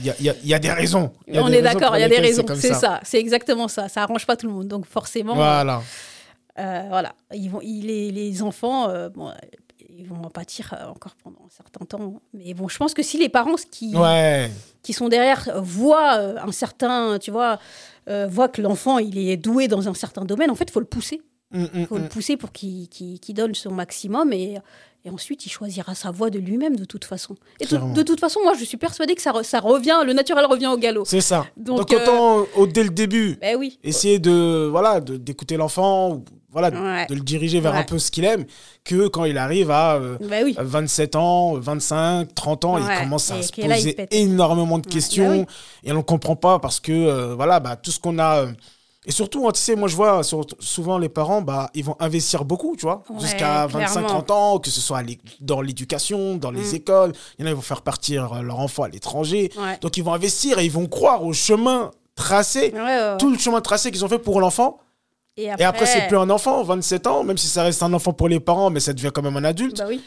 Il 0.00 0.06
y 0.06 0.10
a, 0.10 0.14
y, 0.20 0.30
a, 0.30 0.34
y 0.44 0.54
a, 0.54 0.58
des 0.58 0.70
raisons. 0.70 1.12
on 1.28 1.48
est 1.52 1.62
d'accord, 1.62 1.96
il 1.96 2.00
y 2.00 2.04
a 2.04 2.08
des 2.08 2.18
raisons. 2.18 2.44
C'est 2.56 2.74
ça, 2.74 3.00
c'est 3.04 3.18
exactement 3.18 3.68
ça. 3.68 3.88
Ça 3.88 4.02
arrange 4.02 4.26
pas 4.26 4.36
tout 4.36 4.46
le 4.46 4.52
monde. 4.52 4.66
Donc 4.68 4.84
forcément. 4.84 5.34
Voilà. 5.34 5.82
Euh, 6.58 6.82
voilà. 6.88 7.14
Ils 7.32 7.48
vont, 7.48 7.60
les, 7.60 8.10
les 8.10 8.42
enfants, 8.42 8.88
bon, 9.14 9.30
ils 9.98 10.06
vont 10.06 10.22
en 10.22 10.30
pâtir 10.30 10.74
euh, 10.74 10.86
encore 10.86 11.14
pendant 11.22 11.40
un 11.44 11.50
certain 11.50 11.84
temps. 11.84 12.20
Mais 12.32 12.54
bon, 12.54 12.68
je 12.68 12.78
pense 12.78 12.94
que 12.94 13.02
si 13.02 13.18
les 13.18 13.28
parents 13.28 13.56
qui, 13.70 13.94
qui 14.82 14.92
sont 14.92 15.08
derrière 15.08 15.60
voient 15.60 16.18
euh, 16.18 16.36
un 16.40 16.52
certain, 16.52 17.18
tu 17.18 17.30
vois, 17.30 17.58
euh, 18.08 18.26
voient 18.28 18.48
que 18.48 18.62
l'enfant 18.62 18.98
il 18.98 19.18
est 19.18 19.36
doué 19.36 19.68
dans 19.68 19.88
un 19.88 19.94
certain 19.94 20.24
domaine, 20.24 20.50
en 20.50 20.54
fait, 20.54 20.66
il 20.68 20.72
faut 20.72 20.80
le 20.80 20.86
pousser. 20.86 21.20
Il 21.52 21.60
mm, 21.60 21.68
mm, 21.72 21.86
faut 21.86 21.96
le 21.96 22.04
mm. 22.04 22.08
pousser 22.08 22.36
pour 22.36 22.52
qu'il 22.52 23.34
donne 23.34 23.54
son 23.54 23.72
maximum 23.72 24.34
et, 24.34 24.58
et, 25.04 25.10
ensuite 25.10 25.46
il 25.46 25.48
choisira 25.48 25.94
sa 25.94 26.10
voie 26.10 26.28
de 26.28 26.38
lui-même 26.38 26.76
de 26.76 26.84
toute 26.84 27.06
façon. 27.06 27.36
Et 27.58 27.64
de, 27.64 28.02
toute 28.02 28.20
façon, 28.20 28.40
moi 28.44 28.52
je 28.58 28.64
suis 28.64 28.76
persuadée 28.76 29.14
que 29.14 29.22
ça, 29.22 29.32
ça 29.42 29.58
revient, 29.58 30.02
le 30.04 30.12
naturel 30.12 30.44
revient 30.44 30.66
au 30.66 30.76
galop. 30.76 31.06
C'est 31.06 31.22
ça. 31.22 31.46
Donc, 31.56 31.90
autant 31.90 32.44
au, 32.54 32.66
dès 32.66 32.84
le 32.84 32.90
début, 32.90 33.38
ben 33.40 33.56
oui. 33.56 33.78
essayer 33.82 34.18
de 34.18 34.68
voilà 34.70 35.00
d'écouter 35.00 35.56
l'enfant, 35.56 36.22
voilà, 36.50 36.70
de 36.70 37.14
le 37.14 37.20
diriger 37.20 37.60
vers 37.60 37.74
un 37.74 37.82
peu 37.82 37.98
ce 37.98 38.10
qu'il 38.10 38.24
aime, 38.24 38.46
que 38.84 39.08
quand 39.08 39.24
il 39.24 39.36
arrive 39.36 39.70
à 39.70 39.98
27 39.98 41.14
euh, 41.14 41.18
bah 41.18 41.22
ans, 41.22 41.54
25, 41.54 42.34
30 42.34 42.64
ans, 42.64 42.78
il 42.78 42.98
commence 43.00 43.30
à 43.30 43.42
se 43.42 43.52
poser 43.52 43.96
énormément 44.10 44.78
de 44.78 44.86
questions 44.86 45.42
bah 45.42 45.52
et 45.84 45.92
on 45.92 45.96
ne 45.96 46.02
comprend 46.02 46.36
pas 46.36 46.58
parce 46.58 46.80
que 46.80 46.92
euh, 46.92 47.34
voilà, 47.34 47.60
bah, 47.60 47.76
tout 47.76 47.90
ce 47.90 48.00
qu'on 48.00 48.18
a. 48.18 48.44
Euh, 48.44 48.52
et 49.04 49.12
surtout, 49.12 49.46
hein, 49.46 49.52
tu 49.52 49.60
sais, 49.60 49.76
moi 49.76 49.88
je 49.88 49.96
vois 49.96 50.22
souvent 50.58 50.98
les 50.98 51.08
parents, 51.08 51.40
bah, 51.40 51.70
ils 51.74 51.84
vont 51.84 51.96
investir 51.98 52.44
beaucoup, 52.44 52.76
tu 52.76 52.82
vois, 52.82 53.02
jusqu'à 53.20 53.66
25-30 53.66 54.32
ans, 54.32 54.58
que 54.58 54.70
ce 54.70 54.80
soit 54.80 55.02
dans 55.40 55.60
l'éducation, 55.60 56.36
dans 56.36 56.50
les 56.50 56.72
mm. 56.72 56.76
écoles. 56.76 57.12
Il 57.38 57.42
y 57.42 57.44
en 57.44 57.46
a, 57.46 57.50
ils 57.50 57.56
vont 57.56 57.62
faire 57.62 57.82
partir 57.82 58.42
leur 58.42 58.58
enfant 58.58 58.82
à 58.84 58.88
l'étranger. 58.88 59.50
Donc 59.82 59.96
ils 59.96 60.04
vont 60.04 60.12
investir 60.14 60.58
et 60.58 60.64
ils 60.64 60.72
vont 60.72 60.86
croire 60.86 61.24
au 61.24 61.32
chemin 61.32 61.90
tracé, 62.16 62.72
tout 63.18 63.30
le 63.30 63.38
chemin 63.38 63.60
tracé 63.60 63.90
qu'ils 63.90 64.04
ont 64.04 64.08
fait 64.08 64.18
pour 64.18 64.40
l'enfant 64.40 64.78
et 65.38 65.64
après, 65.64 65.86
c'est 65.86 66.06
plus 66.08 66.18
un 66.18 66.30
enfant, 66.30 66.62
27 66.62 67.06
ans, 67.06 67.24
même 67.24 67.38
si 67.38 67.46
ça 67.46 67.62
reste 67.62 67.82
un 67.82 67.92
enfant 67.92 68.12
pour 68.12 68.28
les 68.28 68.40
parents, 68.40 68.70
mais 68.70 68.80
ça 68.80 68.92
devient 68.92 69.10
quand 69.14 69.22
même 69.22 69.36
un 69.36 69.44
adulte. 69.44 69.78
Bah 69.78 69.86
oui. 69.88 70.00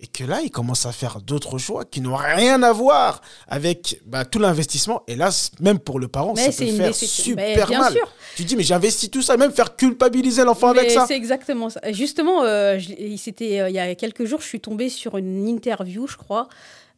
Et 0.00 0.06
que 0.06 0.22
là, 0.22 0.42
il 0.42 0.50
commence 0.50 0.86
à 0.86 0.92
faire 0.92 1.20
d'autres 1.20 1.58
choix 1.58 1.84
qui 1.84 2.00
n'ont 2.00 2.14
rien 2.14 2.62
à 2.62 2.72
voir 2.72 3.20
avec 3.48 4.00
bah, 4.06 4.24
tout 4.24 4.38
l'investissement. 4.38 5.02
Et 5.08 5.16
là, 5.16 5.30
même 5.58 5.80
pour 5.80 5.98
le 5.98 6.06
parent, 6.06 6.36
ça 6.36 6.52
peut 6.52 6.66
faire 6.66 6.94
super 6.94 7.68
mal. 7.68 7.92
Sûr. 7.92 8.08
Tu 8.36 8.44
dis, 8.44 8.54
mais 8.54 8.62
j'investis 8.62 9.10
tout 9.10 9.22
ça, 9.22 9.36
même 9.36 9.50
faire 9.50 9.74
culpabiliser 9.74 10.44
l'enfant 10.44 10.68
avec 10.68 10.92
ça. 10.92 11.04
C'est 11.08 11.16
exactement 11.16 11.68
ça. 11.68 11.80
Justement, 11.90 12.44
euh, 12.44 12.78
c'était 13.16 13.60
euh, 13.60 13.70
il 13.70 13.74
y 13.74 13.80
a 13.80 13.92
quelques 13.96 14.24
jours, 14.24 14.40
je 14.40 14.46
suis 14.46 14.60
tombée 14.60 14.88
sur 14.88 15.18
une 15.18 15.48
interview, 15.48 16.06
je 16.06 16.16
crois, 16.16 16.48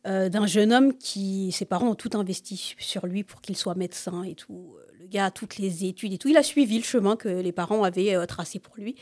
euh, 0.07 0.28
d'un 0.28 0.47
jeune 0.47 0.70
homme 0.70 0.93
qui, 0.93 1.53
ses 1.53 1.64
parents 1.64 1.89
ont 1.89 1.95
tout 1.95 2.11
investi 2.12 2.74
sur 2.78 3.07
lui 3.07 3.24
pour 3.24 3.41
qu'il 3.41 3.57
soit 3.57 3.74
médecin 3.76 4.24
et 4.24 4.35
tout 4.35 4.74
gars 5.11 5.26
a 5.26 5.30
toutes 5.30 5.58
les 5.58 5.84
études 5.84 6.12
et 6.12 6.18
tout. 6.18 6.28
Il 6.28 6.36
a 6.36 6.42
suivi 6.42 6.78
le 6.78 6.84
chemin 6.84 7.16
que 7.16 7.28
les 7.28 7.52
parents 7.52 7.82
avaient 7.84 8.14
euh, 8.14 8.24
tracé 8.24 8.58
pour 8.58 8.74
lui. 8.76 8.94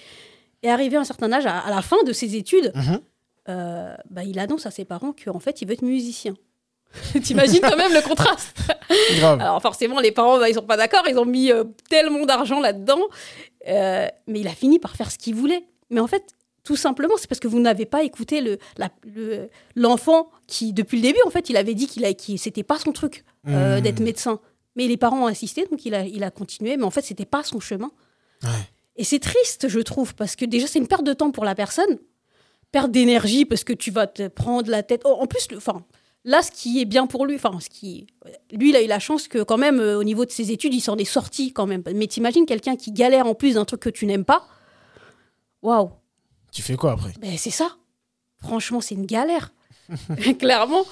Et 0.63 0.71
arrivé 0.71 0.97
à 0.97 1.01
un 1.01 1.05
certain 1.05 1.33
âge, 1.33 1.47
à, 1.47 1.71
la 1.71 1.83
fin 1.83 2.03
de 2.05 2.13
ses 2.13 2.35
études, 2.35 2.73
mhm. 2.75 3.01
euh, 3.49 3.95
bah, 4.11 4.25
il 4.25 4.39
annonce 4.41 4.67
à 4.67 4.73
ses 4.73 4.85
parents 4.85 5.13
qu'en 5.13 5.39
fait, 5.39 5.63
il 5.63 5.69
veut 5.69 5.75
être 5.75 5.83
musicien. 5.83 6.35
T'imagines 7.23 7.61
quand 7.61 7.77
même 7.77 7.93
le 7.93 8.01
contraste. 8.01 8.57
Alors 9.21 9.61
forcément, 9.63 10.01
les 10.01 10.11
parents, 10.11 10.39
bah, 10.39 10.49
ils 10.49 10.55
sont 10.55 10.63
pas 10.63 10.77
d'accord. 10.77 11.05
Ils 11.09 11.19
ont 11.19 11.27
mis 11.27 11.53
euh, 11.53 11.65
tellement 11.89 12.25
d'argent 12.25 12.61
là-dedans, 12.61 13.03
mais 13.67 14.11
il 14.41 14.49
a 14.49 14.55
fini 14.55 14.79
par 14.79 14.97
faire 14.97 15.11
ce 15.11 15.19
qu'il 15.19 15.35
voulait. 15.35 15.65
Mais 15.91 16.01
en 16.01 16.07
fait, 16.07 16.35
tout 16.65 16.77
simplement, 16.77 17.15
c'est 17.19 17.29
parce 17.29 17.41
que 17.41 17.49
vous 17.49 17.61
n'avez 17.61 17.87
pas 17.87 18.03
écouté 18.03 18.41
le, 18.41 18.59
l'enfant 19.77 20.31
qui, 20.47 20.73
depuis 20.73 20.97
le 20.97 21.03
début, 21.03 21.21
en 21.25 21.31
fait, 21.31 21.51
il 21.51 21.57
avait 21.57 21.75
dit 21.75 21.87
qu'il 21.87 22.05
a, 22.05 22.11
c'était 22.37 22.63
pas 22.63 22.79
son 22.79 22.93
truc 22.93 23.25
mmh. 23.45 23.81
d'être 23.81 24.01
médecin. 24.01 24.41
Mais 24.79 24.87
les 24.87 24.97
parents 24.97 25.25
ont 25.25 25.27
insisté, 25.27 25.67
donc 25.69 25.85
il 25.85 25.93
a, 25.93 26.07
il 26.07 26.23
a 26.23 26.31
continué. 26.31 26.77
Mais 26.77 26.85
en 26.85 26.91
fait, 26.91 27.03
c'était 27.03 27.27
pas 27.27 27.43
son 27.43 27.59
chemin. 27.59 27.91
Et 28.95 29.03
c'est 29.03 29.19
triste, 29.19 29.69
je 29.69 29.81
trouve, 29.81 30.15
parce 30.15 30.37
que 30.37 30.45
déjà, 30.45 30.69
c'est 30.69 30.79
une 30.79 30.87
perte 30.87 31.03
de 31.03 31.13
temps 31.13 31.33
pour 31.33 31.45
la 31.45 31.57
personne, 31.57 31.99
perte 32.71 32.93
d'énergie, 32.93 33.45
parce 33.45 33.65
que 33.65 33.73
tu 33.73 33.91
vas 33.91 34.07
te 34.07 34.29
prendre 34.29 34.71
la 34.71 34.85
tête. 34.85 35.05
en 35.05 35.27
plus, 35.27 35.49
enfin, 35.57 35.85
là, 36.25 36.43
ce 36.43 36.53
qui 36.53 36.81
est 36.81 36.85
bien 36.85 37.09
pour 37.09 37.27
lui, 37.27 37.35
enfin, 37.35 37.59
ce 37.59 37.69
qui, 37.69 38.07
lui, 38.53 38.71
il 38.71 38.77
a 38.77 38.83
eu 38.83 38.87
la 38.87 39.01
chance 39.01 39.27
que, 39.27 39.43
quand 39.43 39.59
même, 39.59 39.81
euh, 39.81 39.99
au 39.99 40.05
niveau 40.05 40.25
de 40.25 40.31
ses 40.31 40.53
études, 40.53 40.73
il 40.73 40.81
s'en 40.81 40.97
est 40.97 41.05
sorti 41.05 41.53
quand 41.53 41.67
même. 41.67 41.83
Mais 41.93 42.07
t'imagines 42.07 42.47
quelqu'un 42.47 42.77
qui 42.77 42.93
galère 42.93 43.27
en 43.27 43.35
plus 43.35 43.55
d'un 43.55 43.65
truc 43.65 43.81
que 43.81 43.91
tu 43.91 44.07
n'aimes 44.07 44.25
pas? 44.25 44.47
Waouh 45.63 45.91
Tu 46.53 46.63
fais 46.63 46.77
quoi 46.77 46.93
après? 46.93 47.15
Ben, 47.21 47.37
C'est 47.37 47.51
ça. 47.51 47.77
Franchement, 48.37 48.81
c'est 48.81 48.95
une 48.95 49.07
galère. 49.07 49.53
clairement. 50.39 50.85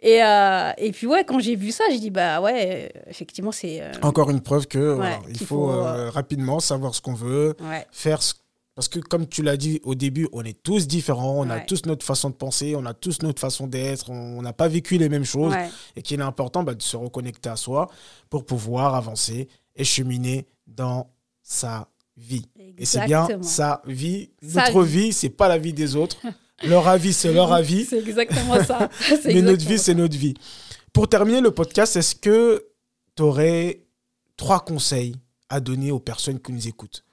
Et, 0.00 0.22
euh, 0.22 0.72
et 0.78 0.92
puis 0.92 1.06
ouais, 1.06 1.24
quand 1.24 1.38
j'ai 1.38 1.56
vu 1.56 1.70
ça, 1.70 1.84
j'ai 1.90 1.98
dit 1.98 2.10
bah 2.10 2.40
ouais, 2.40 2.92
effectivement 3.08 3.52
c'est. 3.52 3.80
Euh, 3.82 3.92
Encore 4.02 4.30
une 4.30 4.40
preuve 4.40 4.66
que 4.66 4.98
il 5.28 5.38
faut, 5.38 5.70
euh, 5.70 6.10
rapidement 6.10 6.60
savoir 6.60 6.94
ce 6.94 7.00
qu'on 7.00 7.14
veut, 7.14 7.56
faire 7.90 8.22
ce 8.22 8.34
parce 8.74 8.88
que 8.88 9.00
comme 9.00 9.26
tu 9.26 9.42
l'as 9.42 9.58
dit 9.58 9.80
au 9.84 9.94
début, 9.94 10.28
on 10.32 10.42
est 10.44 10.62
tous 10.62 10.86
différents, 10.88 11.34
on 11.36 11.50
a 11.50 11.60
tous 11.60 11.84
notre 11.84 12.06
façon 12.06 12.30
de 12.30 12.34
penser, 12.34 12.74
on 12.74 12.86
a 12.86 12.94
tous 12.94 13.20
notre 13.20 13.38
façon 13.38 13.66
d'être, 13.66 14.08
on 14.10 14.40
n'a 14.40 14.54
pas 14.54 14.66
vécu 14.66 14.96
les 14.96 15.10
mêmes 15.10 15.26
choses 15.26 15.54
et 15.94 16.00
qu'il 16.00 16.20
est 16.20 16.24
important 16.24 16.62
bah, 16.62 16.74
de 16.74 16.80
se 16.80 16.96
reconnecter 16.96 17.50
à 17.50 17.56
soi 17.56 17.90
pour 18.30 18.46
pouvoir 18.46 18.94
avancer 18.94 19.48
et 19.76 19.84
cheminer 19.84 20.46
dans 20.66 21.10
sa 21.42 21.88
vie. 22.16 22.46
Et 22.78 22.86
c'est 22.86 23.04
bien 23.04 23.28
sa 23.42 23.82
vie, 23.86 24.30
notre 24.42 24.82
vie, 24.82 25.00
vie 25.00 25.12
c'est 25.12 25.30
pas 25.30 25.48
la 25.48 25.58
vie 25.58 25.74
des 25.74 25.94
autres. 25.94 26.16
Leur 26.64 26.88
avis, 26.88 27.12
c'est 27.12 27.32
leur 27.32 27.52
avis. 27.52 27.84
C'est 27.84 27.98
exactement 27.98 28.62
ça. 28.64 28.88
Mais 29.24 29.42
notre 29.42 29.66
vie, 29.66 29.78
c'est 29.78 29.94
notre 29.94 30.16
vie. 30.16 30.34
Pour 30.92 31.08
terminer 31.08 31.40
le 31.40 31.50
podcast, 31.50 31.96
est-ce 31.96 32.14
que 32.14 32.66
tu 33.16 33.22
aurais 33.22 33.84
trois 34.36 34.60
conseils 34.64 35.16
à 35.48 35.60
donner 35.60 35.90
aux 35.90 36.00
personnes 36.00 36.40
qui 36.40 36.52
nous 36.52 36.68
écoutent? 36.68 37.04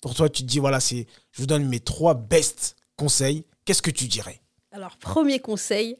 Pour 0.00 0.14
toi, 0.14 0.28
tu 0.28 0.42
te 0.42 0.48
dis, 0.48 0.58
voilà, 0.58 0.80
c'est, 0.80 1.06
je 1.32 1.40
vous 1.40 1.46
donne 1.46 1.66
mes 1.68 1.80
trois 1.80 2.14
best 2.14 2.76
conseils. 2.96 3.44
Qu'est-ce 3.64 3.82
que 3.82 3.90
tu 3.90 4.06
dirais? 4.06 4.40
Alors, 4.72 4.96
premier 4.96 5.38
conseil, 5.38 5.96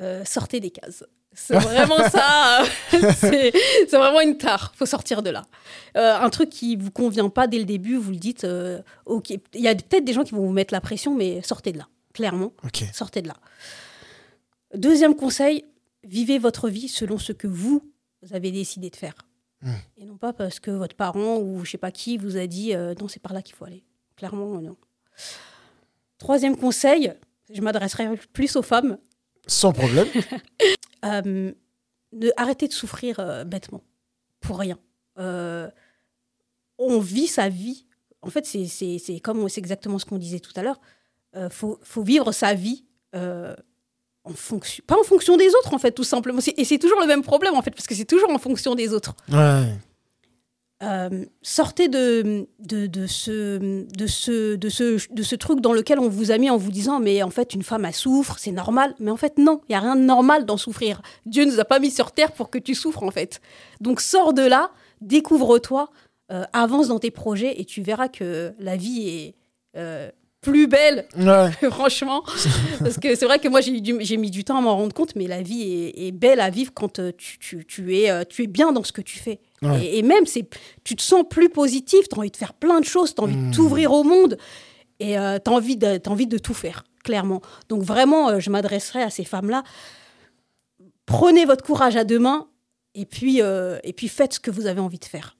euh, 0.00 0.24
sortez 0.24 0.60
des 0.60 0.70
cases. 0.70 1.04
C'est 1.32 1.58
vraiment 1.58 1.98
ça. 2.08 2.64
c'est 2.90 3.52
vraiment 3.92 4.20
une 4.20 4.38
tare. 4.38 4.72
faut 4.74 4.86
sortir 4.86 5.22
de 5.22 5.30
là. 5.30 5.44
Euh, 5.96 6.18
un 6.18 6.30
truc 6.30 6.50
qui 6.50 6.76
vous 6.76 6.90
convient 6.90 7.28
pas 7.28 7.46
dès 7.46 7.58
le 7.58 7.64
début, 7.64 7.96
vous 7.96 8.10
le 8.10 8.16
dites. 8.16 8.44
Euh, 8.44 8.80
ok. 9.04 9.30
Il 9.30 9.60
y 9.60 9.68
a 9.68 9.74
peut-être 9.74 10.04
des 10.04 10.12
gens 10.12 10.24
qui 10.24 10.34
vont 10.34 10.46
vous 10.46 10.52
mettre 10.52 10.72
la 10.72 10.80
pression, 10.80 11.14
mais 11.14 11.42
sortez 11.42 11.72
de 11.72 11.78
là 11.78 11.88
clairement. 12.16 12.52
Sortez 12.94 13.20
de 13.20 13.28
là. 13.28 13.36
Deuxième 14.74 15.14
conseil, 15.14 15.66
vivez 16.02 16.38
votre 16.38 16.70
vie 16.70 16.88
selon 16.88 17.18
ce 17.18 17.32
que 17.32 17.46
vous, 17.46 17.92
avez 18.32 18.50
décidé 18.50 18.88
de 18.88 18.96
faire. 18.96 19.14
Hmm. 19.60 19.74
Et 19.98 20.06
non 20.06 20.16
pas 20.16 20.32
parce 20.32 20.58
que 20.58 20.70
votre 20.70 20.96
parent 20.96 21.36
ou 21.36 21.64
je 21.64 21.72
sais 21.72 21.78
pas 21.78 21.90
qui 21.90 22.16
vous 22.16 22.38
a 22.38 22.46
dit 22.46 22.74
euh, 22.74 22.94
non, 22.98 23.06
c'est 23.06 23.20
par 23.20 23.34
là 23.34 23.42
qu'il 23.42 23.54
faut 23.54 23.66
aller. 23.66 23.84
Clairement, 24.16 24.60
non. 24.62 24.76
Troisième 26.18 26.56
conseil, 26.56 27.12
je 27.52 27.60
m'adresserai 27.60 28.16
plus 28.32 28.56
aux 28.56 28.62
femmes. 28.62 28.96
Sans 29.46 29.72
problème. 29.72 30.08
euh, 31.04 31.52
de 32.12 32.32
arrêter 32.38 32.66
de 32.66 32.72
souffrir 32.72 33.20
euh, 33.20 33.44
bêtement, 33.44 33.84
pour 34.40 34.58
rien. 34.58 34.78
Euh, 35.18 35.70
on 36.78 36.98
vit 36.98 37.26
sa 37.26 37.50
vie. 37.50 37.86
En 38.22 38.30
fait, 38.30 38.46
c'est 38.46 39.20
comme 39.20 39.46
c'est 39.50 39.60
exactement 39.60 39.98
ce 39.98 40.06
qu'on 40.06 40.18
disait 40.18 40.40
tout 40.40 40.52
à 40.56 40.62
l'heure 40.62 40.80
euh, 41.36 41.50
faut, 41.50 41.78
faut, 41.82 42.02
vivre 42.02 42.32
sa 42.32 42.54
vie 42.54 42.84
euh, 43.14 43.54
en 44.24 44.32
fonction, 44.32 44.82
pas 44.86 44.98
en 44.98 45.04
fonction 45.04 45.36
des 45.36 45.48
autres, 45.48 45.74
en 45.74 45.78
fait, 45.78 45.92
tout 45.92 46.04
simplement. 46.04 46.40
Et 46.56 46.64
c'est 46.64 46.78
toujours 46.78 47.00
le 47.00 47.06
même 47.06 47.22
problème, 47.22 47.54
en 47.54 47.62
fait, 47.62 47.72
parce 47.72 47.86
que 47.86 47.94
c'est 47.94 48.06
toujours 48.06 48.30
en 48.30 48.38
fonction 48.38 48.74
des 48.74 48.92
autres. 48.94 49.14
Euh, 50.82 51.24
sortez 51.42 51.88
de, 51.88 52.46
de, 52.58 52.86
de, 52.86 53.06
ce, 53.06 53.58
de, 53.58 54.06
ce, 54.06 54.56
de, 54.56 54.68
ce, 54.68 55.12
de 55.12 55.22
ce 55.22 55.34
truc 55.34 55.60
dans 55.60 55.72
lequel 55.72 55.98
on 55.98 56.08
vous 56.08 56.30
a 56.30 56.38
mis 56.38 56.50
en 56.50 56.58
vous 56.58 56.70
disant 56.70 57.00
mais 57.00 57.22
en 57.22 57.30
fait 57.30 57.54
une 57.54 57.62
femme 57.62 57.86
elle 57.86 57.94
souffre, 57.94 58.36
c'est 58.38 58.52
normal. 58.52 58.94
Mais 58.98 59.10
en 59.10 59.16
fait 59.16 59.38
non, 59.38 59.62
il 59.68 59.72
y 59.72 59.74
a 59.74 59.80
rien 59.80 59.96
de 59.96 60.02
normal 60.02 60.44
d'en 60.44 60.58
souffrir. 60.58 61.00
Dieu 61.24 61.46
nous 61.46 61.60
a 61.60 61.64
pas 61.64 61.78
mis 61.78 61.90
sur 61.90 62.12
terre 62.12 62.32
pour 62.32 62.50
que 62.50 62.58
tu 62.58 62.74
souffres 62.74 63.02
en 63.02 63.10
fait. 63.10 63.40
Donc 63.80 64.02
sors 64.02 64.34
de 64.34 64.42
là, 64.42 64.70
découvre-toi, 65.00 65.88
avance 66.52 66.88
dans 66.88 66.98
tes 66.98 67.10
projets 67.10 67.58
et 67.58 67.64
tu 67.64 67.80
verras 67.80 68.08
que 68.08 68.52
la 68.58 68.76
vie 68.76 69.08
est 69.08 70.12
plus 70.46 70.68
belle, 70.68 71.06
franchement. 71.70 72.22
Parce 72.78 72.98
que 72.98 73.16
c'est 73.16 73.24
vrai 73.24 73.40
que 73.40 73.48
moi, 73.48 73.60
j'ai 73.60 74.16
mis 74.16 74.30
du 74.30 74.44
temps 74.44 74.58
à 74.58 74.60
m'en 74.60 74.76
rendre 74.76 74.94
compte, 74.94 75.16
mais 75.16 75.26
la 75.26 75.42
vie 75.42 75.92
est, 75.96 76.12
belle 76.12 76.40
à 76.40 76.50
vivre 76.50 76.72
quand 76.72 77.00
euh, 77.00 77.10
tu, 77.18 77.66
tu, 77.66 77.96
es, 77.96 78.10
euh, 78.10 78.22
tu 78.28 78.44
es 78.44 78.46
bien 78.46 78.70
dans 78.70 78.84
ce 78.84 78.92
que 78.92 79.00
tu 79.00 79.18
fais. 79.18 79.40
Et, 79.82 80.02
même, 80.02 80.24
c'est, 80.26 80.48
tu 80.84 80.94
te 80.94 81.02
sens 81.02 81.24
plus 81.28 81.48
positif, 81.48 82.08
tu 82.08 82.14
as 82.14 82.18
envie 82.18 82.30
de 82.30 82.36
faire 82.36 82.54
plein 82.54 82.78
de 82.78 82.84
choses, 82.84 83.14
tu 83.14 83.20
as 83.20 83.24
envie 83.24 83.34
de 83.34 83.40
hmm. 83.40 83.50
t'ouvrir 83.50 83.92
au 83.92 84.04
monde, 84.04 84.38
et 85.00 85.18
euh, 85.18 85.38
tu 85.44 85.50
as, 85.50 85.54
envie 85.54 85.76
de, 85.76 86.00
envie 86.06 86.28
de 86.28 86.38
tout 86.38 86.54
faire, 86.54 86.84
clairement. 87.02 87.40
Donc 87.68 87.82
vraiment, 87.82 88.38
je 88.38 88.48
m'adresserai 88.50 89.02
à 89.02 89.10
ces 89.10 89.24
femmes-là. 89.24 89.64
Prenez 91.06 91.44
votre 91.44 91.64
courage 91.64 91.96
à 91.96 92.04
deux 92.04 92.20
mains, 92.20 92.46
et 92.94 93.04
puis, 93.04 93.40
et 93.40 93.92
puis 93.92 94.08
faites 94.08 94.34
ce 94.34 94.40
que 94.40 94.52
vous 94.52 94.66
avez 94.66 94.80
envie 94.80 95.00
de 95.00 95.04
faire. 95.04 95.36